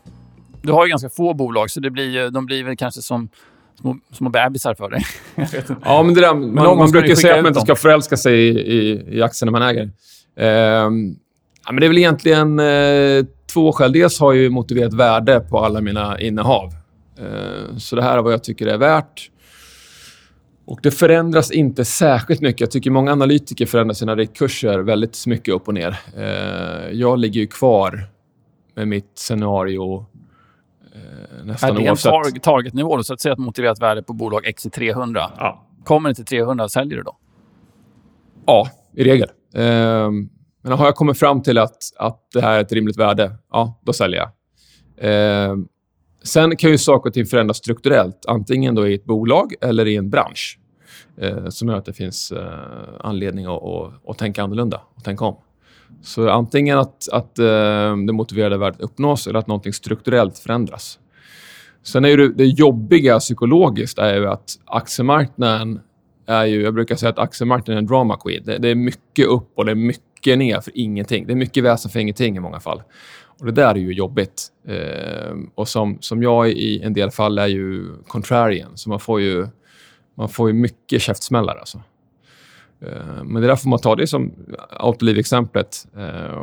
Du 0.62 0.72
har 0.72 0.86
ju 0.86 0.90
ganska 0.90 1.08
få 1.08 1.34
bolag, 1.34 1.70
så 1.70 1.80
det 1.80 1.90
blir, 1.90 2.30
de 2.30 2.46
blir 2.46 2.64
väl 2.64 2.76
kanske 2.76 3.02
som 3.02 3.28
små, 3.80 3.96
små 4.12 4.28
bebisar 4.28 4.74
för 4.74 4.90
dig. 4.90 5.02
Ja, 5.84 6.02
men 6.02 6.14
det 6.14 6.20
där, 6.20 6.34
man, 6.34 6.54
man 6.54 6.86
ni 6.86 6.92
brukar 6.92 7.14
säga 7.14 7.36
att 7.36 7.42
man 7.42 7.50
inte 7.50 7.60
ska 7.60 7.76
förälska 7.76 8.16
sig 8.16 8.48
i, 8.48 8.58
i, 8.58 9.04
i 9.16 9.22
aktierna 9.22 9.52
man 9.52 9.62
äger. 9.62 9.90
Ehm, 10.36 11.16
ja, 11.68 11.72
men 11.72 11.80
det 11.80 11.86
är 11.86 11.88
väl 11.88 11.98
egentligen 11.98 12.58
eh, 12.58 13.24
två 13.52 13.72
skäl. 13.72 13.92
Dels 13.92 14.20
har 14.20 14.32
jag 14.32 14.42
ju 14.42 14.50
motiverat 14.50 14.94
värde 14.94 15.40
på 15.40 15.58
alla 15.58 15.80
mina 15.80 16.20
innehav. 16.20 16.72
Eh, 17.18 17.76
så 17.76 17.96
det 17.96 18.02
här 18.02 18.18
är 18.18 18.22
vad 18.22 18.32
jag 18.32 18.44
tycker 18.44 18.66
det 18.66 18.72
är 18.72 18.78
värt. 18.78 19.30
Och 20.66 20.80
Det 20.82 20.90
förändras 20.90 21.50
inte 21.50 21.84
särskilt 21.84 22.40
mycket. 22.40 22.60
Jag 22.60 22.70
tycker 22.70 22.90
många 22.90 23.12
analytiker 23.12 23.66
förändrar 23.66 23.94
sina 23.94 24.16
riktkurser 24.16 24.78
väldigt 24.78 25.26
mycket 25.26 25.54
upp 25.54 25.68
och 25.68 25.74
ner. 25.74 25.98
Eh, 26.16 26.90
jag 26.92 27.18
ligger 27.18 27.40
ju 27.40 27.46
kvar 27.46 28.00
med 28.74 28.88
mitt 28.88 29.12
scenario 29.14 30.06
eh, 30.94 31.40
Är 31.40 31.44
nästan 31.44 31.74
det 31.74 31.82
en 31.82 31.88
oavsett. 31.88 32.12
tar- 32.12 32.38
targetnivå 32.40 32.96
då? 32.96 33.02
Så 33.02 33.14
att 33.14 33.20
säga 33.20 33.32
att 33.32 33.38
motiverat 33.38 33.80
värde 33.82 34.02
på 34.02 34.12
bolag 34.12 34.46
X 34.46 34.66
är 34.66 34.70
300. 34.70 35.30
Ja. 35.38 35.66
Kommer 35.84 36.08
det 36.08 36.14
till 36.14 36.24
300, 36.24 36.68
säljer 36.68 36.96
du 36.96 37.02
då? 37.02 37.16
Ja, 38.46 38.68
i 38.94 39.04
regel. 39.04 39.28
Ehm, 39.54 40.28
men 40.68 40.78
har 40.78 40.84
jag 40.84 40.94
kommit 40.94 41.18
fram 41.18 41.42
till 41.42 41.58
att, 41.58 41.76
att 41.96 42.20
det 42.32 42.40
här 42.40 42.56
är 42.56 42.60
ett 42.60 42.72
rimligt 42.72 42.96
värde, 42.96 43.32
ja, 43.52 43.80
då 43.82 43.92
säljer 43.92 44.20
jag. 44.20 44.30
Eh, 45.10 45.56
sen 46.22 46.56
kan 46.56 46.70
ju 46.70 46.78
saker 46.78 47.10
och 47.10 47.14
ting 47.14 47.26
förändras 47.26 47.56
strukturellt, 47.56 48.24
antingen 48.28 48.74
då 48.74 48.88
i 48.88 48.94
ett 48.94 49.04
bolag 49.04 49.54
eller 49.60 49.86
i 49.86 49.96
en 49.96 50.10
bransch, 50.10 50.58
eh, 51.16 51.48
som 51.48 51.68
gör 51.68 51.76
att 51.76 51.84
det 51.84 51.92
finns 51.92 52.32
eh, 52.32 52.98
anledning 53.00 53.46
att, 53.46 53.62
att, 53.62 53.92
att 54.08 54.18
tänka 54.18 54.42
annorlunda 54.42 54.80
och 54.94 55.04
tänka 55.04 55.24
om. 55.24 55.36
Så 56.02 56.30
antingen 56.30 56.78
att, 56.78 57.08
att 57.12 57.38
eh, 57.38 57.96
det 58.06 58.12
motiverade 58.12 58.58
värdet 58.58 58.80
uppnås 58.80 59.26
eller 59.26 59.38
att 59.38 59.46
någonting 59.46 59.72
strukturellt 59.72 60.38
förändras. 60.38 60.98
Sen 61.82 62.04
är 62.04 62.08
ju 62.08 62.16
det, 62.16 62.28
det 62.28 62.44
jobbiga 62.44 63.18
psykologiskt 63.18 63.98
är 63.98 64.14
ju 64.14 64.28
att 64.28 64.50
aktiemarknaden 64.64 65.80
är 66.28 66.44
ju, 66.44 66.62
jag 66.62 66.74
brukar 66.74 66.96
säga 66.96 67.10
att 67.10 67.18
aktiemarknaden 67.18 67.76
är 67.76 67.78
en 67.78 67.86
drama 67.86 68.16
queen. 68.16 68.42
Det, 68.44 68.58
det 68.58 68.68
är 68.68 68.74
mycket 68.74 69.26
upp 69.26 69.52
och 69.54 69.64
det 69.64 69.70
är 69.70 69.74
mycket 69.74 70.07
mycket 70.18 70.38
ner 70.38 70.60
för 70.60 70.72
ingenting. 70.74 71.26
Det 71.26 71.32
är 71.32 71.36
mycket 71.36 71.64
väsen 71.64 71.90
för 71.90 72.00
ingenting 72.00 72.36
i 72.36 72.40
många 72.40 72.60
fall. 72.60 72.82
Och 73.40 73.46
Det 73.46 73.52
där 73.52 73.70
är 73.70 73.78
ju 73.78 73.92
jobbigt. 73.92 74.46
Eh, 74.68 75.36
och 75.54 75.68
som, 75.68 75.98
som 76.00 76.22
jag 76.22 76.50
i 76.50 76.82
en 76.82 76.92
del 76.92 77.10
fall 77.10 77.38
är 77.38 77.46
ju 77.46 77.96
contrarian, 78.06 78.76
så 78.76 78.88
man 78.88 79.00
får 79.00 79.20
ju, 79.20 79.46
man 80.14 80.28
får 80.28 80.48
ju 80.48 80.54
mycket 80.54 81.02
käftsmällar. 81.02 81.56
Alltså. 81.56 81.82
Eh, 82.80 83.24
men 83.24 83.42
det 83.42 83.48
där 83.48 83.56
får 83.56 83.70
man 83.70 83.78
ta. 83.78 83.96
Det 83.96 84.02
är 84.02 84.06
som 84.06 84.32
Autoliv-exemplet. 84.70 85.86
Eh, 85.96 86.42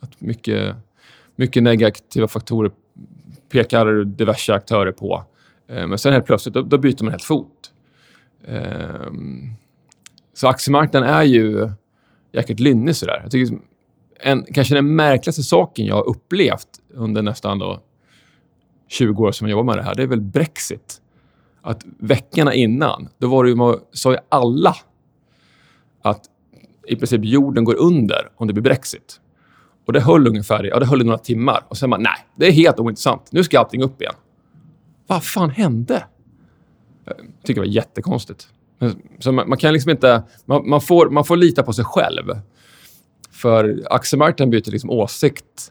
att 0.00 0.20
mycket, 0.20 0.76
mycket 1.36 1.62
negativa 1.62 2.28
faktorer 2.28 2.70
pekar 3.48 4.04
diverse 4.04 4.54
aktörer 4.54 4.92
på. 4.92 5.24
Eh, 5.68 5.86
men 5.86 5.98
sen 5.98 6.12
helt 6.12 6.26
plötsligt, 6.26 6.54
då, 6.54 6.62
då 6.62 6.78
byter 6.78 7.02
man 7.04 7.10
helt 7.10 7.24
fot. 7.24 7.72
Ehm, 8.46 9.54
så 10.34 10.48
aktiemarknaden 10.48 11.08
är 11.08 11.22
ju 11.22 11.70
jäkligt 12.34 12.60
lynnig 12.60 12.96
sådär. 12.96 13.20
Jag 13.22 13.30
tycker 13.30 13.58
en, 14.20 14.44
kanske 14.54 14.74
den 14.74 14.96
märkligaste 14.96 15.42
saken 15.42 15.86
jag 15.86 15.94
har 15.94 16.08
upplevt 16.08 16.68
under 16.94 17.22
nästan 17.22 17.58
då 17.58 17.80
20 18.88 19.22
år 19.22 19.32
som 19.32 19.48
jag 19.48 19.50
jobbar 19.50 19.64
med 19.64 19.76
det 19.76 19.82
här, 19.82 19.94
det 19.94 20.02
är 20.02 20.06
väl 20.06 20.20
Brexit. 20.20 21.00
Att 21.62 21.84
veckorna 21.98 22.54
innan, 22.54 23.08
då 23.18 23.28
var 23.28 23.44
det 23.44 23.50
ju, 23.50 23.56
man 23.56 23.80
sa 23.92 24.12
ju 24.12 24.18
alla 24.28 24.76
att 26.02 26.24
i 26.86 26.96
princip 26.96 27.24
jorden 27.24 27.64
går 27.64 27.74
under 27.74 28.30
om 28.36 28.46
det 28.46 28.52
blir 28.52 28.62
Brexit. 28.62 29.20
Och 29.86 29.92
det 29.92 30.00
höll 30.00 30.28
ungefär 30.28 30.64
ja, 30.64 30.78
det 30.78 30.86
höll 30.86 31.00
i 31.00 31.04
några 31.04 31.18
timmar. 31.18 31.64
Och 31.68 31.76
sen 31.76 31.90
bara, 31.90 32.00
nej, 32.00 32.26
det 32.36 32.46
är 32.46 32.52
helt 32.52 32.80
ointressant. 32.80 33.32
Nu 33.32 33.44
ska 33.44 33.58
allting 33.58 33.82
upp 33.82 34.00
igen. 34.00 34.14
Vad 35.06 35.24
fan 35.24 35.50
hände? 35.50 36.04
Jag 37.04 37.16
tycker 37.42 37.54
det 37.54 37.66
var 37.66 37.74
jättekonstigt. 37.74 38.48
Så 39.18 39.32
man, 39.32 39.48
man 39.48 39.58
kan 39.58 39.72
liksom 39.72 39.90
inte... 39.90 40.22
Man, 40.44 40.68
man, 40.68 40.80
får, 40.80 41.10
man 41.10 41.24
får 41.24 41.36
lita 41.36 41.62
på 41.62 41.72
sig 41.72 41.84
själv. 41.84 42.22
För 43.32 43.82
aktiemarknaden 43.90 44.50
byter 44.50 44.70
liksom 44.70 44.90
åsikt 44.90 45.70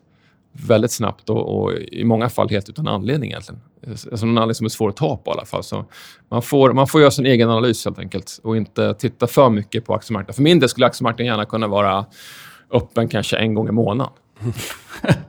väldigt 0.53 0.91
snabbt 0.91 1.29
och, 1.29 1.63
och 1.63 1.73
i 1.73 2.03
många 2.03 2.29
fall 2.29 2.49
helt 2.49 2.69
utan 2.69 2.87
anledning 2.87 3.29
egentligen. 3.29 3.61
Alltså 3.87 4.25
någon 4.25 4.37
anledning 4.37 4.55
som 4.55 4.65
är 4.65 4.69
svår 4.69 4.89
att 4.89 4.95
ta 4.95 5.17
på 5.17 5.31
i 5.31 5.33
alla 5.33 5.45
fall. 5.45 5.63
Så 5.63 5.85
man, 6.29 6.41
får, 6.41 6.73
man 6.73 6.87
får 6.87 7.01
göra 7.01 7.11
sin 7.11 7.25
egen 7.25 7.49
analys 7.49 7.85
helt 7.85 7.99
enkelt 7.99 8.39
och 8.43 8.57
inte 8.57 8.93
titta 8.93 9.27
för 9.27 9.49
mycket 9.49 9.85
på 9.85 9.93
aktiemarknaden. 9.93 10.33
För 10.33 10.41
min 10.41 10.59
del 10.59 10.69
skulle 10.69 10.85
aktiemarknaden 10.85 11.25
gärna 11.25 11.45
kunna 11.45 11.67
vara 11.67 12.05
öppen 12.71 13.07
kanske 13.07 13.37
en 13.37 13.53
gång 13.53 13.67
i 13.67 13.71
månaden. 13.71 14.13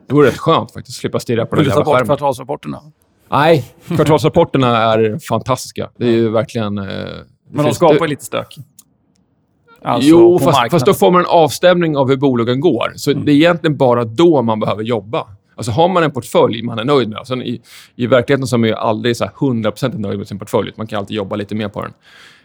det 0.06 0.14
vore 0.14 0.28
rätt 0.28 0.38
skönt 0.38 0.72
faktiskt, 0.72 0.98
slippa 0.98 1.20
stirra 1.20 1.46
på 1.46 1.56
den 1.56 1.64
Vill 1.64 1.68
du 1.68 1.70
ta 1.70 1.78
jävla 1.78 1.84
bort 1.84 1.94
skärmen. 1.94 2.06
kvartalsrapporterna? 2.06 2.80
Nej, 3.28 3.74
kvartalsrapporterna 3.86 4.78
är 4.78 5.18
fantastiska. 5.28 5.90
Det 5.96 6.06
är 6.06 6.10
ju 6.10 6.28
verkligen... 6.28 6.78
Eh, 6.78 7.08
Men 7.54 7.64
de 7.64 7.74
skapar 7.74 7.98
det- 8.00 8.06
lite 8.06 8.24
stök. 8.24 8.56
Alltså 9.82 10.10
jo, 10.10 10.38
fast, 10.38 10.46
marknaden. 10.46 10.70
fast 10.70 10.86
då 10.86 10.94
får 10.94 11.10
man 11.10 11.20
en 11.20 11.26
avstämning 11.26 11.96
av 11.96 12.08
hur 12.08 12.16
bolagen 12.16 12.60
går. 12.60 12.92
Så 12.96 13.12
det 13.12 13.32
är 13.32 13.36
egentligen 13.36 13.76
bara 13.76 14.04
då 14.04 14.42
man 14.42 14.60
behöver 14.60 14.82
jobba. 14.82 15.26
Alltså 15.56 15.72
har 15.72 15.88
man 15.88 16.02
en 16.02 16.10
portfölj 16.10 16.62
man 16.62 16.78
är 16.78 16.84
nöjd 16.84 17.08
med. 17.08 17.26
Sen 17.26 17.42
i, 17.42 17.60
I 17.96 18.06
verkligheten 18.06 18.46
så 18.46 18.56
är 18.56 18.58
man 18.58 18.68
ju 18.68 18.74
aldrig 18.74 19.16
så 19.16 19.24
här 19.24 19.32
100% 19.32 19.98
nöjd 19.98 20.18
med 20.18 20.28
sin 20.28 20.38
portfölj. 20.38 20.72
Man 20.76 20.86
kan 20.86 20.98
alltid 20.98 21.16
jobba 21.16 21.36
lite 21.36 21.54
mer 21.54 21.68
på 21.68 21.82
den. 21.82 21.92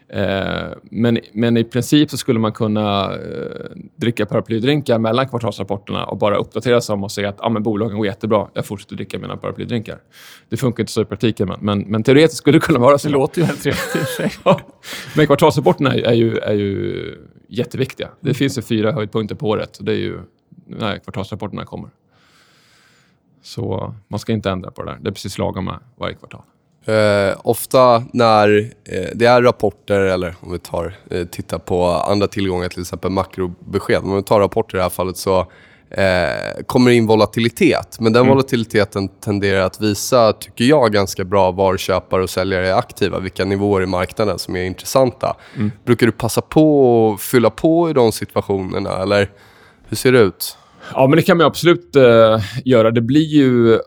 Eh, 0.09 0.69
men, 0.83 1.19
men 1.33 1.57
i 1.57 1.63
princip 1.63 2.09
så 2.09 2.17
skulle 2.17 2.39
man 2.39 2.51
kunna 2.51 3.13
eh, 3.13 3.19
dricka 3.95 4.25
paraplydrinkar 4.25 4.99
mellan 4.99 5.29
kvartalsrapporterna 5.29 6.05
och 6.05 6.17
bara 6.17 6.37
uppdatera 6.37 6.81
sig 6.81 6.93
om 6.93 7.03
och 7.03 7.11
säga 7.11 7.29
att 7.29 7.41
ah, 7.41 7.49
men 7.49 7.63
bolagen 7.63 7.97
går 7.97 8.05
jättebra. 8.05 8.47
Jag 8.53 8.65
fortsätter 8.65 8.95
dricka 8.95 9.19
mina 9.19 9.37
paraplydrinkar. 9.37 9.99
Det 10.49 10.57
funkar 10.57 10.83
inte 10.83 10.91
så 10.91 11.01
i 11.01 11.05
praktiken, 11.05 11.47
men, 11.47 11.59
men, 11.61 11.79
men 11.79 12.03
teoretiskt 12.03 12.37
skulle 12.37 12.57
det 12.57 12.65
kunna 12.65 12.79
vara 12.79 12.97
så. 12.97 13.07
Det 13.07 13.13
låter 13.13 13.41
ju 13.41 13.47
väldigt 13.47 13.63
trevligt. 13.63 14.39
Ja. 14.45 14.59
Men 15.15 15.25
kvartalsrapporterna 15.25 15.95
är, 15.95 16.01
är, 16.01 16.13
ju, 16.13 16.37
är 16.37 16.53
ju 16.53 17.15
jätteviktiga. 17.47 18.09
Det 18.19 18.33
finns 18.33 18.57
ju 18.57 18.61
fyra 18.61 18.91
höjdpunkter 18.91 19.35
på 19.35 19.49
året. 19.49 19.77
och 19.77 19.85
Det 19.85 19.91
är 19.91 19.97
ju 19.97 20.19
när 20.67 20.97
kvartalsrapporterna 20.97 21.65
kommer. 21.65 21.89
Så 23.41 23.95
man 24.07 24.19
ska 24.19 24.33
inte 24.33 24.49
ändra 24.49 24.71
på 24.71 24.83
det 24.83 24.91
där. 24.91 24.99
Det 25.01 25.09
är 25.09 25.11
precis 25.11 25.37
lagom 25.37 25.65
med 25.65 25.79
varje 25.95 26.15
kvartal. 26.15 26.41
Eh, 26.85 27.37
ofta 27.43 28.03
när 28.13 28.59
eh, 28.85 29.09
det 29.15 29.25
är 29.25 29.41
rapporter, 29.41 29.99
eller 29.99 30.35
om 30.39 30.51
vi 30.51 30.59
tar, 30.59 30.93
eh, 31.11 31.25
tittar 31.25 31.59
på 31.59 31.85
andra 31.85 32.27
tillgångar, 32.27 32.69
till 32.69 32.81
exempel 32.81 33.11
makrobesked. 33.11 34.03
Om 34.03 34.15
vi 34.15 34.23
tar 34.23 34.39
rapporter 34.39 34.75
i 34.75 34.77
det 34.77 34.83
här 34.83 34.89
fallet 34.89 35.17
så 35.17 35.39
eh, 35.89 36.63
kommer 36.65 36.89
det 36.89 36.95
in 36.95 37.07
volatilitet. 37.07 37.97
Men 37.99 38.13
den 38.13 38.27
volatiliteten 38.27 39.07
tenderar 39.07 39.61
att 39.61 39.81
visa, 39.81 40.33
tycker 40.33 40.65
jag, 40.65 40.93
ganska 40.93 41.23
bra 41.23 41.51
var 41.51 41.77
köpare 41.77 42.23
och 42.23 42.29
säljare 42.29 42.69
är 42.69 42.73
aktiva. 42.73 43.19
Vilka 43.19 43.45
nivåer 43.45 43.81
i 43.81 43.85
marknaden 43.85 44.39
som 44.39 44.55
är 44.55 44.63
intressanta. 44.63 45.35
Brukar 45.85 46.05
du 46.05 46.11
passa 46.11 46.41
på 46.41 47.13
att 47.13 47.21
fylla 47.21 47.49
på 47.49 47.89
i 47.89 47.93
de 47.93 48.11
situationerna, 48.11 49.01
eller 49.01 49.31
hur 49.87 49.97
ser 49.97 50.11
det 50.11 50.19
ut? 50.19 50.57
Ja, 50.93 51.07
men 51.07 51.17
det 51.17 51.21
kan 51.21 51.37
man 51.37 51.45
absolut 51.45 51.95
eh, 51.95 52.39
göra. 52.65 52.91
Det 52.91 53.01
blir 53.01 53.25
ju 53.25 53.79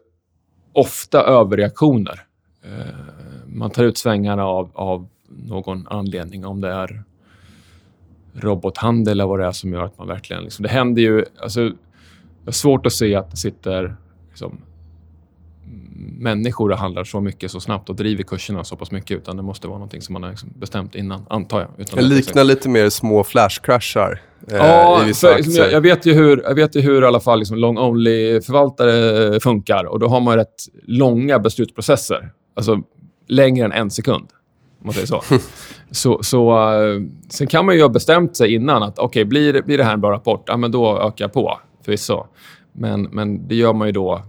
ofta 0.74 1.22
överreaktioner. 1.22 2.20
Eh, 2.62 2.94
man 3.46 3.70
tar 3.70 3.84
ut 3.84 3.98
svängarna 3.98 4.44
av, 4.44 4.70
av 4.74 5.08
någon 5.28 5.86
anledning. 5.86 6.46
Om 6.46 6.60
det 6.60 6.68
är 6.68 7.04
robothandel 8.32 9.12
eller 9.12 9.26
vad 9.26 9.38
det 9.38 9.46
är 9.46 9.52
som 9.52 9.72
gör 9.72 9.84
att 9.84 9.98
man 9.98 10.08
verkligen... 10.08 10.42
Liksom, 10.42 10.62
det 10.62 10.68
händer 10.68 11.02
ju... 11.02 11.24
Alltså, 11.42 11.68
det 12.44 12.50
är 12.50 12.52
svårt 12.52 12.86
att 12.86 12.92
se 12.92 13.14
att 13.14 13.30
det 13.30 13.36
sitter 13.36 13.96
liksom, 14.28 14.60
människor 16.18 16.70
och 16.70 16.78
handlar 16.78 17.04
så 17.04 17.20
mycket 17.20 17.50
så 17.50 17.60
snabbt 17.60 17.90
och 17.90 17.96
driver 17.96 18.22
kurserna 18.22 18.64
så 18.64 18.76
pass 18.76 18.90
mycket. 18.90 19.16
Utan 19.16 19.36
det 19.36 19.42
måste 19.42 19.68
vara 19.68 19.78
någonting 19.78 20.02
som 20.02 20.12
man 20.12 20.22
har 20.22 20.30
liksom 20.30 20.48
bestämt 20.58 20.94
innan, 20.94 21.26
antar 21.30 21.60
jag. 21.60 21.68
Utan 21.76 21.98
Det 21.98 22.04
liknar 22.04 22.44
lite 22.44 22.68
mer 22.68 22.88
små 22.88 23.24
flashcrashar 23.24 24.20
eh, 24.50 24.56
Ja, 24.56 25.04
för, 25.14 25.36
liksom, 25.36 25.54
jag, 25.54 25.72
jag, 25.72 25.80
vet 25.80 26.06
ju 26.06 26.12
hur, 26.12 26.42
jag 26.42 26.54
vet 26.54 26.76
ju 26.76 26.80
hur 26.80 27.02
i 27.02 27.06
alla 27.06 27.20
fall 27.20 27.38
liksom 27.38 27.56
long-only-förvaltare 27.56 29.40
funkar. 29.40 29.84
Och 29.84 29.98
Då 29.98 30.08
har 30.08 30.20
man 30.20 30.36
rätt 30.36 30.54
långa 30.82 31.38
beslutsprocesser. 31.38 32.32
Alltså 32.54 32.82
längre 33.26 33.64
än 33.64 33.72
en 33.72 33.90
sekund. 33.90 34.28
om 34.80 34.86
man 34.86 34.92
säger 34.92 35.06
så. 35.06 35.22
så, 35.90 36.22
så 36.22 36.72
uh, 36.74 37.02
sen 37.28 37.46
kan 37.46 37.66
man 37.66 37.74
ju 37.74 37.82
ha 37.82 37.88
bestämt 37.88 38.36
sig 38.36 38.54
innan 38.54 38.82
att 38.82 38.98
okay, 38.98 39.24
blir, 39.24 39.62
blir 39.62 39.78
det 39.78 39.84
här 39.84 39.94
en 39.94 40.00
bra 40.00 40.12
rapport, 40.12 40.44
ja, 40.46 40.56
men 40.56 40.70
då 40.70 40.98
ökar 40.98 41.24
jag 41.24 41.32
på 41.32 41.60
förvisso. 41.84 42.26
Men, 42.72 43.02
men 43.02 43.48
det 43.48 43.54
gör 43.54 43.72
man 43.72 43.88
ju 43.88 43.92
då 43.92 44.22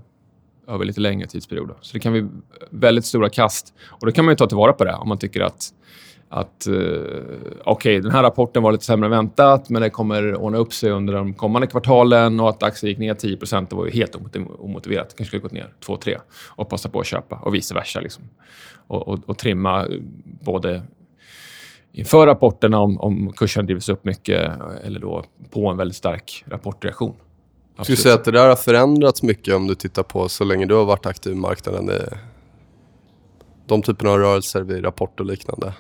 över 0.68 0.86
lite 0.86 1.02
längre 1.02 1.28
tidsperioder. 1.28 1.76
Så 1.82 1.94
det 1.94 2.00
kan 2.00 2.12
bli 2.14 2.28
väldigt 2.70 3.06
stora 3.06 3.30
kast. 3.30 3.74
Och 3.88 4.06
då 4.06 4.12
kan 4.12 4.26
man 4.26 4.32
ju 4.32 4.36
ta 4.36 4.48
tillvara 4.48 4.74
på 4.74 4.84
det 4.84 4.94
om 4.94 5.10
man 5.10 5.18
tycker 5.18 5.42
att 5.42 5.74
att 6.36 6.68
eh, 6.68 6.74
okej, 6.74 7.64
okay, 7.66 8.00
den 8.00 8.12
här 8.12 8.24
rapporten 8.24 8.64
var 8.64 8.72
lite 8.72 8.86
sämre 8.86 9.08
än 9.08 9.12
väntat, 9.12 9.70
men 9.70 9.82
det 9.82 9.90
kommer 9.90 10.36
ordna 10.36 10.58
upp 10.58 10.74
sig 10.74 10.92
under 10.92 11.14
de 11.14 11.34
kommande 11.34 11.68
kvartalen 11.68 12.40
och 12.40 12.50
att 12.50 12.64
aktien 12.64 12.90
gick 12.90 13.00
ner 13.00 13.14
10 13.14 13.38
det 13.70 13.76
var 13.76 13.86
ju 13.86 13.92
helt 13.92 14.16
omotiverat. 14.60 15.10
Det 15.10 15.16
kanske 15.18 15.26
skulle 15.26 15.42
gått 15.42 15.52
ner 15.52 15.74
2-3 15.86 16.18
och 16.56 16.70
passa 16.70 16.90
på 16.90 17.00
att 17.00 17.06
köpa 17.06 17.36
och 17.36 17.56
vice 17.56 17.74
versa. 17.74 18.00
Liksom. 18.00 18.24
Och, 18.88 19.08
och, 19.08 19.20
och 19.26 19.38
trimma 19.38 19.88
både 20.24 20.82
inför 21.92 22.28
rapporterna 22.28 22.80
om, 22.80 23.00
om 23.00 23.32
kursen 23.32 23.66
drivs 23.66 23.90
upp 23.90 24.06
mycket 24.06 24.52
eller 24.84 25.00
då 25.00 25.24
på 25.50 25.68
en 25.68 25.78
väldigt 25.78 25.98
stark 25.98 26.44
rapportreaktion. 26.48 27.16
Absolut. 27.76 27.86
skulle 27.86 27.98
säga 27.98 28.16
att 28.16 28.26
det 28.26 28.32
där 28.32 28.50
har 28.50 28.56
förändrats 28.56 29.24
mycket 29.24 29.56
om 29.56 29.68
du 29.68 29.76
tittar 29.76 30.04
på 30.04 30.30
så 30.30 30.44
länge 30.44 30.66
du 30.66 30.76
har 30.76 30.86
varit 30.86 31.06
aktiv 31.06 31.34
i 31.34 31.36
marknaden. 31.36 31.90
I 31.90 32.00
de 33.66 33.82
typerna 33.82 34.12
av 34.12 34.18
rörelser 34.18 34.62
vid 34.62 34.86
rapport 34.86 35.20
och 35.20 35.26
liknande. 35.26 35.74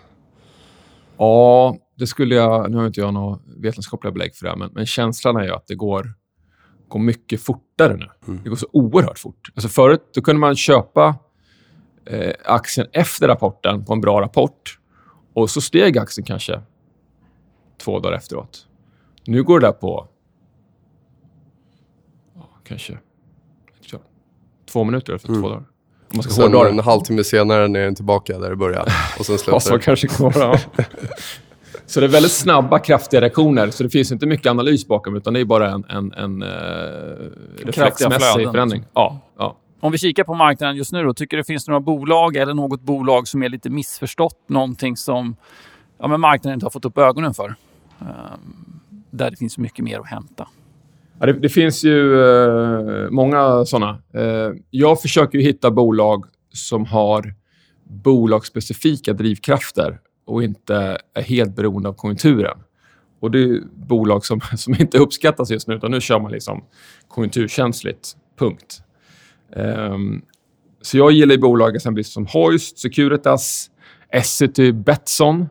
Ja, 1.17 1.77
det 1.95 2.07
skulle 2.07 2.35
jag... 2.35 2.71
Nu 2.71 2.77
har 2.77 2.87
inte 2.87 2.99
jag 2.99 3.13
några 3.13 3.39
vetenskapliga 3.57 4.11
belägg 4.11 4.35
för 4.35 4.45
det, 4.45 4.55
men, 4.55 4.71
men 4.73 4.85
känslan 4.85 5.35
är 5.35 5.43
ju 5.43 5.51
att 5.51 5.67
det 5.67 5.75
går, 5.75 6.13
går 6.87 6.99
mycket 6.99 7.41
fortare 7.41 7.97
nu. 7.97 8.09
Mm. 8.27 8.43
Det 8.43 8.49
går 8.49 8.55
så 8.55 8.67
oerhört 8.71 9.19
fort. 9.19 9.49
Alltså 9.55 9.69
förut 9.69 10.01
då 10.13 10.21
kunde 10.21 10.39
man 10.39 10.55
köpa 10.55 11.15
eh, 12.05 12.33
aktien 12.45 12.87
efter 12.91 13.27
rapporten 13.27 13.85
på 13.85 13.93
en 13.93 14.01
bra 14.01 14.21
rapport 14.21 14.79
och 15.33 15.49
så 15.49 15.61
steg 15.61 15.97
aktien 15.97 16.25
kanske 16.25 16.61
två 17.77 17.99
dagar 17.99 18.17
efteråt. 18.17 18.67
Nu 19.27 19.43
går 19.43 19.59
det 19.59 19.67
där 19.67 19.73
på 19.73 20.07
kanske 22.63 22.97
två 24.73 24.83
minuter 24.83 25.13
efter 25.13 25.29
mm. 25.29 25.41
två 25.41 25.49
dagar. 25.49 25.65
Om 26.13 26.17
man 26.17 26.23
ska 26.23 26.33
sen 26.33 26.55
en 26.55 26.79
halvtimme 26.79 27.23
senare 27.23 27.63
är 27.63 27.69
den 27.69 27.95
tillbaka 27.95 28.39
där 28.39 28.49
det 28.49 28.55
började. 28.55 28.91
Och 29.19 29.25
sen 29.25 29.37
slutar 29.37 29.53
ja, 29.53 29.59
så 29.59 29.79
kanske 29.79 30.07
går 30.07 30.33
ja. 30.35 30.59
Så 31.85 31.99
det 31.99 32.05
är 32.05 32.09
väldigt 32.09 32.31
snabba, 32.31 32.79
kraftiga 32.79 33.21
reaktioner. 33.21 33.69
Så 33.69 33.83
det 33.83 33.89
finns 33.89 34.11
inte 34.11 34.25
mycket 34.25 34.47
analys 34.47 34.87
bakom, 34.87 35.15
utan 35.15 35.33
det 35.33 35.39
är 35.39 35.45
bara 35.45 35.71
en, 35.71 35.85
en, 35.89 36.13
en 36.13 36.43
uh, 36.43 36.49
reflexmässig 37.65 38.51
förändring. 38.51 38.83
Ja, 38.93 39.19
ja. 39.37 39.57
Om 39.79 39.91
vi 39.91 39.97
kikar 39.97 40.23
på 40.23 40.33
marknaden 40.33 40.75
just 40.75 40.91
nu, 40.91 41.03
då, 41.03 41.13
tycker 41.13 41.37
du 41.37 41.43
det 41.43 41.47
finns 41.47 41.67
några 41.67 41.79
bolag 41.79 42.35
eller 42.35 42.53
något 42.53 42.81
bolag 42.81 43.27
som 43.27 43.43
är 43.43 43.49
lite 43.49 43.69
missförstått? 43.69 44.39
Någonting 44.47 44.97
som 44.97 45.35
ja, 45.99 46.07
men 46.07 46.21
marknaden 46.21 46.53
inte 46.53 46.65
har 46.65 46.71
fått 46.71 46.85
upp 46.85 46.97
ögonen 46.97 47.33
för? 47.33 47.55
Um, 47.99 48.79
där 49.09 49.31
det 49.31 49.37
finns 49.37 49.57
mycket 49.57 49.85
mer 49.85 49.99
att 49.99 50.07
hämta. 50.07 50.47
Ja, 51.23 51.27
det, 51.27 51.39
det, 51.39 51.49
finns 51.49 51.83
ju 51.83 52.21
eh, 52.21 53.09
många 53.09 53.65
såna. 53.65 54.01
Eh, 54.13 54.51
jag 54.69 55.01
försöker 55.01 55.39
hitta 55.39 55.71
bolag 55.71 56.25
som 56.53 56.85
har 56.85 57.33
bolagsspecifika 57.83 59.13
drivkrafter 59.13 59.99
och 60.25 60.43
inte 60.43 60.97
är 61.13 61.21
helt 61.21 61.55
beroende 61.55 61.89
av 61.89 61.93
konjunkturen. 61.93 62.57
Och 63.19 63.31
Det 63.31 63.43
är 63.43 63.61
bolag 63.87 64.25
som, 64.25 64.41
som 64.57 64.75
inte 64.79 64.97
uppskattas 64.97 65.51
just 65.51 65.67
nu, 65.67 65.75
utan 65.75 65.91
nu 65.91 66.01
kör 66.01 66.19
man 66.19 66.31
liksom 66.31 66.63
konjunkturkänsligt. 67.07 68.15
Punkt. 68.39 68.81
Um, 69.55 70.21
så 70.81 70.97
jag 70.97 71.11
gillar 71.11 71.37
bolag 71.37 71.81
som 71.81 72.27
Hoist, 72.27 72.79
Securitas, 72.79 73.71
Essity, 74.09 74.71
Betsson 74.71 75.49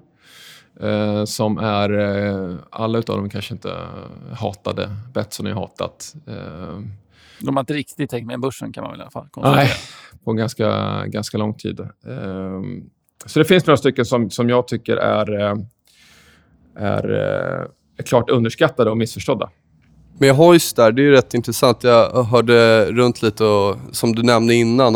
Eh, 0.81 1.25
som 1.25 1.59
är... 1.59 1.99
Eh, 1.99 2.55
alla 2.71 2.99
av 2.99 3.05
dem 3.05 3.31
kanske 3.31 3.55
inte 3.55 3.77
hatade. 4.33 4.97
Betsson 5.15 5.47
är 5.47 5.53
hatat. 5.53 6.15
Eh, 6.27 6.81
de 7.41 7.57
har 7.57 7.61
inte 7.61 7.75
riktigt 7.75 8.13
hängt 8.13 8.27
med 8.27 8.41
börsen 8.41 8.73
kan 8.73 8.83
man 8.83 8.91
väl 8.91 9.01
i 9.01 9.03
alla 9.03 9.11
fall 9.11 9.29
konstatera. 9.31 9.65
Nej, 9.65 9.73
på 10.25 10.33
ganska, 10.33 11.07
ganska 11.07 11.39
lång 11.39 11.55
tid. 11.55 11.81
Eh, 11.81 12.61
så 13.27 13.39
det 13.39 13.45
finns 13.45 13.67
några 13.67 13.77
stycken 13.77 14.05
som, 14.05 14.31
som 14.31 14.49
jag 14.49 14.69
tycker 14.69 14.97
är, 14.97 15.41
eh, 15.41 15.57
är, 16.77 17.05
är 17.09 17.69
eh, 17.99 18.05
klart 18.05 18.31
underskattade 18.31 18.91
och 18.91 18.97
missförstådda. 18.97 19.51
Med 20.23 20.35
Hoist 20.35 20.77
där, 20.77 20.93
det 20.93 21.03
är 21.03 21.11
rätt 21.11 21.35
intressant. 21.35 21.85
Jag 21.85 22.23
hörde 22.23 22.87
runt 22.93 23.23
lite 23.23 23.45
och 23.45 23.77
som 23.93 24.15
du 24.15 24.23
nämnde 24.23 24.55
innan, 24.55 24.95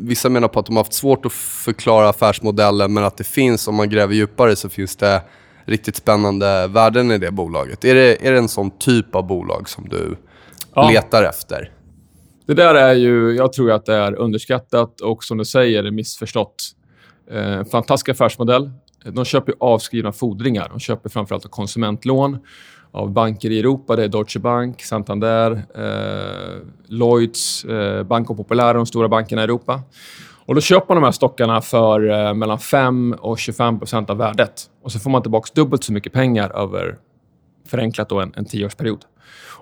vissa 0.00 0.28
menar 0.28 0.48
på 0.48 0.60
att 0.60 0.66
de 0.66 0.76
har 0.76 0.80
haft 0.80 0.92
svårt 0.92 1.26
att 1.26 1.32
förklara 1.32 2.08
affärsmodellen 2.08 2.94
men 2.94 3.04
att 3.04 3.16
det 3.16 3.24
finns, 3.24 3.68
om 3.68 3.74
man 3.74 3.88
gräver 3.88 4.14
djupare 4.14 4.56
så 4.56 4.68
finns 4.68 4.96
det 4.96 5.22
riktigt 5.64 5.96
spännande 5.96 6.66
värden 6.66 7.10
i 7.10 7.18
det 7.18 7.30
bolaget. 7.30 7.84
Är 7.84 7.94
det, 7.94 8.26
är 8.26 8.32
det 8.32 8.38
en 8.38 8.48
sån 8.48 8.70
typ 8.78 9.14
av 9.14 9.26
bolag 9.26 9.68
som 9.68 9.88
du 9.88 10.16
ja. 10.74 10.90
letar 10.90 11.22
efter? 11.22 11.70
Det 12.46 12.54
där 12.54 12.74
är 12.74 12.94
ju, 12.94 13.32
jag 13.32 13.52
tror 13.52 13.72
att 13.72 13.86
det 13.86 13.94
är 13.94 14.14
underskattat 14.14 15.00
och 15.00 15.24
som 15.24 15.38
du 15.38 15.44
säger, 15.44 15.90
missförstått. 15.90 16.56
Eh, 17.30 17.64
fantastisk 17.64 18.08
affärsmodell. 18.08 18.70
De 19.04 19.24
köper 19.24 19.54
avskrivna 19.60 20.12
fordringar. 20.12 20.68
De 20.68 20.80
köper 20.80 21.08
framförallt 21.08 21.50
konsumentlån 21.50 22.38
av 22.94 23.12
banker 23.12 23.50
i 23.50 23.58
Europa. 23.58 23.96
Det 23.96 24.04
är 24.04 24.08
Deutsche 24.08 24.40
Bank, 24.40 24.82
Santander, 24.82 25.64
eh, 25.74 26.62
Lloyds, 26.86 27.64
eh, 27.64 28.02
Banco 28.02 28.34
Popular, 28.34 28.74
de 28.74 28.86
stora 28.86 29.08
bankerna 29.08 29.42
i 29.42 29.44
Europa. 29.44 29.80
Och 30.46 30.54
Då 30.54 30.60
köper 30.60 30.94
man 30.94 31.02
de 31.02 31.04
här 31.04 31.12
stockarna 31.12 31.60
för 31.60 32.10
eh, 32.10 32.34
mellan 32.34 32.58
5 32.58 33.16
och 33.20 33.38
25 33.38 33.78
procent 33.78 34.10
av 34.10 34.16
värdet. 34.16 34.62
Och 34.82 34.92
så 34.92 34.98
får 34.98 35.10
man 35.10 35.22
tillbaka 35.22 35.50
dubbelt 35.54 35.84
så 35.84 35.92
mycket 35.92 36.12
pengar 36.12 36.62
över 36.62 36.96
förenklat 37.66 38.08
då 38.08 38.20
en, 38.20 38.32
en 38.36 38.44
tioårsperiod. 38.44 39.04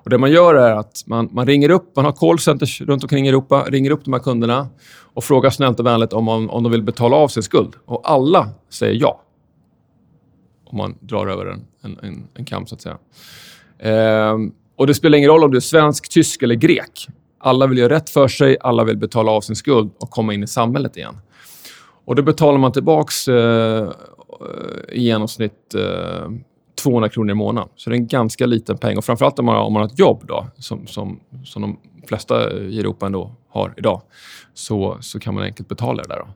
Och 0.04 0.10
det 0.10 0.18
man 0.18 0.30
gör 0.30 0.54
är 0.54 0.76
att 0.76 1.02
man, 1.06 1.28
man 1.32 1.46
ringer 1.46 1.70
upp, 1.70 1.96
man 1.96 2.04
har 2.04 2.12
callcenters 2.12 2.80
runt 2.80 3.02
omkring 3.02 3.26
i 3.26 3.28
Europa, 3.28 3.64
ringer 3.68 3.90
upp 3.90 4.04
de 4.04 4.12
här 4.12 4.20
kunderna 4.20 4.68
och 5.14 5.24
frågar 5.24 5.50
snällt 5.50 5.80
och 5.80 5.86
vänligt 5.86 6.12
om, 6.12 6.28
om, 6.28 6.50
om 6.50 6.62
de 6.62 6.72
vill 6.72 6.82
betala 6.82 7.16
av 7.16 7.28
sin 7.28 7.42
skuld. 7.42 7.74
Och 7.84 8.10
alla 8.10 8.48
säger 8.70 9.00
ja 9.00 9.20
om 10.72 10.78
man 10.78 10.94
drar 11.00 11.26
över 11.26 11.46
en, 11.46 11.64
en, 11.82 11.98
en, 12.02 12.28
en 12.34 12.44
kam, 12.44 12.66
så 12.66 12.74
att 12.74 12.80
säga. 12.80 12.98
Eh, 13.78 14.36
och 14.76 14.86
Det 14.86 14.94
spelar 14.94 15.18
ingen 15.18 15.30
roll 15.30 15.44
om 15.44 15.50
du 15.50 15.56
är 15.56 15.60
svensk, 15.60 16.08
tysk 16.08 16.42
eller 16.42 16.54
grek. 16.54 17.08
Alla 17.38 17.66
vill 17.66 17.78
göra 17.78 17.94
rätt 17.94 18.10
för 18.10 18.28
sig, 18.28 18.56
alla 18.60 18.84
vill 18.84 18.96
betala 18.96 19.30
av 19.30 19.40
sin 19.40 19.56
skuld 19.56 19.90
och 19.98 20.10
komma 20.10 20.34
in 20.34 20.42
i 20.42 20.46
samhället 20.46 20.96
igen. 20.96 21.16
Och 22.04 22.14
Då 22.14 22.22
betalar 22.22 22.58
man 22.58 22.72
tillbaka 22.72 23.32
eh, 23.32 23.82
eh, 23.82 23.88
i 24.92 25.02
genomsnitt 25.02 25.74
eh, 25.74 26.30
200 26.82 27.08
kronor 27.08 27.30
i 27.30 27.34
månaden. 27.34 27.68
Så 27.76 27.90
det 27.90 27.96
är 27.96 27.98
en 27.98 28.06
ganska 28.06 28.46
liten 28.46 28.78
peng. 28.78 28.98
Och 28.98 29.04
framförallt 29.04 29.38
om 29.38 29.44
man, 29.46 29.56
om 29.56 29.72
man 29.72 29.82
har 29.82 29.88
ett 29.88 29.98
jobb, 29.98 30.22
då, 30.26 30.46
som, 30.58 30.86
som, 30.86 31.20
som 31.44 31.62
de 31.62 31.78
flesta 32.06 32.52
i 32.52 32.80
Europa 32.80 33.06
ändå 33.06 33.34
har 33.48 33.74
idag, 33.76 34.02
så, 34.54 34.96
så 35.00 35.20
kan 35.20 35.34
man 35.34 35.44
enkelt 35.44 35.68
betala 35.68 36.02
det 36.02 36.08
där. 36.08 36.18
Då. 36.18 36.28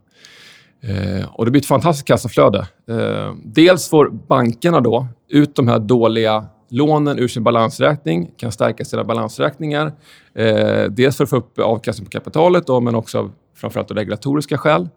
Eh, 0.81 1.29
och 1.33 1.45
Det 1.45 1.51
blir 1.51 1.63
ett 1.63 1.67
fantastiskt 1.67 2.09
kassaflöde. 2.09 2.69
Eh, 2.89 3.35
dels 3.45 3.89
får 3.89 4.11
bankerna 4.11 4.81
då 4.81 5.07
ut 5.29 5.55
de 5.55 5.69
här 5.69 5.79
dåliga 5.79 6.47
lånen 6.69 7.19
ur 7.19 7.29
sin 7.29 7.45
balansräkning, 7.45 8.31
kan 8.37 8.53
stärka 8.53 8.85
sina 8.85 9.05
balansräkningar. 9.05 9.93
Eh, 10.35 10.85
dels 10.91 11.17
för 11.17 11.25
att 11.25 11.31
få 11.31 11.37
upp 11.37 11.59
avkastning 11.59 12.07
på 12.07 12.11
kapitalet, 12.11 12.67
då, 12.67 12.81
men 12.81 12.95
också 12.95 13.19
av 13.19 13.33
framförallt 13.57 13.91
av 13.91 13.97
regulatoriska 13.97 14.59
skäl. 14.59 14.89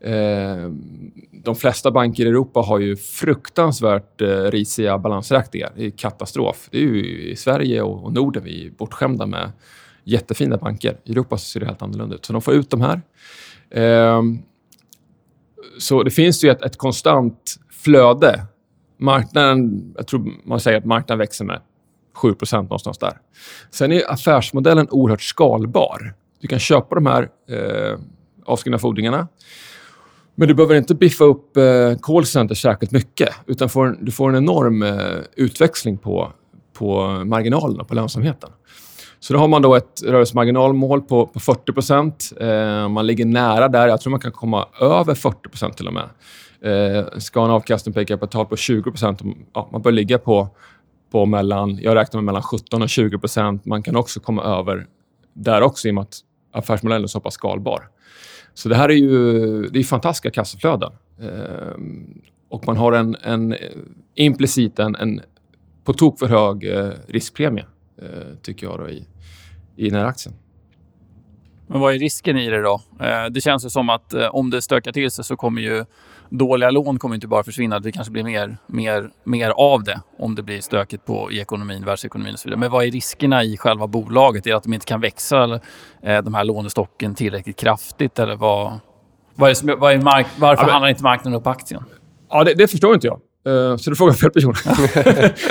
Eh, 0.00 0.70
de 1.44 1.56
flesta 1.56 1.90
banker 1.90 2.26
i 2.26 2.28
Europa 2.28 2.60
har 2.60 2.78
ju 2.78 2.96
fruktansvärt 2.96 4.20
eh, 4.20 4.26
risiga 4.26 4.98
balansräkningar. 4.98 5.72
Det 5.76 5.86
är 5.86 5.90
katastrof. 5.90 6.68
Det 6.70 6.78
är 6.78 6.82
ju 6.82 7.30
I 7.30 7.36
Sverige 7.36 7.82
och, 7.82 8.04
och 8.04 8.12
Norden 8.12 8.44
vi 8.44 8.66
är 8.66 8.70
bortskämda 8.70 9.26
med 9.26 9.52
jättefina 10.04 10.56
banker. 10.56 10.96
I 11.04 11.12
Europa 11.12 11.38
ser 11.38 11.60
det 11.60 11.66
helt 11.66 11.82
annorlunda 11.82 12.14
ut. 12.14 12.24
Så 12.24 12.32
de 12.32 12.42
får 12.42 12.54
ut 12.54 12.70
de 12.70 12.80
här. 12.80 13.00
Eh, 13.70 14.22
så 15.80 16.02
det 16.02 16.10
finns 16.10 16.44
ju 16.44 16.50
ett, 16.50 16.62
ett 16.62 16.76
konstant 16.76 17.56
flöde. 17.70 18.46
Marknaden, 18.98 19.92
jag 19.96 20.06
tror 20.06 20.32
man 20.44 20.60
säger 20.60 20.78
att 20.78 20.84
marknaden 20.84 21.18
växer 21.18 21.44
med 21.44 21.60
7% 22.22 22.62
någonstans 22.62 22.98
där. 22.98 23.18
Sen 23.70 23.92
är 23.92 24.12
affärsmodellen 24.12 24.86
oerhört 24.90 25.22
skalbar. 25.22 26.14
Du 26.40 26.48
kan 26.48 26.58
köpa 26.58 26.94
de 26.94 27.06
här 27.06 27.28
eh, 27.50 27.98
avskrivna 28.44 28.78
fordringarna. 28.78 29.28
Men 30.34 30.48
du 30.48 30.54
behöver 30.54 30.74
inte 30.74 30.94
biffa 30.94 31.24
upp 31.24 31.56
eh, 31.56 31.96
callcenter 32.02 32.54
särskilt 32.54 32.92
mycket. 32.92 33.28
Utan 33.46 33.68
får, 33.68 33.98
du 34.00 34.12
får 34.12 34.28
en 34.28 34.36
enorm 34.36 34.82
eh, 34.82 35.16
utväxling 35.36 35.98
på, 35.98 36.32
på 36.72 37.06
marginalerna, 37.24 37.84
på 37.84 37.94
lönsamheten. 37.94 38.50
Så 39.20 39.32
då 39.32 39.38
har 39.38 39.48
man 39.48 39.62
då 39.62 39.74
ett 39.74 40.02
rörelsemarginalmål 40.06 41.02
på, 41.02 41.26
på 41.26 41.40
40 41.40 42.44
eh, 42.44 42.88
Man 42.88 43.06
ligger 43.06 43.24
nära 43.24 43.68
där. 43.68 43.88
Jag 43.88 44.00
tror 44.00 44.10
man 44.10 44.20
kan 44.20 44.32
komma 44.32 44.66
över 44.80 45.14
40% 45.14 45.72
till 45.72 45.86
och 45.86 45.94
med. 45.94 46.08
Eh, 46.62 47.04
ska 47.18 47.40
ha 47.40 47.46
en 47.46 47.52
avkastning 47.52 47.94
på 47.94 48.04
kapital 48.04 48.46
på 48.46 48.56
20 48.56 48.92
ja, 49.54 49.68
Man 49.72 49.82
bör 49.82 49.92
ligga 49.92 50.18
på, 50.18 50.48
på 51.12 51.26
mellan, 51.26 51.78
jag 51.82 51.94
räknar 51.94 52.20
med 52.20 52.24
mellan 52.24 52.42
17 52.42 52.82
och 52.82 52.88
20% 52.88 53.60
Man 53.64 53.82
kan 53.82 53.96
också 53.96 54.20
komma 54.20 54.42
över 54.42 54.86
där 55.32 55.62
också 55.62 55.88
i 55.88 55.90
och 55.90 55.94
med 55.94 56.02
att 56.02 56.18
affärsmodellen 56.52 57.04
är 57.04 57.08
så 57.08 57.20
pass 57.20 57.34
skalbar. 57.34 57.88
Så 58.54 58.68
det 58.68 58.74
här 58.74 58.88
är 58.88 58.94
ju 58.94 59.62
det 59.68 59.78
är 59.78 59.84
fantastiska 59.84 60.30
kassaflöden. 60.30 60.92
Eh, 61.20 61.74
och 62.48 62.66
man 62.66 62.76
har 62.76 62.92
en, 62.92 63.16
en 63.22 63.56
implicit 64.14 64.78
en, 64.78 64.96
en 64.96 65.20
på 65.84 65.92
tok 65.92 66.18
för 66.18 66.26
hög 66.26 66.64
eh, 66.64 66.90
riskpremie, 67.06 67.64
tycker 68.42 68.66
jag, 68.66 68.78
då, 68.78 68.88
i, 68.88 69.06
i 69.76 69.90
den 69.90 70.00
här 70.00 70.06
aktien. 70.06 70.34
Men 71.70 71.80
vad 71.80 71.94
är 71.94 71.98
risken 71.98 72.38
i 72.38 72.50
det 72.50 72.62
då? 72.62 72.80
Eh, 73.00 73.24
det 73.30 73.40
känns 73.40 73.64
ju 73.64 73.70
som 73.70 73.90
att 73.90 74.14
eh, 74.14 74.34
om 74.34 74.50
det 74.50 74.62
stökar 74.62 74.92
till 74.92 75.10
sig 75.10 75.24
så 75.24 75.36
kommer 75.36 75.62
ju 75.62 75.84
dåliga 76.28 76.70
lån 76.70 76.98
kommer 76.98 77.14
inte 77.14 77.26
bara 77.26 77.44
försvinna. 77.44 77.78
Det 77.78 77.92
kanske 77.92 78.12
blir 78.12 78.24
mer, 78.24 78.56
mer, 78.66 79.10
mer 79.24 79.50
av 79.50 79.84
det 79.84 80.00
om 80.18 80.34
det 80.34 80.42
blir 80.42 80.60
stökigt 80.60 81.06
på, 81.06 81.32
i 81.32 81.40
ekonomin, 81.40 81.84
världsekonomin 81.84 82.32
och 82.32 82.40
så 82.40 82.48
vidare. 82.48 82.60
Men 82.60 82.70
vad 82.70 82.84
är 82.84 82.90
riskerna 82.90 83.44
i 83.44 83.56
själva 83.56 83.86
bolaget? 83.86 84.46
Är 84.46 84.50
det 84.50 84.56
att 84.56 84.62
de 84.62 84.74
inte 84.74 84.86
kan 84.86 85.00
växa 85.00 85.44
eller, 85.44 85.60
eh, 86.02 86.22
de 86.22 86.34
här 86.34 86.44
lånestocken 86.44 87.14
tillräckligt 87.14 87.56
kraftigt? 87.56 88.18
Eller 88.18 88.36
vad, 88.36 88.78
vad 89.34 89.50
är, 89.50 89.54
som, 89.54 89.74
vad 89.78 89.92
är 89.92 89.98
mark, 89.98 90.26
varför 90.38 90.62
ja, 90.62 90.66
men, 90.66 90.72
handlar 90.72 90.88
inte 90.88 91.02
marknaden 91.02 91.40
upp 91.40 91.46
aktien? 91.46 91.84
Ja, 92.30 92.44
det, 92.44 92.54
det 92.54 92.68
förstår 92.68 92.94
inte 92.94 93.06
jag. 93.06 93.20
Så 93.80 93.90
du 93.90 93.96
frågar 93.96 94.12
fel 94.12 94.30
person. 94.30 94.54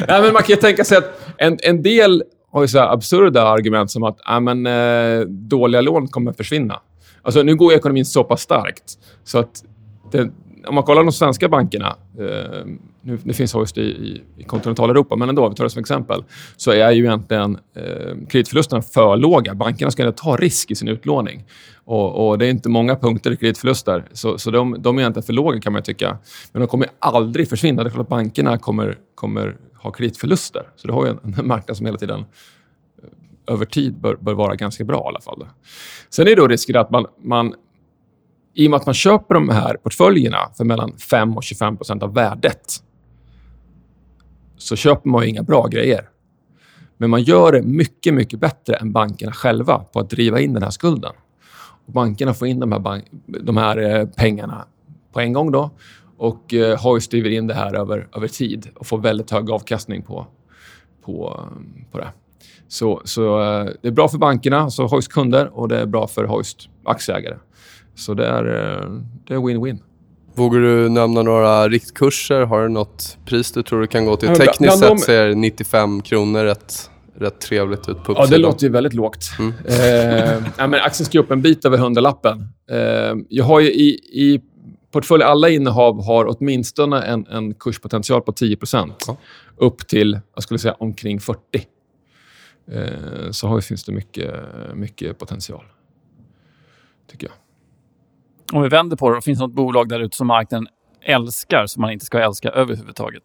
Nej, 0.08 0.22
men 0.22 0.34
man 0.34 0.44
kan 0.44 0.50
ju 0.50 0.56
tänka 0.56 0.84
sig 0.84 0.98
att 0.98 1.22
en, 1.38 1.58
en 1.64 1.84
del 1.84 2.24
har 2.52 2.62
ju 2.62 2.68
så 2.68 2.80
absurda 2.80 3.44
argument 3.44 3.92
som 3.92 4.04
att 4.04 4.30
äh, 4.30 4.40
men, 4.40 4.66
eh, 4.66 5.22
dåliga 5.28 5.82
lån 5.82 6.08
kommer 6.08 6.34
försvinna. 6.34 6.82
Alltså, 7.22 7.44
nu 7.44 7.56
går 7.56 7.74
ekonomin 7.74 8.06
så 8.06 8.24
pass 8.24 8.42
starkt 8.42 8.98
så 9.24 9.40
att 9.40 9.64
det, 10.12 10.32
om 10.68 10.76
man 10.76 10.84
kollar 10.84 11.04
de 11.04 11.12
svenska 11.12 11.50
bankerna, 11.50 11.96
eh, 12.20 12.66
nu, 13.02 13.18
det 13.24 13.34
finns 13.34 13.54
Hoist 13.54 13.78
i, 13.78 13.82
i, 13.82 14.22
i 14.38 14.44
kontinentaleuropa, 14.44 15.16
men 15.16 15.30
ändå, 15.30 15.50
vi 15.50 15.56
tar 15.56 15.64
det 15.64 15.70
som 15.70 15.80
exempel, 15.80 16.24
så 16.58 16.72
är 16.72 16.92
ju 16.92 17.04
egentligen 17.04 17.58
eh, 17.76 18.28
kreditförlusterna 18.30 18.82
för 18.82 19.18
låga. 19.18 19.56
Bankerna 19.56 19.92
ska 19.92 20.12
ta 20.12 20.36
risk 20.36 20.72
i 20.72 20.76
sin 20.76 20.88
utlåning. 20.88 21.44
Och, 21.86 22.30
och, 22.30 22.38
Det 22.38 22.46
är 22.46 22.50
inte 22.50 22.70
många 22.70 22.96
punkter 22.96 23.32
i 23.32 23.38
kreditförluster, 23.38 24.06
så, 24.14 24.38
så 24.38 24.52
de, 24.52 24.76
de 24.80 24.98
är 24.98 25.02
egentligen 25.02 25.26
för 25.26 25.34
låga 25.34 25.60
kan 25.60 25.74
man 25.74 25.82
tycka. 25.82 26.18
Men 26.52 26.60
de 26.60 26.68
kommer 26.68 26.88
aldrig 27.00 27.50
försvinna. 27.50 27.84
Det 27.84 27.90
är 27.90 27.92
klart 27.92 28.04
att 28.04 28.10
bankerna 28.10 28.58
kommer, 28.58 28.98
kommer 29.16 29.56
har 29.80 29.92
kreditförluster. 29.92 30.70
Så 30.76 30.88
du 30.88 30.94
har 30.94 31.06
ju 31.06 31.12
en, 31.12 31.34
en 31.38 31.48
marknad 31.48 31.78
som 31.78 31.86
hela 31.86 31.98
tiden 31.98 32.20
eh, 32.20 33.54
över 33.54 33.66
tid 33.66 34.00
bör, 34.00 34.16
bör 34.16 34.34
vara 34.34 34.56
ganska 34.56 34.84
bra 34.84 35.04
i 35.06 35.08
alla 35.08 35.22
fall. 35.22 35.48
Sen 36.10 36.28
är 36.28 36.36
då 36.36 36.48
risken 36.48 36.78
att 36.78 36.92
man, 36.92 37.06
man 37.24 37.54
i 38.54 38.68
och 38.68 38.72
med 38.72 38.78
att 38.78 38.86
man 38.86 38.96
köper 38.96 39.36
de 39.36 39.50
här 39.50 39.78
portföljerna 39.78 40.38
för 40.58 40.66
mellan 40.66 40.98
5 40.98 41.38
och 41.38 41.44
25 41.44 41.78
procent 41.78 42.04
av 42.04 42.14
värdet 42.14 42.84
så 44.58 44.76
köper 44.76 45.10
man 45.10 45.24
inga 45.24 45.44
bra 45.44 45.68
grejer. 45.68 46.10
Men 46.98 47.10
man 47.10 47.22
gör 47.22 47.52
det 47.52 47.62
mycket, 47.62 48.14
mycket 48.14 48.40
bättre 48.40 48.76
än 48.76 48.92
bankerna 48.92 49.32
själva 49.32 49.80
på 49.80 50.00
att 50.00 50.10
driva 50.10 50.40
in 50.40 50.54
den 50.54 50.64
här 50.64 50.70
skulden. 50.70 51.14
Och 51.86 51.94
bankerna 51.94 52.34
får 52.34 52.48
in 52.48 52.60
de 52.60 52.72
här, 52.72 53.02
de 53.26 53.58
här 53.58 53.78
eh, 53.78 54.06
pengarna 54.08 54.66
på 55.14 55.20
en 55.20 55.34
gång 55.34 55.52
då 55.52 55.72
och 56.20 56.54
eh, 56.54 56.80
Hoist 56.80 57.12
driver 57.12 57.30
in 57.30 57.48
det 57.48 57.54
här 57.54 57.76
över, 57.76 58.08
över 58.16 58.28
tid 58.28 58.70
och 58.76 58.88
får 58.88 58.98
väldigt 58.98 59.32
hög 59.32 59.52
avkastning 59.52 60.02
på, 60.02 60.28
på, 61.06 61.44
på 61.92 61.98
det. 61.98 62.08
Så, 62.68 63.02
så 63.04 63.42
eh, 63.42 63.70
det 63.82 63.88
är 63.88 63.92
bra 63.92 64.08
för 64.08 64.18
bankerna, 64.18 64.60
alltså 64.60 64.84
Hoist 64.84 65.12
kunder, 65.12 65.50
och 65.54 65.68
det 65.68 65.80
är 65.80 65.86
bra 65.86 66.08
för 66.08 66.24
Hoist 66.24 66.70
aktieägare. 66.84 67.36
Så 67.96 68.14
det 68.14 68.26
är, 68.28 68.46
eh, 68.46 68.92
det 69.28 69.34
är 69.34 69.38
win-win. 69.38 69.80
Vågar 70.36 70.60
du 70.60 70.90
nämna 70.90 71.22
några 71.22 71.70
riktkurser? 71.70 72.42
Har 72.42 72.62
du 72.62 72.70
något 72.70 73.18
pris 73.26 73.52
du 73.52 73.64
tror 73.64 73.82
du 73.82 73.88
kan 73.88 74.06
gå 74.06 74.16
till? 74.16 74.30
Tekniskt 74.30 74.80
sett 74.80 75.00
ser 75.00 75.36
95 75.36 76.02
kronor 76.02 76.44
rätt, 76.44 76.90
rätt 77.16 77.42
trevligt 77.42 77.90
ut 77.90 78.04
på 78.04 78.12
uppsidan. 78.12 78.16
Ja, 78.18 78.26
det 78.26 78.38
låter 78.38 78.64
ju 78.64 78.72
väldigt 78.72 78.94
lågt. 78.94 79.26
Mm. 79.40 79.54
Eh, 79.66 80.68
men 80.68 80.74
aktien 80.74 81.06
ska 81.06 81.20
upp 81.20 81.32
en 81.32 81.42
bit 81.42 81.66
över 81.66 81.78
hundralappen. 81.78 82.48
Eh, 82.72 83.16
jag 83.30 83.46
har 83.46 83.60
ju 83.60 83.72
i, 83.72 83.90
i 84.14 84.42
portfölj, 84.92 85.24
alla 85.24 85.50
innehav 85.50 86.06
har 86.06 86.26
åtminstone 86.38 87.02
en, 87.02 87.28
en 87.28 87.54
kurspotential 87.54 88.22
på 88.22 88.32
10 88.32 88.58
ja. 88.74 89.18
upp 89.58 89.88
till 89.88 90.20
jag 90.34 90.44
skulle 90.44 90.60
säga, 90.60 90.76
omkring 90.80 91.20
40 91.20 91.40
eh, 92.72 93.32
Så 93.32 93.48
har, 93.48 93.62
finns 93.62 93.84
det 93.84 93.92
mycket, 93.92 94.36
mycket 94.74 95.20
potential, 95.20 95.66
tycker 97.12 97.28
jag. 97.28 97.36
Om 98.58 98.64
vi 98.64 98.70
vänder 98.70 98.98
på 98.98 99.10
det, 99.10 99.22
finns 99.22 99.40
det 99.40 99.46
något 99.46 99.56
bolag 99.56 99.90
där 99.90 100.00
ute 100.00 100.18
som 100.18 100.28
marknaden 100.28 100.68
älskar 101.02 101.66
som 101.66 101.82
man 101.82 101.92
inte 101.92 102.06
ska 102.06 102.20
älska 102.20 102.50
överhuvudtaget? 102.50 103.24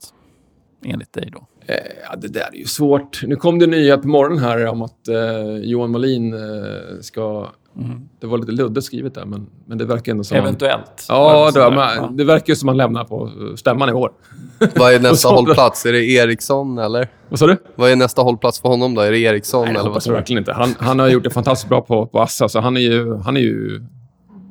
Enligt 0.85 1.13
dig 1.13 1.31
då? 1.33 1.47
Eh, 1.67 1.77
ja, 2.11 2.17
det 2.17 2.29
där 2.29 2.49
är 2.53 2.57
ju 2.57 2.65
svårt. 2.65 3.23
Nu 3.23 3.37
kom 3.37 3.59
det 3.59 3.67
nya 3.67 3.99
på 3.99 4.09
morgonen 4.09 4.39
här 4.39 4.67
om 4.67 4.83
att 4.83 5.09
eh, 5.09 5.57
Johan 5.63 5.91
Molin 5.91 6.35
eh, 6.35 7.01
ska... 7.01 7.49
Mm. 7.77 8.09
Det 8.21 8.27
var 8.27 8.39
lite 8.39 8.53
luddigt 8.53 8.87
skrivet 8.87 9.15
där, 9.15 9.25
men, 9.25 9.47
men 9.67 9.79
det 9.79 9.85
verkar 9.85 10.13
ändå 10.13 10.25
som... 10.25 10.37
Eventuellt? 10.37 11.07
Han, 11.09 11.19
ja, 11.19 11.51
det, 11.51 11.61
man, 11.61 11.97
ja, 11.97 12.11
det 12.13 12.25
verkar 12.25 12.53
ju 12.53 12.57
som 12.57 12.69
han 12.69 12.77
lämnar 12.77 13.05
på 13.05 13.31
stämman 13.57 13.89
i 13.89 13.93
år. 13.93 14.13
Vad 14.77 14.95
är 14.95 15.01
nästa 15.01 15.29
hållplats? 15.35 15.87
Är 15.87 15.93
det 15.93 16.05
Ericsson, 16.05 16.79
eller? 16.79 17.09
Vad 17.29 17.39
sa 17.39 17.47
du? 17.47 17.57
Vad 17.75 17.91
är 17.91 17.97
nästa 17.97 18.23
hållplats 18.23 18.61
för 18.61 18.69
honom 18.69 18.95
då? 18.95 19.01
Är 19.01 19.11
det 19.11 19.19
Ericsson? 19.19 19.65
Nej, 19.65 19.73
det 19.73 19.79
eller 19.79 19.89
hoppas 19.89 20.07
jag 20.07 20.15
verkligen 20.15 20.39
inte. 20.39 20.53
Han, 20.53 20.75
han 20.79 20.99
har 20.99 21.09
gjort 21.09 21.25
det 21.25 21.31
fantastiskt 21.31 21.69
bra 21.69 21.81
på, 21.81 22.07
på 22.07 22.21
Assa, 22.21 22.49
så 22.49 22.61
han 22.61 22.77
är 22.77 22.81
ju, 22.81 23.17
han 23.17 23.37
är 23.37 23.41
ju 23.41 23.81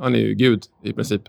han 0.03 0.15
är 0.15 0.19
ju 0.19 0.33
gud 0.33 0.63
i 0.83 0.93
princip. 0.93 1.21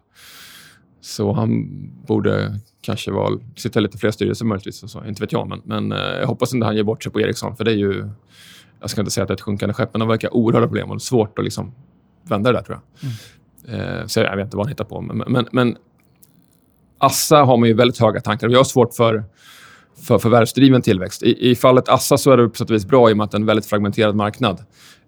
Så 1.00 1.32
han 1.32 1.68
borde 2.06 2.60
kanske 2.80 3.10
vara, 3.10 3.38
sitta 3.56 3.80
lite 3.80 3.98
fler 3.98 4.10
styrelser 4.10 4.44
möjligtvis. 4.44 4.90
Så, 4.90 5.04
inte 5.04 5.22
vet 5.22 5.32
jag, 5.32 5.48
men, 5.48 5.60
men 5.64 5.92
eh, 5.92 5.98
jag 5.98 6.26
hoppas 6.26 6.54
inte 6.54 6.66
han 6.66 6.76
ger 6.76 6.82
bort 6.82 7.02
sig 7.02 7.12
på 7.12 7.20
Ericsson. 7.20 7.56
För 7.56 7.64
det 7.64 7.70
är 7.70 7.76
ju, 7.76 8.08
jag 8.84 8.90
ska 8.90 9.00
inte 9.00 9.10
säga 9.10 9.22
att 9.22 9.28
det 9.28 9.32
är 9.32 9.36
ett 9.36 9.40
sjunkande 9.40 9.74
skepp, 9.74 9.88
men 9.92 10.00
de 10.00 10.08
verkar 10.08 10.34
oerhörda 10.34 10.66
problem 10.66 10.90
och 10.90 10.96
det 10.96 10.98
är 10.98 11.04
svårt 11.04 11.38
att 11.38 11.44
liksom 11.44 11.74
vända 12.22 12.52
det 12.52 12.58
där 12.58 12.64
tror 12.64 12.80
jag. 12.80 13.10
Mm. 13.10 14.00
Eh, 14.00 14.06
så 14.06 14.20
jag 14.20 14.36
vet 14.36 14.44
inte 14.44 14.56
vad 14.56 14.66
han 14.66 14.70
hittar 14.70 14.84
på. 14.84 15.00
Men, 15.00 15.32
men, 15.32 15.46
men 15.52 15.76
Assa 16.98 17.36
har 17.36 17.56
man 17.56 17.68
ju 17.68 17.74
väldigt 17.74 17.98
höga 17.98 18.20
tankar. 18.20 18.48
Vi 18.48 18.54
har 18.54 18.64
svårt 18.64 18.94
för 18.94 19.24
för 20.02 20.18
förvärvsdriven 20.18 20.82
tillväxt. 20.82 21.22
I, 21.22 21.50
I 21.50 21.54
fallet 21.54 21.88
Assa 21.88 22.18
så 22.18 22.30
är 22.30 22.36
det 22.36 22.48
på 22.48 22.54
sätt 22.54 22.70
och 22.70 22.76
vis 22.76 22.86
bra 22.86 23.10
i 23.10 23.12
och 23.12 23.16
med 23.16 23.24
att 23.24 23.30
det 23.30 23.36
är 23.36 23.40
en 23.40 23.46
väldigt 23.46 23.66
fragmenterad 23.66 24.14
marknad. 24.14 24.60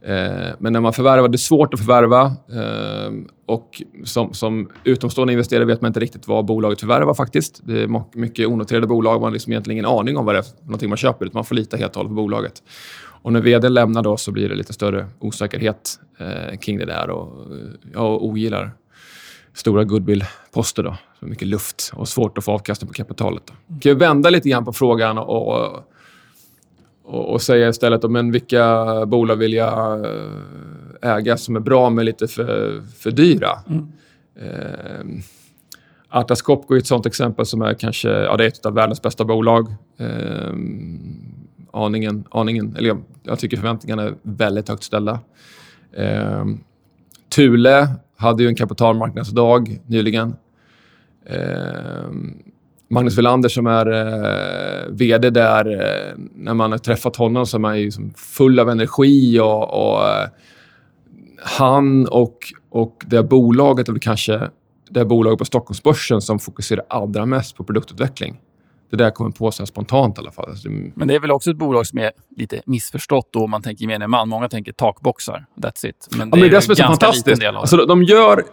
Eh, 0.03 0.55
men 0.59 0.73
när 0.73 0.81
man 0.81 0.93
förvärvar, 0.93 1.29
det 1.29 1.37
är 1.37 1.39
svårt 1.39 1.75
att 1.75 1.81
förvärva. 1.81 2.25
Eh, 2.27 3.13
och 3.47 3.83
som, 4.05 4.33
som 4.33 4.71
utomstående 4.85 5.33
investerare 5.33 5.65
vet 5.65 5.81
man 5.81 5.89
inte 5.89 6.01
riktigt 6.01 6.29
vad 6.29 6.45
bolaget 6.45 6.81
förvärvar 6.81 7.15
faktiskt. 7.15 7.61
Det 7.65 7.83
är 7.83 8.19
mycket 8.19 8.49
onoterade 8.49 8.87
bolag. 8.87 9.15
Man 9.15 9.23
har 9.23 9.31
liksom 9.31 9.53
egentligen 9.53 9.75
ingen 9.79 9.91
aning 9.91 10.17
om 10.17 10.25
vad 10.25 10.35
det 10.35 10.85
är 10.85 10.89
man 10.89 10.97
köper. 10.97 11.31
Man 11.33 11.45
får 11.45 11.55
lita 11.55 11.77
helt 11.77 11.91
och 11.93 11.97
hållet 11.97 12.11
på 12.11 12.15
bolaget. 12.15 12.63
Och 13.27 13.33
när 13.33 13.41
vd 13.41 13.69
lämnar 13.69 14.03
då 14.03 14.17
så 14.17 14.33
blir 14.33 14.49
det 14.49 14.55
lite 14.55 14.73
större 14.73 15.07
osäkerhet 15.19 16.01
eh, 16.19 16.59
kring 16.59 16.79
det 16.79 16.85
där. 16.85 17.11
Och 17.11 17.47
jag 17.93 18.23
ogillar 18.23 18.71
stora 19.55 19.85
goodwill-poster. 19.85 20.83
Då. 20.83 20.97
Så 21.21 21.27
mycket 21.27 21.49
luft 21.49 21.93
och 21.95 22.09
svårt 22.09 22.39
att 22.39 22.45
få 22.45 22.53
avkastning 22.53 22.89
på 22.89 22.95
kapitalet. 22.95 23.43
Då. 23.47 23.55
Mm. 23.69 23.81
Kan 23.81 23.93
vi 23.93 23.99
vända 23.99 24.31
lite 24.31 24.49
grann 24.49 24.65
på 24.65 24.73
frågan 24.73 25.19
och, 25.19 25.49
och, 27.05 27.33
och 27.33 27.43
säga 27.43 27.69
istället 27.69 28.05
om 28.05 28.13
men 28.13 28.33
vilka 28.33 28.85
bolag 29.07 29.37
vill 29.37 29.53
jag 29.53 30.05
eh, 30.05 31.17
äga 31.17 31.37
som 31.37 31.57
är 31.57 31.61
bra 31.61 31.91
men 31.91 32.05
lite 32.05 32.29
för, 32.29 32.83
för 32.99 33.11
dyra? 33.11 33.51
Mm. 33.69 33.93
Eh, 34.41 35.23
Atlas 36.09 36.43
Copco 36.43 36.75
är 36.75 36.79
ett 36.79 36.87
sånt 36.87 37.07
exempel 37.07 37.47
som 37.47 37.63
är 37.63 37.75
kanske 37.75 38.09
ja, 38.09 38.37
det 38.37 38.45
är 38.45 38.49
ett 38.49 38.67
av 38.67 38.75
världens 38.75 39.03
bästa 39.03 39.25
bolag. 39.25 39.75
Eh, 39.99 40.53
aningen, 41.77 42.25
aningen, 42.31 42.77
eller 42.77 42.89
jag, 42.89 43.03
jag 43.23 43.39
tycker 43.39 43.57
förväntningarna 43.57 44.03
är 44.03 44.15
väldigt 44.23 44.69
högt 44.69 44.83
ställda. 44.83 45.21
Eh, 45.97 46.45
Thule 47.35 47.89
hade 48.17 48.43
ju 48.43 48.49
en 48.49 48.55
kapitalmarknadsdag 48.55 49.81
nyligen. 49.87 50.37
Eh, 51.27 52.11
Magnus 52.89 53.19
Welander 53.19 53.49
som 53.49 53.67
är 53.67 53.87
eh, 53.93 54.91
VD 54.91 55.31
där, 55.31 55.73
eh, 55.73 56.19
när 56.35 56.55
man 56.55 56.71
har 56.71 56.79
träffat 56.79 57.17
honom 57.17 57.47
så 57.47 57.57
är 57.57 57.59
man 57.59 57.77
liksom 57.77 58.15
full 58.17 58.61
av 58.61 58.71
energi 58.71 59.41
och, 59.41 59.63
och 59.63 60.09
eh, 60.09 60.29
han 61.43 62.07
och, 62.07 62.39
och 62.71 63.05
det 63.07 63.23
bolaget, 63.23 63.89
eller 63.89 63.99
kanske 63.99 64.51
det 64.91 65.05
bolaget 65.05 65.39
på 65.39 65.45
Stockholmsbörsen 65.45 66.21
som 66.21 66.39
fokuserar 66.39 66.85
allra 66.89 67.27
mest 67.27 67.57
på 67.57 67.65
produktutveckling. 67.65 68.41
Det 68.97 69.05
där 69.05 69.11
kommer 69.11 69.31
på 69.31 69.51
sig 69.51 69.67
spontant 69.67 70.19
i 70.19 70.21
alla 70.21 70.31
fall. 70.31 70.51
Alltså, 70.51 70.69
Men 70.71 71.09
det 71.09 71.15
är 71.15 71.21
väl 71.21 71.31
också 71.31 71.51
ett 71.51 71.57
bolag 71.57 71.87
som 71.87 71.99
är 71.99 72.11
lite 72.37 72.63
missförstått 72.67 73.29
då 73.33 73.45
om 73.45 73.51
man 73.51 73.63
tänker 73.63 73.83
gemene 73.83 74.07
man. 74.07 74.29
Många 74.29 74.49
tänker 74.49 74.73
takboxar, 74.73 75.47
that's 75.57 75.87
it. 75.87 76.09
Men 76.11 76.19
det, 76.19 76.25
ja, 76.25 76.27
men 76.27 76.41
det 76.41 76.47
är, 76.47 76.49
är 76.49 76.51
det 76.51 76.63
som 76.63 76.71
är 76.71 76.75
så 76.75 76.83
fantastiskt. 76.83 77.45
Alltså, 77.45 77.77
de 77.77 78.03
gör 78.03 78.45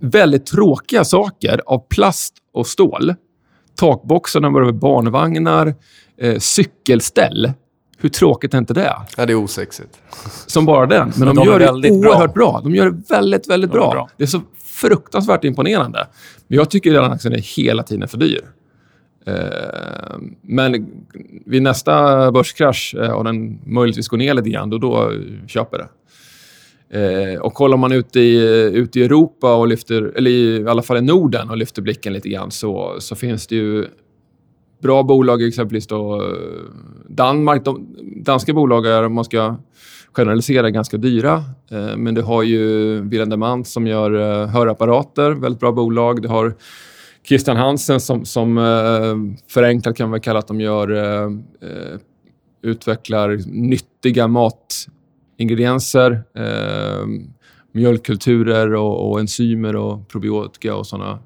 väldigt 0.00 0.46
tråkiga 0.46 1.04
saker 1.04 1.60
av 1.66 1.78
plast 1.88 2.34
och 2.52 2.66
stål. 2.66 3.14
Takboxarna 3.76 4.50
var 4.50 4.62
över 4.62 4.72
barnvagnar, 4.72 5.74
eh, 6.20 6.38
cykelställ. 6.38 7.52
Hur 7.98 8.08
tråkigt 8.08 8.54
är 8.54 8.58
inte 8.58 8.74
det? 8.74 8.96
Ja, 9.16 9.26
det 9.26 9.32
är 9.32 9.34
osexigt. 9.34 9.98
Som 10.46 10.66
bara 10.66 10.86
den. 10.86 11.08
Men, 11.08 11.26
men 11.26 11.28
de, 11.28 11.36
de, 11.36 11.46
gör 11.46 11.58
det 11.58 11.90
oerhört 11.90 12.34
bra. 12.34 12.52
bra. 12.52 12.60
De 12.64 12.74
gör 12.74 12.90
det 12.90 13.10
väldigt, 13.10 13.48
väldigt 13.48 13.70
de 13.70 13.76
bra. 13.76 13.90
bra. 13.90 14.08
Det 14.16 14.24
är 14.24 14.28
så 14.28 14.40
fruktansvärt 14.64 15.44
imponerande. 15.44 16.06
Men 16.46 16.58
jag 16.58 16.70
tycker 16.70 16.94
att 16.94 17.04
den 17.04 17.12
aktien 17.12 17.34
är 17.34 17.56
hela 17.56 17.82
tiden 17.82 18.08
för 18.08 18.18
dyr. 18.18 18.40
Eh, 19.26 20.18
men 20.42 20.86
vid 21.46 21.62
nästa 21.62 22.32
börskrasch, 22.32 22.94
eh, 22.98 23.10
och 23.10 23.24
den 23.24 23.58
möjligtvis 23.66 24.08
går 24.08 24.16
ner 24.16 24.34
lite 24.34 24.50
grann, 24.50 24.70
då, 24.70 24.78
då 24.78 25.12
köper 25.46 25.78
det. 25.78 25.88
Eh, 26.90 27.40
och 27.40 27.54
kollar 27.54 27.76
man 27.76 27.92
ut 27.92 28.16
i, 28.16 28.36
ut 28.74 28.96
i 28.96 29.04
Europa, 29.04 29.54
och 29.54 29.68
lyfter, 29.68 30.12
eller 30.16 30.30
i, 30.30 30.56
i 30.56 30.68
alla 30.68 30.82
fall 30.82 30.96
i 30.96 31.00
Norden, 31.00 31.50
och 31.50 31.56
lyfter 31.56 31.82
blicken 31.82 32.12
lite 32.12 32.28
grann 32.28 32.50
så, 32.50 32.96
så 32.98 33.14
finns 33.14 33.46
det 33.46 33.56
ju 33.56 33.86
bra 34.82 35.02
bolag, 35.02 35.42
exempelvis 35.42 35.86
då 35.86 36.22
eh, 36.22 36.28
Danmark. 37.08 37.64
De, 37.64 37.96
danska 38.16 38.52
bolag 38.52 38.86
är, 38.86 39.02
om 39.02 39.14
man 39.14 39.24
ska 39.24 39.56
generalisera, 40.12 40.70
ganska 40.70 40.96
dyra. 40.96 41.44
Eh, 41.70 41.96
men 41.96 42.14
du 42.14 42.22
har 42.22 42.42
ju 42.42 43.00
Willem 43.00 43.30
Demant 43.30 43.68
som 43.68 43.86
gör 43.86 44.42
eh, 44.42 44.48
hörapparater, 44.48 45.30
väldigt 45.30 45.60
bra 45.60 45.72
bolag. 45.72 46.22
Du 46.22 46.28
har 46.28 46.54
Christian 47.28 47.56
Hansen 47.56 48.00
som, 48.00 48.24
som 48.24 48.58
eh, 48.58 49.42
förenklat 49.48 49.96
kan 49.96 50.10
man 50.10 50.20
kalla 50.20 50.38
att 50.38 50.48
de 50.48 50.60
gör, 50.60 50.90
eh, 50.90 51.24
eh, 51.70 51.98
utvecklar 52.62 53.40
nyttiga 53.46 54.28
matingredienser, 54.28 56.24
eh, 56.34 57.06
mjölkkulturer 57.72 58.74
och, 58.74 59.10
och, 59.10 59.20
enzymer 59.20 59.76
och 59.76 60.08
probiotika 60.08 60.76
och 60.76 60.86
sådana 60.86 61.18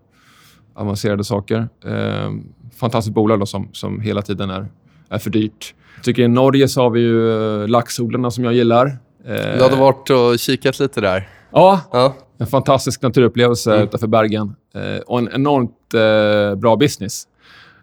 avancerade 0.75 1.25
saker. 1.25 1.69
Eh, 1.85 2.31
fantastiskt 2.77 3.15
bolag 3.15 3.41
då, 3.41 3.47
som, 3.47 3.69
som 3.73 4.01
hela 4.01 4.23
tiden 4.23 4.51
är, 4.51 4.67
är 5.09 5.19
för 5.19 5.31
dyrt. 5.31 5.75
Jag 5.97 6.05
tycker 6.05 6.23
i 6.23 6.29
Norge 6.29 6.69
så 6.69 6.83
har 6.83 6.91
vi 6.91 7.01
ju 7.01 7.33
eh, 7.63 7.69
laxodlarna 7.69 8.31
som 8.31 8.45
jag 8.45 8.55
gillar. 8.55 8.87
Eh, 9.25 9.57
du 9.57 9.63
hade 9.63 9.77
varit 9.77 10.11
och 10.11 10.39
kikat 10.39 10.79
lite 10.79 11.01
där. 11.01 11.29
Ja, 11.53 11.81
ja. 11.93 12.15
en 12.39 12.47
fantastisk 12.47 13.03
naturupplevelse 13.03 13.73
mm. 13.73 13.85
utanför 13.85 14.07
Bergen 14.07 14.55
Eh, 14.75 14.99
och 14.99 15.19
en 15.19 15.29
enormt 15.33 15.95
eh, 15.95 16.55
bra 16.55 16.77
business. 16.77 17.29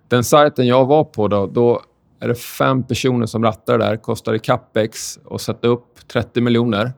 Den 0.08 0.24
sajten 0.24 0.68
jag 0.68 0.86
var 0.86 1.04
på, 1.04 1.28
då, 1.28 1.48
då 1.48 1.82
är 2.20 2.28
det 2.28 2.36
fem 2.36 2.84
personer 2.84 3.26
som 3.26 3.44
rattar 3.44 3.78
där. 3.78 3.98
Kostar 3.98 4.34
i 4.34 4.40
capex 4.40 5.20
att 5.30 5.42
sätta 5.42 5.68
upp 5.68 6.08
30 6.08 6.42
miljoner. 6.42 6.94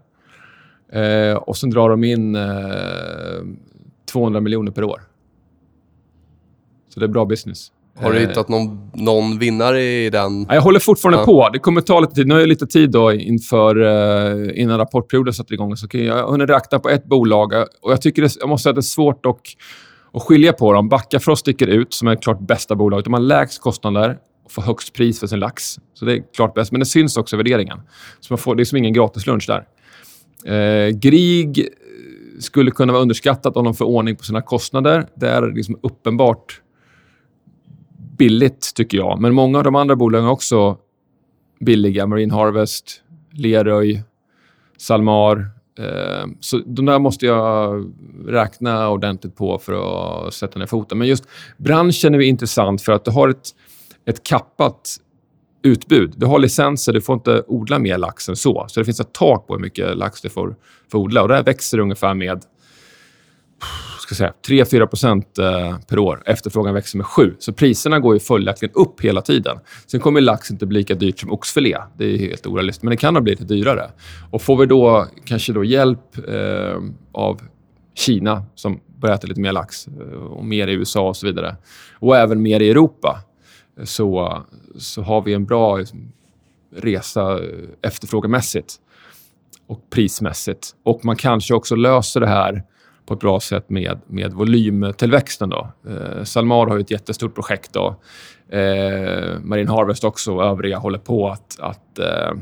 Eh, 0.91 1.33
och 1.33 1.57
sen 1.57 1.69
drar 1.69 1.89
de 1.89 2.03
in 2.03 2.35
eh, 2.35 2.43
200 4.11 4.41
miljoner 4.41 4.71
per 4.71 4.83
år. 4.83 5.01
Så 6.89 6.99
det 6.99 7.05
är 7.05 7.07
bra 7.07 7.25
business. 7.25 7.71
Har 8.02 8.12
du 8.12 8.20
hittat 8.20 8.50
någon, 8.50 8.91
någon 8.93 9.39
vinnare 9.39 9.82
i 9.82 10.10
den? 10.10 10.45
Jag 10.50 10.62
håller 10.62 10.80
fortfarande 10.80 11.20
ja. 11.20 11.26
på. 11.26 11.50
Det 11.54 11.60
kommer 11.60 11.82
ta 11.82 12.00
lite 12.00 12.14
tid. 12.14 12.28
Nu 12.28 12.34
har 12.34 12.41
jag 12.41 12.50
lite 12.50 12.68
tid 12.68 12.91
då 12.91 13.14
inför, 13.14 13.78
uh, 13.82 14.62
innan 14.62 14.78
rapportperioden 14.78 15.34
sätter 15.34 15.54
igång. 15.54 15.78
Så 15.78 15.88
jag 15.91 16.16
har 16.16 16.32
hunnit 16.32 16.50
räkna 16.50 16.80
på 16.80 16.89
ett 16.89 17.06
bolag 17.06 17.54
och 17.82 17.91
jag 17.91 18.02
tycker 18.02 18.22
det, 18.22 18.36
jag 18.39 18.50
måste 18.50 18.64
säga 18.64 18.72
att 18.72 18.76
det 18.76 18.80
är 18.80 18.82
svårt 18.82 19.26
att, 19.26 19.36
att 20.14 20.24
skilja 20.24 20.54
på 20.54 20.74
dem. 20.74 20.89
Backafrost 20.89 21.39
sticker 21.39 21.68
ut 21.68 21.93
som 21.93 22.08
är 22.08 22.16
klart 22.16 22.39
bästa 22.39 22.76
bolaget. 22.76 23.06
De 23.06 23.14
har 23.14 23.22
lägst 23.22 23.62
kostnader 23.62 24.18
och 24.45 24.52
får 24.52 24.62
högst 24.62 24.93
pris 24.93 25.20
för 25.20 25.28
sin 25.28 25.39
lax. 25.39 25.76
Så 25.93 26.06
det 26.06 26.14
är 26.14 26.24
klart 26.36 26.54
bäst. 26.54 26.72
Men 26.72 26.80
det 26.80 26.86
syns 26.86 27.18
också 27.18 27.36
i 27.36 27.38
värderingen. 27.38 27.78
Så 28.20 28.34
man 28.34 28.38
får, 28.38 28.56
det 28.56 28.64
är 28.64 28.66
som 28.66 28.78
ingen 28.78 28.93
gratislunch 28.93 29.47
där. 29.47 29.64
Uh, 30.47 30.89
Grieg 30.89 31.68
skulle 32.39 32.72
kunna 32.72 32.93
vara 32.93 33.02
underskattat 33.02 33.58
om 33.58 33.66
de 33.66 33.74
får 33.74 33.86
ordning 33.86 34.16
på 34.16 34.24
sina 34.24 34.41
kostnader. 34.41 35.08
Det 35.16 35.30
är 35.30 35.56
liksom 35.56 35.80
uppenbart 35.84 36.62
billigt, 38.20 38.74
tycker 38.76 38.97
jag. 38.97 39.22
Men 39.22 39.34
många 39.34 39.57
av 39.57 39.63
de 39.63 39.76
andra 39.76 39.95
bolagen 39.95 40.26
är 40.26 40.32
också 40.32 40.78
billiga. 41.59 42.07
Marine 42.07 42.34
Harvest, 42.34 43.01
Leröy, 43.32 44.01
Salmar. 44.78 45.49
Eh, 45.80 46.28
så 46.39 46.57
de 46.57 46.86
där 46.86 46.99
måste 46.99 47.26
jag 47.26 47.86
räkna 48.28 48.89
ordentligt 48.89 49.36
på 49.36 49.57
för 49.59 49.74
att 50.28 50.34
sätta 50.34 50.59
ner 50.59 50.65
foten. 50.65 50.97
Men 50.97 51.07
just 51.07 51.28
branschen 51.57 52.15
är 52.15 52.20
intressant 52.20 52.82
för 52.82 52.91
att 52.91 53.05
du 53.05 53.11
har 53.11 53.30
ett, 53.30 53.55
ett 54.05 54.24
kappat 54.24 54.97
utbud. 55.61 56.13
Du 56.17 56.26
har 56.26 56.39
licenser, 56.39 56.93
du 56.93 57.01
får 57.01 57.13
inte 57.13 57.43
odla 57.47 57.80
mer 57.80 57.97
lax 57.97 58.30
än 58.30 58.36
så. 58.36 58.65
Så 58.67 58.80
det 58.80 58.86
finns 58.86 58.99
ett 58.99 59.13
tak 59.13 59.47
på 59.47 59.53
hur 59.53 59.61
mycket 59.61 59.97
lax 59.97 60.22
du 60.22 60.30
får, 60.30 60.55
får 60.91 60.99
odla. 60.99 61.22
Och 61.22 61.28
det 61.28 61.36
här 61.36 61.43
växer 61.43 61.80
ungefär 61.80 62.13
med 62.13 62.45
ska 63.99 64.16
säga, 64.16 64.34
3-4 64.47 64.86
procent 64.86 65.38
eh, 65.38 65.80
per 65.80 65.99
år. 65.99 66.24
Efterfrågan 66.26 66.74
växer 66.74 66.97
med 66.97 67.05
7 67.05 67.36
Så 67.39 67.53
priserna 67.53 67.99
går 67.99 68.14
ju 68.14 68.20
följaktligen 68.20 68.76
upp 68.76 69.01
hela 69.01 69.22
tiden. 69.22 69.57
Sen 69.88 69.99
kommer 69.99 70.22
lax 70.22 70.51
inte 70.51 70.66
bli 70.66 70.80
lika 70.80 70.95
dyrt 70.95 71.20
som 71.20 71.32
oxfilé. 71.32 71.78
Det 71.97 72.05
är 72.05 72.18
helt 72.18 72.47
orealistiskt, 72.47 72.84
men 72.84 72.91
det 72.91 72.97
kan 72.97 73.16
ha 73.16 73.22
blivit 73.22 73.39
lite 73.39 73.53
dyrare. 73.53 73.91
Och 74.32 74.41
får 74.41 74.57
vi 74.57 74.66
då 74.66 75.07
kanske 75.26 75.53
då 75.53 75.64
hjälp 75.64 76.18
eh, 76.28 76.82
av 77.12 77.41
Kina, 77.95 78.45
som 78.55 78.80
börjar 78.97 79.16
äta 79.16 79.28
lite 79.28 79.41
mer 79.41 79.51
lax, 79.51 79.88
eh, 79.88 80.14
och 80.14 80.45
mer 80.45 80.68
i 80.68 80.74
USA 80.74 81.07
och 81.07 81.18
så 81.18 81.28
vidare, 81.28 81.55
och 81.99 82.18
även 82.18 82.41
mer 82.41 82.60
i 82.60 82.70
Europa, 82.70 83.20
så, 83.84 84.43
så 84.78 85.01
har 85.01 85.22
vi 85.22 85.34
en 85.34 85.45
bra 85.45 85.78
liksom, 85.78 86.12
resa 86.76 87.32
eh, 87.32 87.70
efterfrågemässigt 87.82 88.76
och 89.68 89.89
prismässigt. 89.89 90.76
Och 90.84 91.05
man 91.05 91.16
kanske 91.16 91.53
också 91.53 91.76
löser 91.76 92.20
det 92.20 92.28
här 92.28 92.64
på 93.10 93.14
ett 93.14 93.20
bra 93.20 93.39
sätt 93.39 93.70
med, 93.70 93.99
med 94.07 94.34
volymtillväxten. 94.34 95.49
Då. 95.49 95.72
Eh, 95.89 96.24
Salmar 96.24 96.68
har 96.68 96.80
ett 96.80 96.91
jättestort 96.91 97.36
projekt. 97.36 97.74
Då. 97.74 97.95
Eh, 98.49 99.39
Marine 99.43 99.72
Harvest 99.72 100.03
också 100.03 100.36
och 100.36 100.43
övriga 100.43 100.78
håller 100.78 100.99
på 100.99 101.30
att, 101.30 101.60
att 101.60 101.99
eh, 101.99 102.34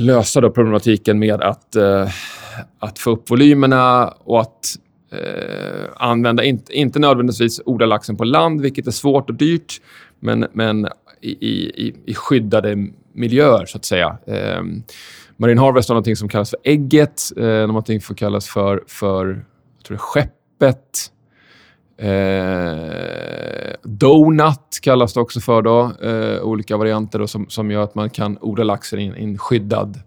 lösa 0.00 0.40
då 0.40 0.50
problematiken 0.50 1.18
med 1.18 1.42
att, 1.42 1.76
eh, 1.76 2.08
att 2.78 2.98
få 2.98 3.10
upp 3.10 3.30
volymerna 3.30 4.08
och 4.08 4.40
att 4.40 4.76
eh, 5.12 5.84
använda, 5.96 6.44
inte, 6.44 6.72
inte 6.72 6.98
nödvändigtvis 6.98 7.60
odla 7.64 7.86
laxen 7.86 8.16
på 8.16 8.24
land, 8.24 8.60
vilket 8.60 8.86
är 8.86 8.90
svårt 8.90 9.30
och 9.30 9.36
dyrt, 9.36 9.80
men, 10.20 10.46
men 10.52 10.88
i, 11.20 11.30
i, 11.30 11.94
i 12.06 12.14
skyddade 12.14 12.88
miljöer, 13.12 13.66
så 13.66 13.78
att 13.78 13.84
säga. 13.84 14.18
Eh, 14.26 14.62
Marine 15.36 15.60
Harvest 15.60 15.88
har 15.88 15.96
något 15.96 16.18
som 16.18 16.28
kallas 16.28 16.50
för 16.50 16.58
ägget, 16.64 17.22
eh, 17.36 17.44
någonting 17.44 18.00
som 18.00 18.16
kallas 18.16 18.48
för, 18.48 18.84
för 18.86 19.26
jag 19.76 19.84
tror 19.84 19.94
det 19.94 19.98
skeppet. 19.98 21.12
Eh, 21.98 23.76
donut 23.82 24.78
kallas 24.82 25.14
det 25.14 25.20
också 25.20 25.40
för. 25.40 25.62
Då, 25.62 25.92
eh, 26.02 26.42
olika 26.42 26.76
varianter 26.76 27.18
då, 27.18 27.26
som, 27.26 27.48
som 27.48 27.70
gör 27.70 27.82
att 27.82 27.94
man 27.94 28.10
kan 28.10 28.38
odla 28.40 28.64
laxen 28.64 29.00
i 29.00 29.24
en 29.24 29.38
skyddad 29.38 30.00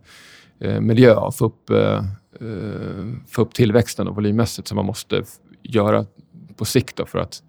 eh, 0.59 0.81
miljö 0.81 1.13
och 1.13 1.35
få 1.35 1.45
upp, 1.45 1.69
eh, 1.69 1.97
eh, 2.41 3.05
få 3.27 3.41
upp 3.41 3.53
tillväxten 3.53 4.07
och 4.07 4.15
volymmässigt 4.15 4.67
som 4.67 4.75
man 4.75 4.85
måste 4.85 5.23
göra 5.63 6.05
på 6.55 6.65
sikt 6.65 6.95
då, 6.95 7.05
för 7.05 7.19
att 7.19 7.43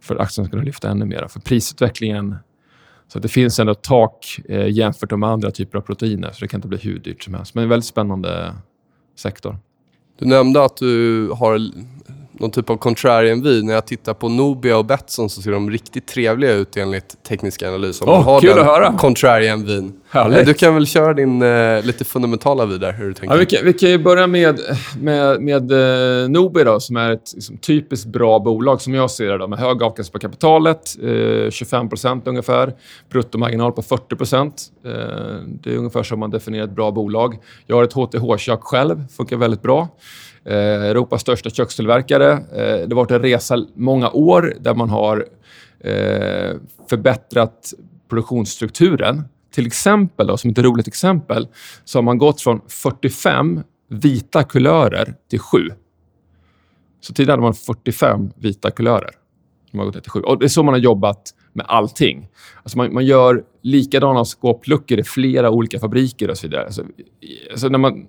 för 0.00 0.14
att 0.14 0.20
aktien 0.20 0.44
ska 0.44 0.50
kunna 0.50 0.62
lyfta 0.62 0.90
ännu 0.90 1.04
mer. 1.04 1.26
För 1.28 1.40
prisutvecklingen 1.40 2.36
så 3.08 3.18
det 3.18 3.28
finns 3.28 3.58
ändå 3.58 3.72
ett 3.72 3.82
tak 3.82 4.40
eh, 4.48 4.68
jämfört 4.68 5.18
med 5.18 5.28
andra 5.28 5.50
typer 5.50 5.78
av 5.78 5.82
proteiner, 5.82 6.32
så 6.32 6.40
det 6.40 6.48
kan 6.48 6.58
inte 6.58 6.68
bli 6.68 6.78
hur 6.78 6.98
dyrt 6.98 7.22
som 7.22 7.34
helst. 7.34 7.54
Men 7.54 7.64
en 7.64 7.70
väldigt 7.70 7.86
spännande 7.86 8.54
sektor. 9.16 9.58
Du 10.18 10.26
nämnde 10.26 10.64
att 10.64 10.76
du 10.76 11.28
har 11.30 11.60
någon 12.40 12.50
typ 12.50 12.70
av 12.70 12.76
contrarian 12.76 13.42
vy. 13.42 13.62
När 13.62 13.74
jag 13.74 13.86
tittar 13.86 14.14
på 14.14 14.28
Nobia 14.28 14.78
och 14.78 14.84
Betsson 14.84 15.30
så 15.30 15.42
ser 15.42 15.50
de 15.50 15.70
riktigt 15.70 16.06
trevliga 16.06 16.52
ut 16.52 16.76
enligt 16.76 17.24
teknisk 17.28 17.62
analys. 17.62 18.02
Om 18.02 18.08
oh, 18.08 18.22
har 18.22 18.40
kul 18.40 18.50
den 18.50 18.58
att 18.58 18.66
höra. 18.66 18.92
contrarian 18.98 19.64
vyn. 19.64 19.92
Härligt. 20.10 20.46
Du 20.46 20.54
kan 20.54 20.74
väl 20.74 20.86
köra 20.86 21.14
din 21.14 21.42
uh, 21.42 21.84
lite 21.84 22.04
fundamentala 22.04 22.66
vy 22.66 22.78
där, 22.78 22.92
hur 22.92 23.06
du 23.06 23.14
tänker? 23.14 23.34
Ja, 23.34 23.38
vi, 23.38 23.46
kan, 23.46 23.64
vi 23.64 23.72
kan 23.72 23.90
ju 23.90 23.98
börja 23.98 24.26
med, 24.26 24.60
med, 25.00 25.40
med 25.40 25.72
uh, 25.72 26.28
Nobia 26.28 26.64
då, 26.64 26.80
som 26.80 26.96
är 26.96 27.10
ett 27.10 27.32
liksom, 27.34 27.58
typiskt 27.58 28.06
bra 28.06 28.38
bolag 28.38 28.80
som 28.80 28.94
jag 28.94 29.10
ser 29.10 29.30
det. 29.30 29.38
Då, 29.38 29.48
med 29.48 29.58
hög 29.58 29.82
avkastning 29.82 30.12
på 30.12 30.18
kapitalet, 30.18 30.96
uh, 31.02 31.08
25% 31.08 32.22
ungefär. 32.24 32.74
Bruttomarginal 33.10 33.72
på 33.72 33.82
40 33.82 34.14
uh, 34.14 34.52
Det 35.62 35.70
är 35.70 35.76
ungefär 35.76 36.02
som 36.02 36.20
man 36.20 36.30
definierar 36.30 36.64
ett 36.64 36.74
bra 36.74 36.90
bolag. 36.90 37.38
Jag 37.66 37.76
har 37.76 37.84
ett 37.84 37.92
HTH-kök 37.92 38.60
själv, 38.62 39.04
funkar 39.16 39.36
väldigt 39.36 39.62
bra. 39.62 39.88
Eh, 40.48 40.84
Europas 40.90 41.20
största 41.20 41.50
kökstillverkare. 41.50 42.32
Eh, 42.32 42.88
det 42.88 42.94
har 42.94 42.94
varit 42.94 43.10
en 43.10 43.22
resa 43.22 43.66
många 43.74 44.10
år 44.10 44.54
där 44.60 44.74
man 44.74 44.90
har 44.90 45.26
eh, 45.80 46.56
förbättrat 46.90 47.74
produktionsstrukturen. 48.08 49.24
Till 49.54 49.66
exempel, 49.66 50.26
då, 50.26 50.36
som 50.36 50.50
ett 50.50 50.58
roligt 50.58 50.88
exempel, 50.88 51.48
så 51.84 51.98
har 51.98 52.02
man 52.02 52.18
gått 52.18 52.40
från 52.40 52.60
45 52.68 53.62
vita 53.88 54.44
kulörer 54.44 55.14
till 55.30 55.38
7. 55.38 55.58
Så 57.00 57.12
tidigare 57.12 57.32
hade 57.32 57.42
man 57.42 57.54
45 57.54 58.30
vita 58.36 58.70
kulörer. 58.70 59.10
Man 59.72 59.86
har 59.86 59.92
gått 59.92 60.02
till 60.02 60.12
7. 60.12 60.20
Och 60.20 60.38
det 60.38 60.46
är 60.46 60.48
så 60.48 60.62
man 60.62 60.74
har 60.74 60.80
jobbat 60.80 61.34
med 61.52 61.66
allting. 61.68 62.28
Alltså 62.62 62.78
man, 62.78 62.94
man 62.94 63.06
gör 63.06 63.44
likadana 63.62 64.24
skåpluckor 64.24 64.98
i 64.98 65.04
flera 65.04 65.50
olika 65.50 65.80
fabriker 65.80 66.30
och 66.30 66.38
så 66.38 66.46
vidare. 66.46 66.64
Alltså, 66.64 66.84
alltså 67.50 67.68
när 67.68 67.78
man, 67.78 68.06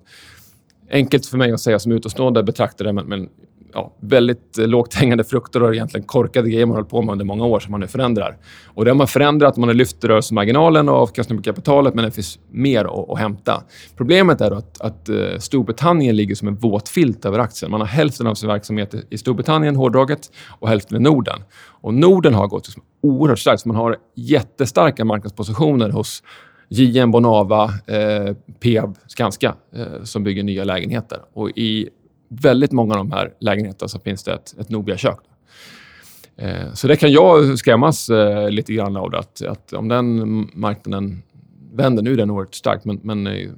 enkelt 0.90 1.26
för 1.26 1.38
mig 1.38 1.52
att 1.52 1.60
säga 1.60 1.78
som 1.78 1.92
utomstående 1.92 2.42
betraktare, 2.42 2.92
men, 2.92 3.06
men 3.06 3.28
ja, 3.72 3.96
väldigt 4.00 4.58
eh, 4.58 4.66
lågt 4.66 4.94
hängande 4.94 5.24
frukter 5.24 5.62
och 5.62 5.74
egentligen 5.74 6.06
korkade 6.06 6.50
grejer 6.50 6.66
man 6.66 6.76
hållit 6.76 6.90
på 6.90 7.02
med 7.02 7.12
under 7.12 7.24
många 7.24 7.44
år 7.44 7.60
som 7.60 7.70
man 7.70 7.80
nu 7.80 7.86
förändrar. 7.86 8.36
Och 8.66 8.84
det 8.84 8.90
har 8.90 8.96
man 8.96 9.06
förändrat. 9.06 9.56
Man 9.56 9.68
har 9.68 9.74
lyft 9.74 10.04
rörelsemarginalen 10.04 10.88
och 10.88 10.94
avkastningen 10.94 11.42
på 11.42 11.44
kapitalet, 11.44 11.94
men 11.94 12.04
det 12.04 12.10
finns 12.10 12.38
mer 12.50 12.84
att, 12.84 13.10
att 13.10 13.18
hämta. 13.18 13.62
Problemet 13.96 14.40
är 14.40 14.50
att, 14.50 14.80
att 14.80 15.08
eh, 15.08 15.38
Storbritannien 15.38 16.16
ligger 16.16 16.34
som 16.34 16.48
en 16.48 16.56
våt 16.56 16.88
filt 16.88 17.24
över 17.24 17.38
aktien. 17.38 17.70
Man 17.70 17.80
har 17.80 17.88
hälften 17.88 18.26
av 18.26 18.34
sin 18.34 18.48
verksamhet 18.48 18.94
i 19.10 19.18
Storbritannien, 19.18 19.76
hårdraget, 19.76 20.30
och 20.58 20.68
hälften 20.68 20.96
i 20.96 21.00
Norden. 21.00 21.42
Och 21.82 21.94
Norden 21.94 22.34
har 22.34 22.46
gått 22.46 22.66
liksom 22.66 22.82
oerhört 23.02 23.38
starkt. 23.38 23.60
så 23.62 23.68
Man 23.68 23.76
har 23.76 23.96
jättestarka 24.16 25.04
marknadspositioner 25.04 25.90
hos 25.90 26.22
JM 26.72 27.10
Bonava, 27.10 27.64
eh, 27.86 28.34
Peab, 28.60 28.96
Skanska 29.06 29.54
eh, 29.72 30.02
som 30.02 30.24
bygger 30.24 30.42
nya 30.42 30.64
lägenheter. 30.64 31.18
Och 31.32 31.50
I 31.50 31.88
väldigt 32.28 32.72
många 32.72 32.94
av 32.94 32.98
de 32.98 33.12
här 33.12 33.32
lägenheterna 33.40 33.88
så 33.88 33.98
finns 33.98 34.24
det 34.24 34.32
ett, 34.32 34.54
ett 34.58 34.68
Nobia-kök. 34.68 35.18
Eh, 36.36 36.72
så 36.74 36.88
det 36.88 36.96
kan 36.96 37.12
jag 37.12 37.58
skrämmas 37.58 38.10
eh, 38.10 38.50
lite 38.50 38.72
grann 38.72 38.96
av. 38.96 39.14
Att, 39.14 39.42
att 39.42 39.72
om 39.72 39.88
den 39.88 40.48
marknaden 40.54 41.22
vänder, 41.72 42.02
nu 42.02 42.12
är 42.12 42.16
den 42.16 42.30
oerhört 42.30 42.54
stark, 42.54 42.84
men, 42.84 43.00
men 43.02 43.26
eh, 43.26 43.50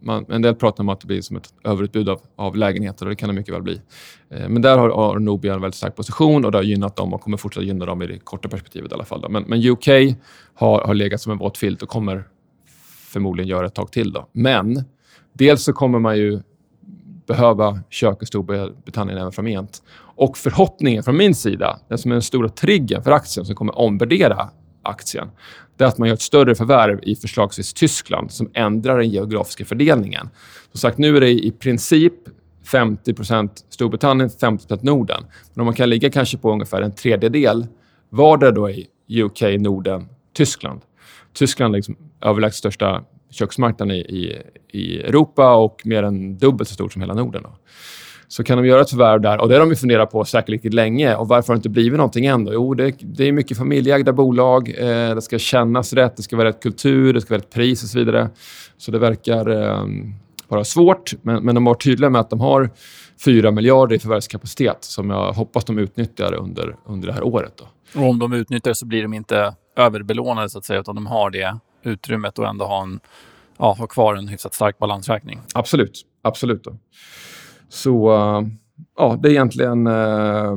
man, 0.00 0.26
en 0.28 0.42
del 0.42 0.54
pratar 0.54 0.82
om 0.84 0.88
att 0.88 1.00
det 1.00 1.06
blir 1.06 1.20
som 1.20 1.36
ett 1.36 1.54
överutbud 1.64 2.08
av, 2.08 2.20
av 2.36 2.56
lägenheter 2.56 3.06
och 3.06 3.10
det 3.10 3.16
kan 3.16 3.28
det 3.28 3.34
mycket 3.34 3.54
väl 3.54 3.62
bli. 3.62 3.80
Eh, 4.30 4.48
men 4.48 4.62
där 4.62 4.78
har, 4.78 4.88
har 4.90 5.18
Nobia 5.18 5.54
en 5.54 5.60
väldigt 5.60 5.78
stark 5.78 5.96
position 5.96 6.44
och 6.44 6.52
det 6.52 6.58
har 6.58 6.62
gynnat 6.62 6.96
dem 6.96 7.14
och 7.14 7.20
kommer 7.20 7.36
fortsätta 7.36 7.64
gynna 7.64 7.86
dem 7.86 8.02
i 8.02 8.06
det 8.06 8.18
korta 8.18 8.48
perspektivet 8.48 8.90
i 8.90 8.94
alla 8.94 9.04
fall. 9.04 9.26
Men, 9.30 9.42
men, 9.42 9.66
UK 9.66 9.88
har, 10.54 10.80
har 10.80 10.94
legat 10.94 11.20
som 11.20 11.32
en 11.32 11.38
våt 11.38 11.58
filt 11.58 11.82
och 11.82 11.88
kommer 11.88 12.24
förmodligen 13.16 13.48
göra 13.48 13.66
ett 13.66 13.74
tag 13.74 13.92
till. 13.92 14.12
Då. 14.12 14.28
Men 14.32 14.84
dels 15.32 15.62
så 15.64 15.72
kommer 15.72 15.98
man 15.98 16.16
ju 16.16 16.40
behöva 17.26 17.80
kök 17.90 18.22
i 18.22 18.26
Storbritannien 18.26 19.18
även 19.18 19.32
framgent. 19.32 19.82
Och 20.16 20.38
förhoppningen 20.38 21.02
från 21.02 21.16
min 21.16 21.34
sida, 21.34 21.80
den 21.88 21.98
som 21.98 22.10
är 22.10 22.14
den 22.14 22.22
stora 22.22 22.48
triggern 22.48 23.02
för 23.02 23.10
aktien 23.10 23.46
som 23.46 23.54
kommer 23.54 23.78
omvärdera 23.78 24.50
aktien, 24.82 25.28
det 25.76 25.84
är 25.84 25.88
att 25.88 25.98
man 25.98 26.08
gör 26.08 26.14
ett 26.14 26.22
större 26.22 26.54
förvärv 26.54 27.00
i 27.02 27.16
förslagsvis 27.16 27.74
Tyskland 27.74 28.32
som 28.32 28.50
ändrar 28.54 28.98
den 28.98 29.10
geografiska 29.10 29.64
fördelningen. 29.64 30.28
Som 30.72 30.80
sagt, 30.80 30.98
nu 30.98 31.16
är 31.16 31.20
det 31.20 31.30
i 31.30 31.50
princip 31.50 32.14
50% 32.64 33.50
Storbritannien, 33.68 34.30
50 34.30 34.78
Norden. 34.82 35.24
Men 35.54 35.60
om 35.60 35.64
man 35.64 35.74
kan 35.74 35.90
ligga 35.90 36.10
kanske 36.10 36.38
på 36.38 36.52
ungefär 36.52 36.82
en 36.82 36.92
tredjedel 36.92 37.66
vardera 38.10 38.50
då 38.50 38.70
i 38.70 38.86
UK, 39.08 39.42
Norden, 39.58 40.08
Tyskland. 40.32 40.80
Tyskland 41.36 41.74
är 41.74 41.78
liksom 41.78 41.96
överlägset 42.22 42.58
största 42.58 43.04
köksmarknaden 43.30 43.96
i, 43.96 43.98
i, 43.98 44.42
i, 44.78 45.00
Europa 45.00 45.54
och 45.54 45.82
mer 45.84 46.02
än 46.02 46.38
dubbelt 46.38 46.68
så 46.68 46.74
stort 46.74 46.92
som 46.92 47.02
hela 47.02 47.14
Norden. 47.14 47.42
Då. 47.42 47.56
Så 48.28 48.44
kan 48.44 48.58
de 48.58 48.66
göra 48.66 48.80
ett 48.80 48.90
förvärv 48.90 49.20
där 49.20 49.40
och 49.40 49.48
det 49.48 49.54
har 49.54 49.60
de 49.60 49.68
ju 49.68 49.76
funderat 49.76 50.10
på 50.10 50.24
säkert 50.24 50.48
riktigt 50.48 50.74
länge. 50.74 51.14
Och 51.14 51.28
varför 51.28 51.48
har 51.48 51.54
det 51.54 51.58
inte 51.58 51.68
blivit 51.68 51.96
någonting 51.96 52.26
än? 52.26 52.44
Då? 52.44 52.52
Jo, 52.52 52.74
det, 52.74 52.94
det 53.00 53.24
är 53.24 53.32
mycket 53.32 53.58
familjeägda 53.58 54.12
bolag. 54.12 54.68
Eh, 54.78 55.14
det 55.14 55.22
ska 55.22 55.38
kännas 55.38 55.92
rätt, 55.92 56.16
det 56.16 56.22
ska 56.22 56.36
vara 56.36 56.48
rätt 56.48 56.62
kultur, 56.62 57.12
det 57.12 57.20
ska 57.20 57.34
vara 57.34 57.40
rätt 57.40 57.50
pris 57.50 57.82
och 57.82 57.88
så 57.88 57.98
vidare. 57.98 58.30
Så 58.76 58.90
det 58.90 58.98
verkar 58.98 59.50
eh, 59.50 59.86
vara 60.48 60.64
svårt, 60.64 61.12
men, 61.22 61.44
men 61.44 61.54
de 61.54 61.66
har 61.66 61.72
varit 61.74 61.84
tydliga 61.84 62.10
med 62.10 62.20
att 62.20 62.30
de 62.30 62.40
har 62.40 62.70
4 63.24 63.50
miljarder 63.50 63.96
i 63.96 63.98
förvärvskapacitet 63.98 64.78
som 64.80 65.10
jag 65.10 65.32
hoppas 65.32 65.64
de 65.64 65.78
utnyttjar 65.78 66.34
under, 66.34 66.76
under 66.86 67.06
det 67.06 67.14
här 67.14 67.24
året. 67.24 67.52
Då. 67.56 68.00
Och 68.00 68.08
om 68.08 68.18
de 68.18 68.32
utnyttjar 68.32 68.72
så 68.72 68.86
blir 68.86 69.02
de 69.02 69.14
inte 69.14 69.54
överbelånade 69.76 70.50
så 70.50 70.58
att 70.58 70.64
säga, 70.64 70.80
utan 70.80 70.94
de 70.94 71.06
har 71.06 71.30
det 71.30 71.58
utrymmet 71.82 72.38
och 72.38 72.46
ändå 72.46 72.64
ha, 72.64 72.82
en, 72.82 73.00
ja, 73.58 73.72
ha 73.78 73.86
kvar 73.86 74.14
en 74.14 74.28
hyfsat 74.28 74.54
stark 74.54 74.78
balansräkning. 74.78 75.40
Absolut. 75.54 76.06
Absolut. 76.22 76.64
Då. 76.64 76.76
Så 77.68 78.12
uh, 78.12 78.48
ja, 78.98 79.18
det 79.22 79.28
är 79.28 79.32
egentligen 79.32 79.86
uh, 79.86 80.52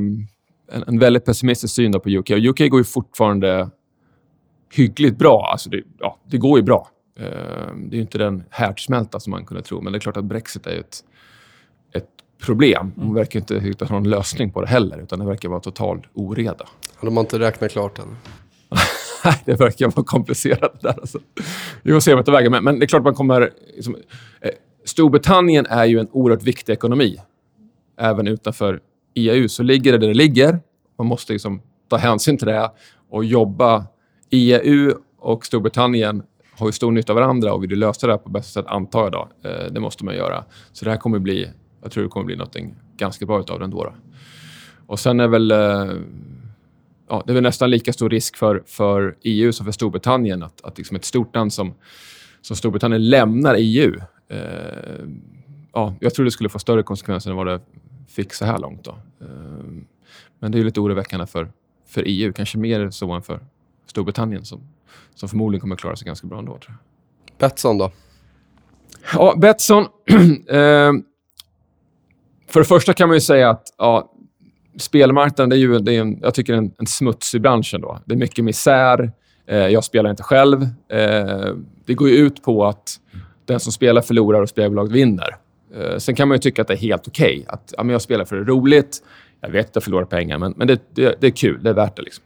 en, 0.71 0.83
en, 0.87 0.99
väldigt 0.99 1.25
pessimistisk 1.25 1.75
syn 1.75 1.91
på 1.91 2.09
UK. 2.09 2.29
Och 2.29 2.37
UK 2.37 2.59
går 2.59 2.79
ju 2.79 2.83
fortfarande 2.83 3.69
hyggligt 4.73 5.17
bra. 5.17 5.49
Alltså 5.51 5.69
det, 5.69 5.83
ja, 5.99 6.17
det 6.25 6.37
går 6.37 6.59
ju 6.59 6.65
bra. 6.65 6.89
Uh, 7.19 7.25
det 7.75 7.95
är 7.95 7.97
ju 7.97 8.01
inte 8.01 8.17
den 8.17 8.43
härdsmälta 8.49 9.19
som 9.19 9.31
man 9.31 9.45
kunde 9.45 9.63
tro, 9.63 9.81
men 9.81 9.93
det 9.93 9.97
är 9.97 9.99
klart 9.99 10.17
att 10.17 10.25
Brexit 10.25 10.67
är 10.67 10.79
ett, 10.79 11.03
ett 11.93 12.09
problem. 12.45 12.91
Man 12.95 13.13
verkar 13.13 13.39
inte 13.39 13.59
hitta 13.59 13.85
någon 13.89 14.09
lösning 14.09 14.51
på 14.51 14.61
det 14.61 14.67
heller, 14.67 14.97
utan 14.97 15.19
det 15.19 15.25
verkar 15.25 15.49
vara 15.49 15.59
total 15.59 16.07
oreda. 16.13 16.65
De 17.01 17.17
har 17.17 17.23
inte 17.23 17.39
räknat 17.39 17.71
klart 17.71 17.99
än? 17.99 18.17
Det 19.45 19.59
verkar 19.59 19.87
vara 19.87 20.05
komplicerat 20.05 20.81
där. 20.81 20.99
Alltså. 20.99 21.19
Vi 21.83 21.93
får 21.93 21.99
se 21.99 22.15
vad 22.15 22.25
det 22.25 22.31
vägen 22.31 22.51
Men, 22.51 22.63
men, 22.63 22.79
det 22.79 22.85
är 22.85 22.87
klart 22.87 23.03
man 23.03 23.13
kommer... 23.13 23.51
Liksom, 23.75 23.95
eh, 24.41 24.51
Storbritannien 24.85 25.65
är 25.69 25.85
ju 25.85 25.99
en 25.99 26.07
oerhört 26.11 26.43
viktig 26.43 26.73
ekonomi. 26.73 27.17
Även 27.99 28.27
utanför 28.27 28.79
EU 29.15 29.49
så 29.49 29.63
ligger 29.63 29.91
det 29.91 29.97
där 29.97 30.07
det 30.07 30.13
ligger. 30.13 30.59
Man 30.97 31.07
måste 31.07 31.33
liksom 31.33 31.61
ta 31.89 31.97
hänsyn 31.97 32.37
till 32.37 32.47
det 32.47 32.71
och 33.09 33.25
jobba. 33.25 33.85
EU 34.29 34.93
och 35.19 35.45
Storbritannien 35.45 36.23
har 36.57 36.67
ju 36.67 36.71
stor 36.71 36.91
nytta 36.91 37.13
av 37.13 37.19
varandra 37.19 37.53
och 37.53 37.63
vill 37.63 37.79
lösa 37.79 38.07
det 38.07 38.13
här 38.13 38.17
på 38.17 38.29
bästa 38.29 38.61
sätt, 38.61 38.71
antar 38.71 39.03
jag. 39.03 39.11
Då. 39.11 39.29
Eh, 39.49 39.71
det 39.71 39.79
måste 39.79 40.05
man 40.05 40.15
göra. 40.15 40.43
Så 40.71 40.85
det 40.85 40.91
här 40.91 40.97
kommer 40.97 41.19
bli... 41.19 41.49
Jag 41.81 41.91
tror 41.91 42.03
det 42.03 42.09
kommer 42.09 42.25
bli 42.25 42.35
något 42.35 42.55
ganska 42.97 43.25
bra 43.25 43.37
av 43.49 43.59
det 43.59 43.65
ändå. 43.65 43.83
Då. 43.83 43.93
Och 44.87 44.99
sen 44.99 45.19
är 45.19 45.27
väl... 45.27 45.51
Eh, 45.51 45.85
ja, 47.09 47.23
det 47.25 47.31
är 47.31 47.33
väl 47.33 47.43
nästan 47.43 47.69
lika 47.69 47.93
stor 47.93 48.09
risk 48.09 48.37
för, 48.37 48.63
för 48.65 49.15
EU 49.21 49.51
som 49.51 49.65
för 49.65 49.71
Storbritannien 49.71 50.43
att, 50.43 50.61
att 50.61 50.77
liksom 50.77 50.95
ett 50.95 51.05
stort 51.05 51.35
land 51.35 51.53
som, 51.53 51.73
som 52.41 52.55
Storbritannien 52.55 53.09
lämnar 53.09 53.55
EU. 53.57 53.95
Eh, 54.29 55.07
ja, 55.73 55.95
jag 55.99 56.13
tror 56.13 56.25
det 56.25 56.31
skulle 56.31 56.49
få 56.49 56.59
större 56.59 56.83
konsekvenser 56.83 57.31
än 57.31 57.37
vad 57.37 57.47
det 57.47 57.61
fick 58.07 58.33
så 58.33 58.45
här 58.45 58.57
långt. 58.59 58.83
Då. 58.83 58.91
Eh, 59.21 59.27
men 60.39 60.51
det 60.51 60.59
är 60.59 60.63
lite 60.63 60.79
oroväckande 60.79 61.25
för, 61.25 61.51
för 61.87 62.03
EU, 62.05 62.33
kanske 62.33 62.57
mer 62.57 62.89
så 62.89 63.11
än 63.11 63.21
för 63.21 63.39
Storbritannien 63.85 64.45
som, 64.45 64.61
som 65.15 65.29
förmodligen 65.29 65.61
kommer 65.61 65.75
klara 65.75 65.95
sig 65.95 66.05
ganska 66.05 66.27
bra 66.27 66.39
ändå. 66.39 66.51
Tror 66.51 66.77
jag. 66.77 67.37
Betsson 67.37 67.77
då? 67.77 67.91
Ja, 69.13 69.35
Betsson. 69.37 69.83
eh, 70.47 70.91
för 72.47 72.59
det 72.59 72.65
första 72.65 72.93
kan 72.93 73.09
man 73.09 73.17
ju 73.17 73.21
säga 73.21 73.49
att 73.49 73.73
ja, 73.77 74.13
spelmarknaden 74.81 75.49
det 75.49 75.55
är 75.55 75.57
ju 75.57 75.79
det 75.79 75.93
är 75.93 76.01
en, 76.01 76.19
jag 76.21 76.33
tycker 76.33 76.53
en, 76.53 76.71
en 76.77 76.87
smutsig 76.87 77.41
bransch 77.41 77.73
ändå. 77.73 77.99
Det 78.05 78.13
är 78.13 78.17
mycket 78.17 78.45
misär. 78.45 79.11
Eh, 79.47 79.57
jag 79.57 79.83
spelar 79.83 80.09
inte 80.09 80.23
själv. 80.23 80.61
Eh, 80.91 81.55
det 81.85 81.93
går 81.93 82.09
ju 82.09 82.15
ut 82.15 82.43
på 82.43 82.65
att 82.65 82.99
den 83.45 83.59
som 83.59 83.71
spelar 83.71 84.01
förlorar 84.01 84.41
och 84.41 84.49
spelbolaget 84.49 84.91
vinner. 84.91 85.35
Eh, 85.75 85.97
sen 85.97 86.15
kan 86.15 86.27
man 86.27 86.35
ju 86.35 86.39
tycka 86.39 86.61
att 86.61 86.67
det 86.67 86.73
är 86.73 86.77
helt 86.77 87.07
okej. 87.07 87.39
Okay. 87.39 87.43
Att 87.47 87.73
ja, 87.77 87.83
men 87.83 87.93
jag 87.93 88.01
spelar 88.01 88.25
för 88.25 88.35
det 88.35 88.41
är 88.41 88.45
roligt. 88.45 88.97
Jag 89.41 89.49
vet 89.49 89.69
att 89.69 89.75
jag 89.75 89.83
förlorar 89.83 90.05
pengar, 90.05 90.37
men, 90.37 90.53
men 90.57 90.67
det, 90.67 90.81
det, 90.95 91.15
det 91.21 91.27
är 91.27 91.31
kul. 91.31 91.63
Det 91.63 91.69
är 91.69 91.73
värt 91.73 91.95
det. 91.95 92.01
Liksom. 92.01 92.23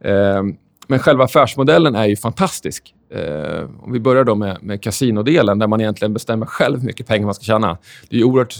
Eh, 0.00 0.42
men 0.90 0.98
själva 0.98 1.24
affärsmodellen 1.24 1.94
är 1.94 2.06
ju 2.06 2.16
fantastisk. 2.16 2.94
Eh, 3.10 3.64
om 3.80 3.92
vi 3.92 4.00
börjar 4.00 4.24
då 4.24 4.34
med, 4.34 4.58
med 4.62 4.82
kasinodelen, 4.82 5.58
där 5.58 5.66
man 5.66 5.80
egentligen 5.80 6.12
bestämmer 6.12 6.46
själv 6.46 6.78
hur 6.78 6.86
mycket 6.86 7.06
pengar 7.06 7.24
man 7.24 7.34
ska 7.34 7.44
tjäna. 7.44 7.78
Det 8.08 8.16
är 8.16 8.18
ju 8.18 8.24
oerhört 8.24 8.54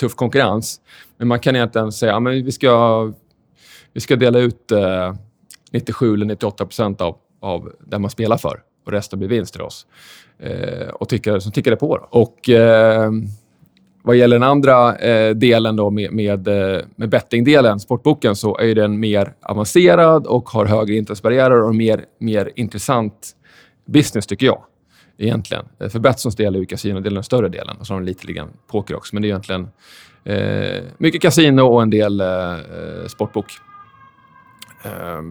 tuff 0.00 0.14
konkurrens. 0.14 0.80
Men 1.18 1.28
man 1.28 1.40
kan 1.40 1.56
egentligen 1.56 1.92
säga 1.92 2.16
att 2.16 2.32
vi 2.32 2.52
ska, 2.52 3.12
vi 3.92 4.00
ska 4.00 4.16
dela 4.16 4.38
ut 4.38 4.72
eh, 4.72 5.14
97 5.72 6.14
eller 6.14 6.26
98 6.26 6.64
procent 6.64 7.00
av, 7.00 7.16
av 7.40 7.72
det 7.86 7.98
man 7.98 8.10
spelar 8.10 8.36
för 8.36 8.60
och 8.86 8.92
resten 8.92 9.18
blir 9.18 9.28
vinst 9.28 9.52
till 9.52 9.62
oss. 9.62 9.86
Eh, 10.38 10.88
och 10.88 11.08
tycker, 11.08 11.38
som 11.38 11.52
tycker 11.52 11.70
det 11.70 11.76
på. 11.76 11.96
Då. 11.96 12.08
Och, 12.10 12.48
eh, 12.50 13.10
vad 14.02 14.16
gäller 14.16 14.36
den 14.36 14.48
andra 14.48 14.96
eh, 14.96 15.34
delen 15.34 15.76
då 15.76 15.90
med, 15.90 16.12
med, 16.12 16.48
eh, 16.48 16.80
med 16.96 17.08
bettingdelen, 17.08 17.80
sportboken, 17.80 18.36
så 18.36 18.58
är 18.58 18.74
den 18.74 19.00
mer 19.00 19.34
avancerad 19.42 20.26
och 20.26 20.48
har 20.48 20.66
högre 20.66 20.94
intressebarriärer 20.94 21.62
och 21.62 21.74
mer, 21.74 22.04
mer 22.18 22.50
intressant 22.56 23.30
business, 23.86 24.26
tycker 24.26 24.46
jag. 24.46 24.62
Egentligen. 25.18 25.64
Eh, 25.78 25.88
för 25.88 25.98
Betssons 25.98 26.36
del 26.36 26.54
är 26.54 26.58
ju 26.58 26.66
kasinodelen 26.66 27.14
den 27.14 27.24
större 27.24 27.48
delen 27.48 27.76
och 27.76 27.86
så 27.86 27.94
har 27.94 28.00
de 28.00 28.06
lite 28.06 28.32
grann 28.32 28.50
poker 28.66 28.96
också. 28.96 29.14
Men 29.14 29.22
det 29.22 29.26
är 29.26 29.30
egentligen 29.30 29.68
eh, 30.24 30.82
mycket 30.98 31.22
kasino 31.22 31.62
och 31.62 31.82
en 31.82 31.90
del 31.90 32.20
eh, 32.20 32.26
eh 32.26 33.06
sportbok. 33.06 33.52
Eh, 34.84 35.22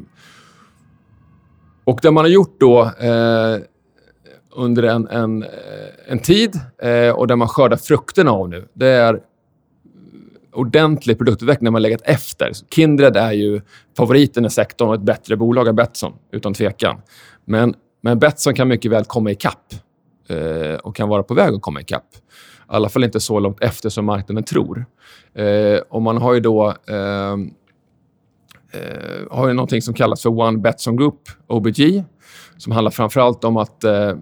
och 1.83 1.99
det 2.01 2.11
man 2.11 2.23
har 2.23 2.29
gjort 2.29 2.59
då 2.59 2.81
eh, 2.81 3.57
under 4.55 4.83
en, 4.83 5.07
en, 5.07 5.43
eh, 5.43 5.49
en 6.07 6.19
tid 6.19 6.59
eh, 6.81 7.09
och 7.09 7.27
där 7.27 7.35
man 7.35 7.47
skördar 7.47 7.77
frukterna 7.77 8.31
av 8.31 8.49
nu, 8.49 8.67
det 8.73 8.87
är 8.87 9.19
ordentlig 10.53 11.17
produktutveckling 11.17 11.63
när 11.63 11.71
man 11.71 11.81
legat 11.81 12.01
efter. 12.03 12.51
Kindred 12.69 13.17
är 13.17 13.31
ju 13.31 13.61
favoriten 13.97 14.45
i 14.45 14.49
sektorn 14.49 14.89
och 14.89 14.95
ett 14.95 15.01
bättre 15.01 15.35
bolag 15.35 15.67
än 15.67 15.75
Betsson, 15.75 16.13
utan 16.31 16.53
tvekan. 16.53 17.01
Men, 17.45 17.73
men 18.03 18.19
Betsson 18.19 18.53
kan 18.53 18.67
mycket 18.67 18.91
väl 18.91 19.05
komma 19.05 19.31
ikapp 19.31 19.73
eh, 20.29 20.75
och 20.75 20.95
kan 20.95 21.09
vara 21.09 21.23
på 21.23 21.33
väg 21.33 21.53
att 21.53 21.61
komma 21.61 21.81
ikapp. 21.81 22.07
I 22.15 22.75
alla 22.75 22.89
fall 22.89 23.03
inte 23.03 23.19
så 23.19 23.39
långt 23.39 23.63
efter 23.63 23.89
som 23.89 24.05
marknaden 24.05 24.43
tror. 24.43 24.85
Eh, 25.33 25.77
och 25.89 26.01
man 26.01 26.17
har 26.17 26.33
ju 26.33 26.39
då 26.39 26.67
eh, 26.87 27.33
eh, 28.73 29.31
har 29.31 29.47
ju 29.47 29.53
någonting 29.53 29.81
som 29.81 29.93
kallas 29.93 30.21
för 30.21 30.29
One 30.29 30.57
Betsson 30.57 30.97
Group, 30.97 31.19
OBG, 31.47 32.03
som 32.57 32.71
handlar 32.71 32.91
framför 32.91 33.21
allt 33.21 33.43
om 33.43 33.57
att 33.57 33.83
eh, 33.83 33.93
eh, 33.93 34.15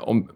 om 0.00 0.28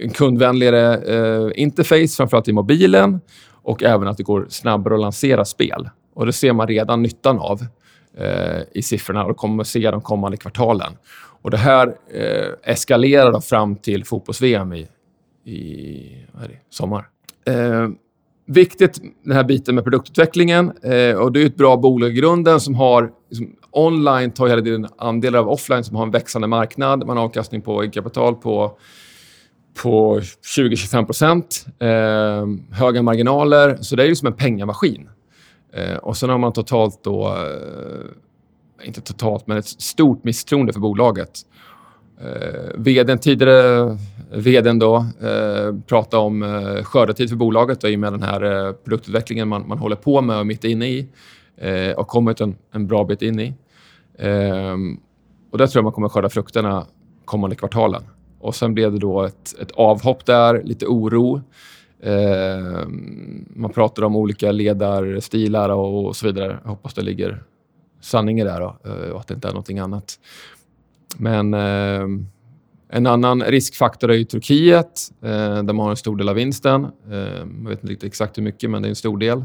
en 0.00 0.10
kundvänligare 0.10 0.96
eh, 0.96 1.50
interface, 1.54 2.16
framförallt 2.16 2.48
i 2.48 2.52
mobilen 2.52 3.20
och 3.62 3.82
även 3.82 4.08
att 4.08 4.16
det 4.16 4.22
går 4.22 4.46
snabbare 4.48 4.94
att 4.94 5.00
lansera 5.00 5.44
spel. 5.44 5.90
Och 6.14 6.26
Det 6.26 6.32
ser 6.32 6.52
man 6.52 6.66
redan 6.66 7.02
nyttan 7.02 7.38
av 7.38 7.60
eh, 7.60 7.66
Eh, 8.18 8.62
i 8.72 8.82
siffrorna 8.82 9.24
och 9.24 9.36
kommer 9.36 9.60
att 9.60 9.68
se 9.68 9.90
de 9.90 10.00
kommande 10.00 10.36
kvartalen. 10.36 10.92
Och 11.42 11.50
Det 11.50 11.56
här 11.56 11.88
eh, 12.14 12.72
eskalerar 12.72 13.40
fram 13.40 13.76
till 13.76 14.04
fotbolls-VM 14.04 14.72
i, 14.72 14.88
i 15.50 16.26
sommar. 16.70 17.06
Eh, 17.46 17.88
viktigt, 18.46 19.00
den 19.24 19.36
här 19.36 19.44
biten 19.44 19.74
med 19.74 19.84
produktutvecklingen. 19.84 20.72
Eh, 20.82 21.16
och 21.16 21.32
Det 21.32 21.42
är 21.42 21.46
ett 21.46 21.56
bra 21.56 21.76
bolag 21.76 22.10
i 22.10 22.12
grunden 22.12 22.60
som 22.60 22.74
har 22.74 23.12
liksom, 23.30 23.56
online 23.70 24.30
tar 24.30 24.48
hela 24.48 24.62
tiden 24.62 24.88
andelar 24.98 25.38
av 25.38 25.48
offline 25.48 25.84
som 25.84 25.96
har 25.96 26.02
en 26.02 26.10
växande 26.10 26.48
marknad. 26.48 27.06
Man 27.06 27.16
har 27.16 27.24
avkastning 27.24 27.62
på 27.62 27.90
kapital 27.90 28.34
på, 28.34 28.78
på 29.82 30.20
20-25 30.56 31.06
procent. 31.06 31.66
Eh, 31.78 32.76
höga 32.78 33.02
marginaler. 33.02 33.78
Så 33.80 33.96
det 33.96 34.02
är 34.02 34.06
ju 34.06 34.16
som 34.16 34.26
en 34.26 34.36
pengamaskin. 34.36 35.08
Eh, 35.74 35.96
och 35.96 36.16
sen 36.16 36.30
har 36.30 36.38
man 36.38 36.52
totalt 36.52 37.04
då... 37.04 37.28
Eh, 37.28 38.86
inte 38.86 39.00
totalt, 39.00 39.46
men 39.46 39.56
ett 39.56 39.66
stort 39.66 40.24
misstroende 40.24 40.72
för 40.72 40.80
bolaget. 40.80 41.30
Eh, 42.20 42.70
vdn, 42.74 43.18
tidigare 43.18 43.98
vdn 44.30 44.78
då, 44.78 44.96
eh, 44.96 45.74
pratade 45.86 46.22
om 46.22 46.42
eh, 46.42 46.82
skördetid 46.82 47.28
för 47.28 47.36
bolaget 47.36 47.84
i 47.84 47.96
och 47.96 48.00
med 48.00 48.12
den 48.12 48.22
här 48.22 48.66
eh, 48.66 48.72
produktutvecklingen 48.72 49.48
man, 49.48 49.68
man 49.68 49.78
håller 49.78 49.96
på 49.96 50.20
med 50.20 50.38
och 50.38 50.46
mitt 50.46 50.64
inne 50.64 50.86
i 50.86 51.08
eh, 51.56 51.90
och 51.90 52.08
kommit 52.08 52.40
en, 52.40 52.56
en 52.72 52.86
bra 52.86 53.04
bit 53.04 53.22
in 53.22 53.40
i. 53.40 53.54
Eh, 54.18 54.74
och 55.50 55.58
där 55.58 55.66
tror 55.66 55.78
jag 55.78 55.84
man 55.84 55.92
kommer 55.92 56.08
skörda 56.08 56.28
frukterna 56.28 56.86
kommande 57.24 57.56
kvartalen. 57.56 58.02
Och 58.40 58.54
sen 58.54 58.74
blev 58.74 58.92
det 58.92 58.98
då 58.98 59.22
ett, 59.22 59.54
ett 59.60 59.70
avhopp 59.70 60.26
där, 60.26 60.62
lite 60.64 60.86
oro. 60.86 61.42
Eh, 62.02 62.88
man 63.48 63.70
pratar 63.74 64.02
om 64.02 64.16
olika 64.16 64.52
ledarstilar 64.52 65.68
och, 65.68 66.06
och 66.06 66.16
så 66.16 66.26
vidare. 66.26 66.58
Jag 66.62 66.70
hoppas 66.70 66.94
det 66.94 67.02
ligger 67.02 67.42
sanning 68.00 68.40
i 68.40 68.44
det 68.44 68.64
och 68.64 68.86
eh, 68.86 69.10
och 69.10 69.20
att 69.20 69.26
det 69.28 69.34
inte 69.34 69.48
är 69.48 69.52
någonting 69.52 69.78
annat. 69.78 70.18
Men 71.18 71.54
eh, 71.54 72.06
en 72.88 73.06
annan 73.06 73.42
riskfaktor 73.42 74.10
är 74.10 74.14
ju 74.14 74.24
Turkiet, 74.24 75.00
eh, 75.22 75.28
där 75.62 75.72
man 75.72 75.78
har 75.78 75.90
en 75.90 75.96
stor 75.96 76.16
del 76.16 76.28
av 76.28 76.34
vinsten. 76.34 76.86
Eh, 77.10 77.18
jag 77.18 77.68
vet 77.68 77.78
inte 77.78 77.92
riktigt 77.92 78.08
exakt 78.08 78.38
hur 78.38 78.42
mycket, 78.42 78.70
men 78.70 78.82
det 78.82 78.88
är 78.88 78.90
en 78.90 78.96
stor 78.96 79.18
del. 79.18 79.44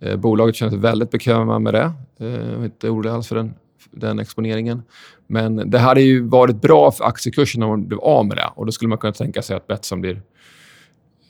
Eh, 0.00 0.16
bolaget 0.16 0.54
känner 0.54 0.70
sig 0.70 0.80
väldigt 0.80 1.10
bekväma 1.10 1.58
med 1.58 1.74
det. 1.74 1.92
Eh, 2.20 2.26
jag 2.26 2.60
är 2.60 2.64
inte 2.64 2.90
orolig 2.90 3.10
alls 3.10 3.28
för 3.28 3.36
den, 3.36 3.54
den 3.90 4.18
exponeringen. 4.18 4.82
Men 5.26 5.70
det 5.70 5.78
hade 5.78 6.00
ju 6.00 6.28
varit 6.28 6.62
bra 6.62 6.90
för 6.90 7.04
aktiekursen 7.04 7.62
om 7.62 7.68
man 7.68 7.88
blev 7.88 8.00
av 8.00 8.26
med 8.26 8.36
det. 8.36 8.50
Och 8.54 8.66
Då 8.66 8.72
skulle 8.72 8.88
man 8.88 8.98
kunna 8.98 9.12
tänka 9.12 9.42
sig 9.42 9.56
att 9.56 9.66
Betsson 9.66 10.00
blir, 10.00 10.22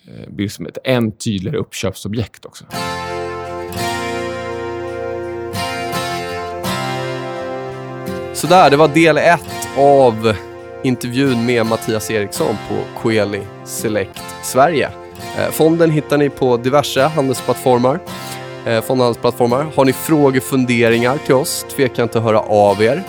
Eh, 0.08 0.30
blir 0.30 0.48
som 0.48 0.66
ett 0.66 0.78
än 0.84 1.12
tydligare 1.12 1.58
uppköpsobjekt 1.58 2.44
också. 2.44 2.64
Sådär, 8.32 8.70
det 8.70 8.76
var 8.76 8.88
del 8.88 9.16
ett 9.18 9.68
av 9.76 10.34
intervjun 10.82 11.46
med 11.46 11.66
Mattias 11.66 12.10
Eriksson 12.10 12.56
på 12.68 13.00
Coeli 13.00 13.40
Select 13.64 14.22
Sverige. 14.42 14.90
Eh, 15.38 15.50
fonden 15.50 15.90
hittar 15.90 16.18
ni 16.18 16.30
på 16.30 16.56
diverse 16.56 17.02
handelsplattformar. 17.02 18.00
Eh, 18.66 18.80
fondhandelsplattformar. 18.80 19.66
Har 19.74 19.84
ni 19.84 19.92
frågor, 19.92 20.40
funderingar 20.40 21.18
till 21.26 21.34
oss, 21.34 21.66
tveka 21.76 22.02
inte 22.02 22.18
att 22.18 22.24
höra 22.24 22.40
av 22.40 22.82
er. 22.82 23.02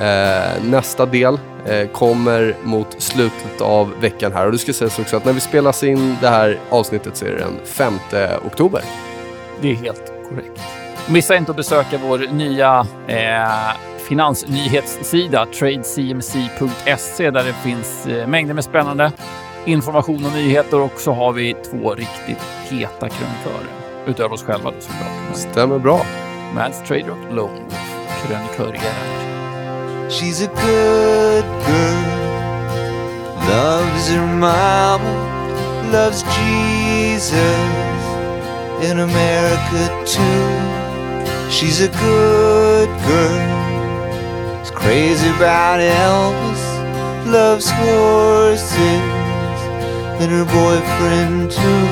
Eh, 0.00 0.62
nästa 0.64 1.06
del 1.06 1.38
kommer 1.92 2.56
mot 2.62 3.02
slutet 3.02 3.60
av 3.60 3.92
veckan 4.00 4.32
här 4.32 4.46
och 4.46 4.52
det 4.52 4.58
ska 4.58 4.72
sägas 4.72 4.98
också 4.98 5.16
att 5.16 5.24
när 5.24 5.32
vi 5.32 5.40
spelas 5.40 5.84
in 5.84 6.16
det 6.20 6.28
här 6.28 6.58
avsnittet 6.70 7.16
så 7.16 7.24
är 7.24 7.30
det 7.30 7.38
den 7.38 7.60
5 7.64 7.94
oktober. 8.44 8.82
Det 9.60 9.70
är 9.70 9.74
helt 9.74 10.12
korrekt. 10.28 10.60
Missa 11.08 11.36
inte 11.36 11.50
att 11.50 11.56
besöka 11.56 11.98
vår 11.98 12.18
nya 12.18 12.86
eh, 13.06 13.76
finansnyhetssida 13.98 15.46
tradecmc.se 15.46 17.30
där 17.30 17.44
det 17.44 17.52
finns 17.52 18.06
eh, 18.06 18.26
mängder 18.26 18.54
med 18.54 18.64
spännande 18.64 19.12
information 19.64 20.24
och 20.26 20.32
nyheter 20.32 20.80
och 20.80 21.00
så 21.00 21.12
har 21.12 21.32
vi 21.32 21.54
två 21.70 21.94
riktigt 21.94 22.42
heta 22.68 23.08
krönikörer 23.08 23.68
utöver 24.06 24.32
oss 24.32 24.42
själva 24.42 24.72
såklart. 24.80 25.36
Stämmer 25.36 25.78
bra. 25.78 26.06
Mads 26.54 26.82
Trader 26.88 27.10
och 27.10 27.34
Lone 27.34 27.60
Wolf, 27.60 27.94
krönikör 28.26 28.72
She's 30.16 30.42
a 30.42 30.46
good 30.46 31.44
girl. 31.66 32.04
Loves 33.50 34.08
her 34.10 34.24
mama. 34.24 35.12
Loves 35.90 36.22
Jesus 36.22 38.00
In 38.88 39.00
America 39.00 39.82
too. 40.06 41.50
She's 41.50 41.80
a 41.80 41.88
good 41.88 42.88
girl. 43.08 44.60
It's 44.60 44.70
Crazy 44.70 45.28
about 45.30 45.80
Elvis, 45.80 46.62
loves 47.26 47.68
horses, 47.68 48.78
and 50.20 50.30
her 50.30 50.44
boyfriend 50.44 51.50
too. 51.50 51.86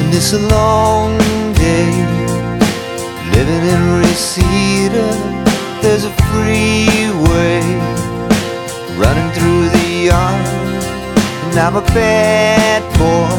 And 0.00 0.14
it's 0.14 0.32
a 0.32 0.38
long 0.38 1.27
living 3.48 3.70
in 3.70 3.84
Reseda. 4.00 5.08
There's 5.80 6.04
a 6.04 6.12
freeway 6.28 7.60
running 9.02 9.30
through 9.36 9.64
the 9.76 9.88
yard, 10.10 10.44
and 11.44 11.58
I'm 11.58 11.76
a 11.76 11.86
bad 11.94 12.82
boy, 13.02 13.32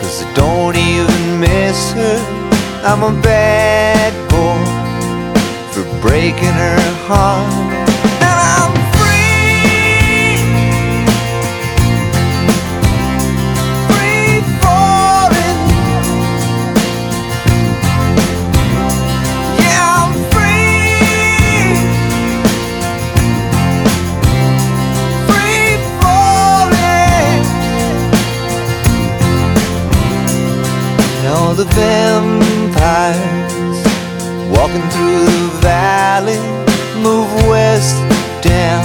cause 0.00 0.24
I 0.24 0.28
don't 0.34 0.76
even 0.76 1.40
miss 1.40 1.92
her. 1.92 2.18
I'm 2.82 3.02
a 3.02 3.14
bad 3.22 4.12
boy 4.34 4.62
for 5.72 5.84
breaking 6.06 6.56
her 6.64 6.80
heart. 7.06 7.73
The 31.64 31.74
vampires 31.74 33.18
walking 34.50 34.82
through 34.90 35.24
the 35.24 35.58
valley 35.60 36.38
move 37.00 37.30
west 37.48 37.96
down 38.42 38.84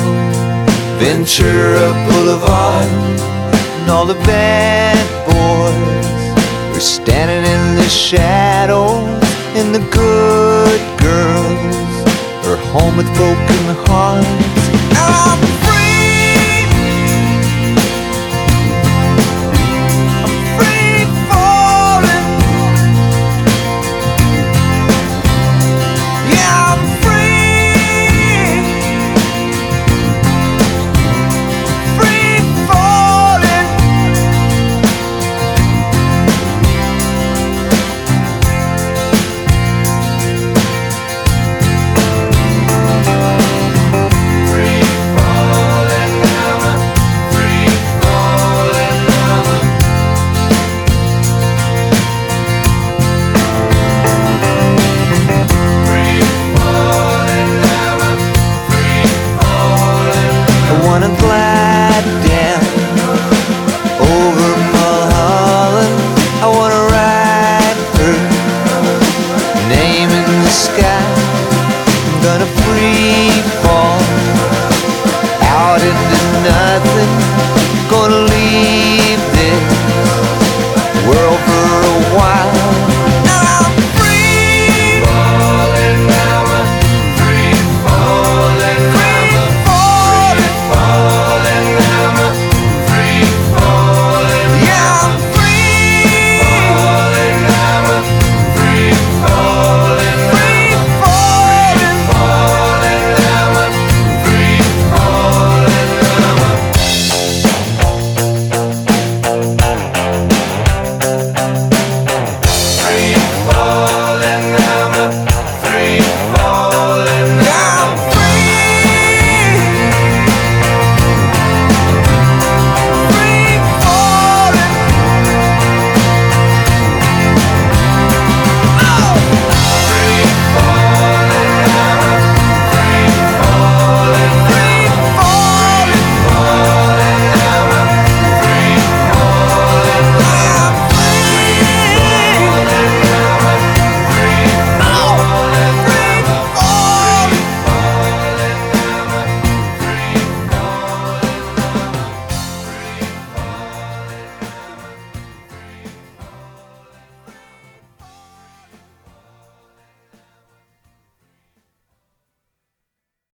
Ventura 0.99 1.91
Boulevard 2.07 2.87
and 3.81 3.89
all 3.89 4.05
the 4.05 4.19
bad 4.25 4.97
boys 5.25 6.75
are 6.75 6.79
standing 6.79 7.43
in 7.51 7.75
the 7.75 7.89
shadows 7.89 9.07
and 9.55 9.73
the 9.73 9.83
good 9.91 10.81
girls 10.99 11.75
are 12.47 12.57
home 12.71 12.95
with 12.97 13.07
broken 13.15 13.75
hearts. 13.87 14.27
I'm 14.95 15.39
free 15.63 15.78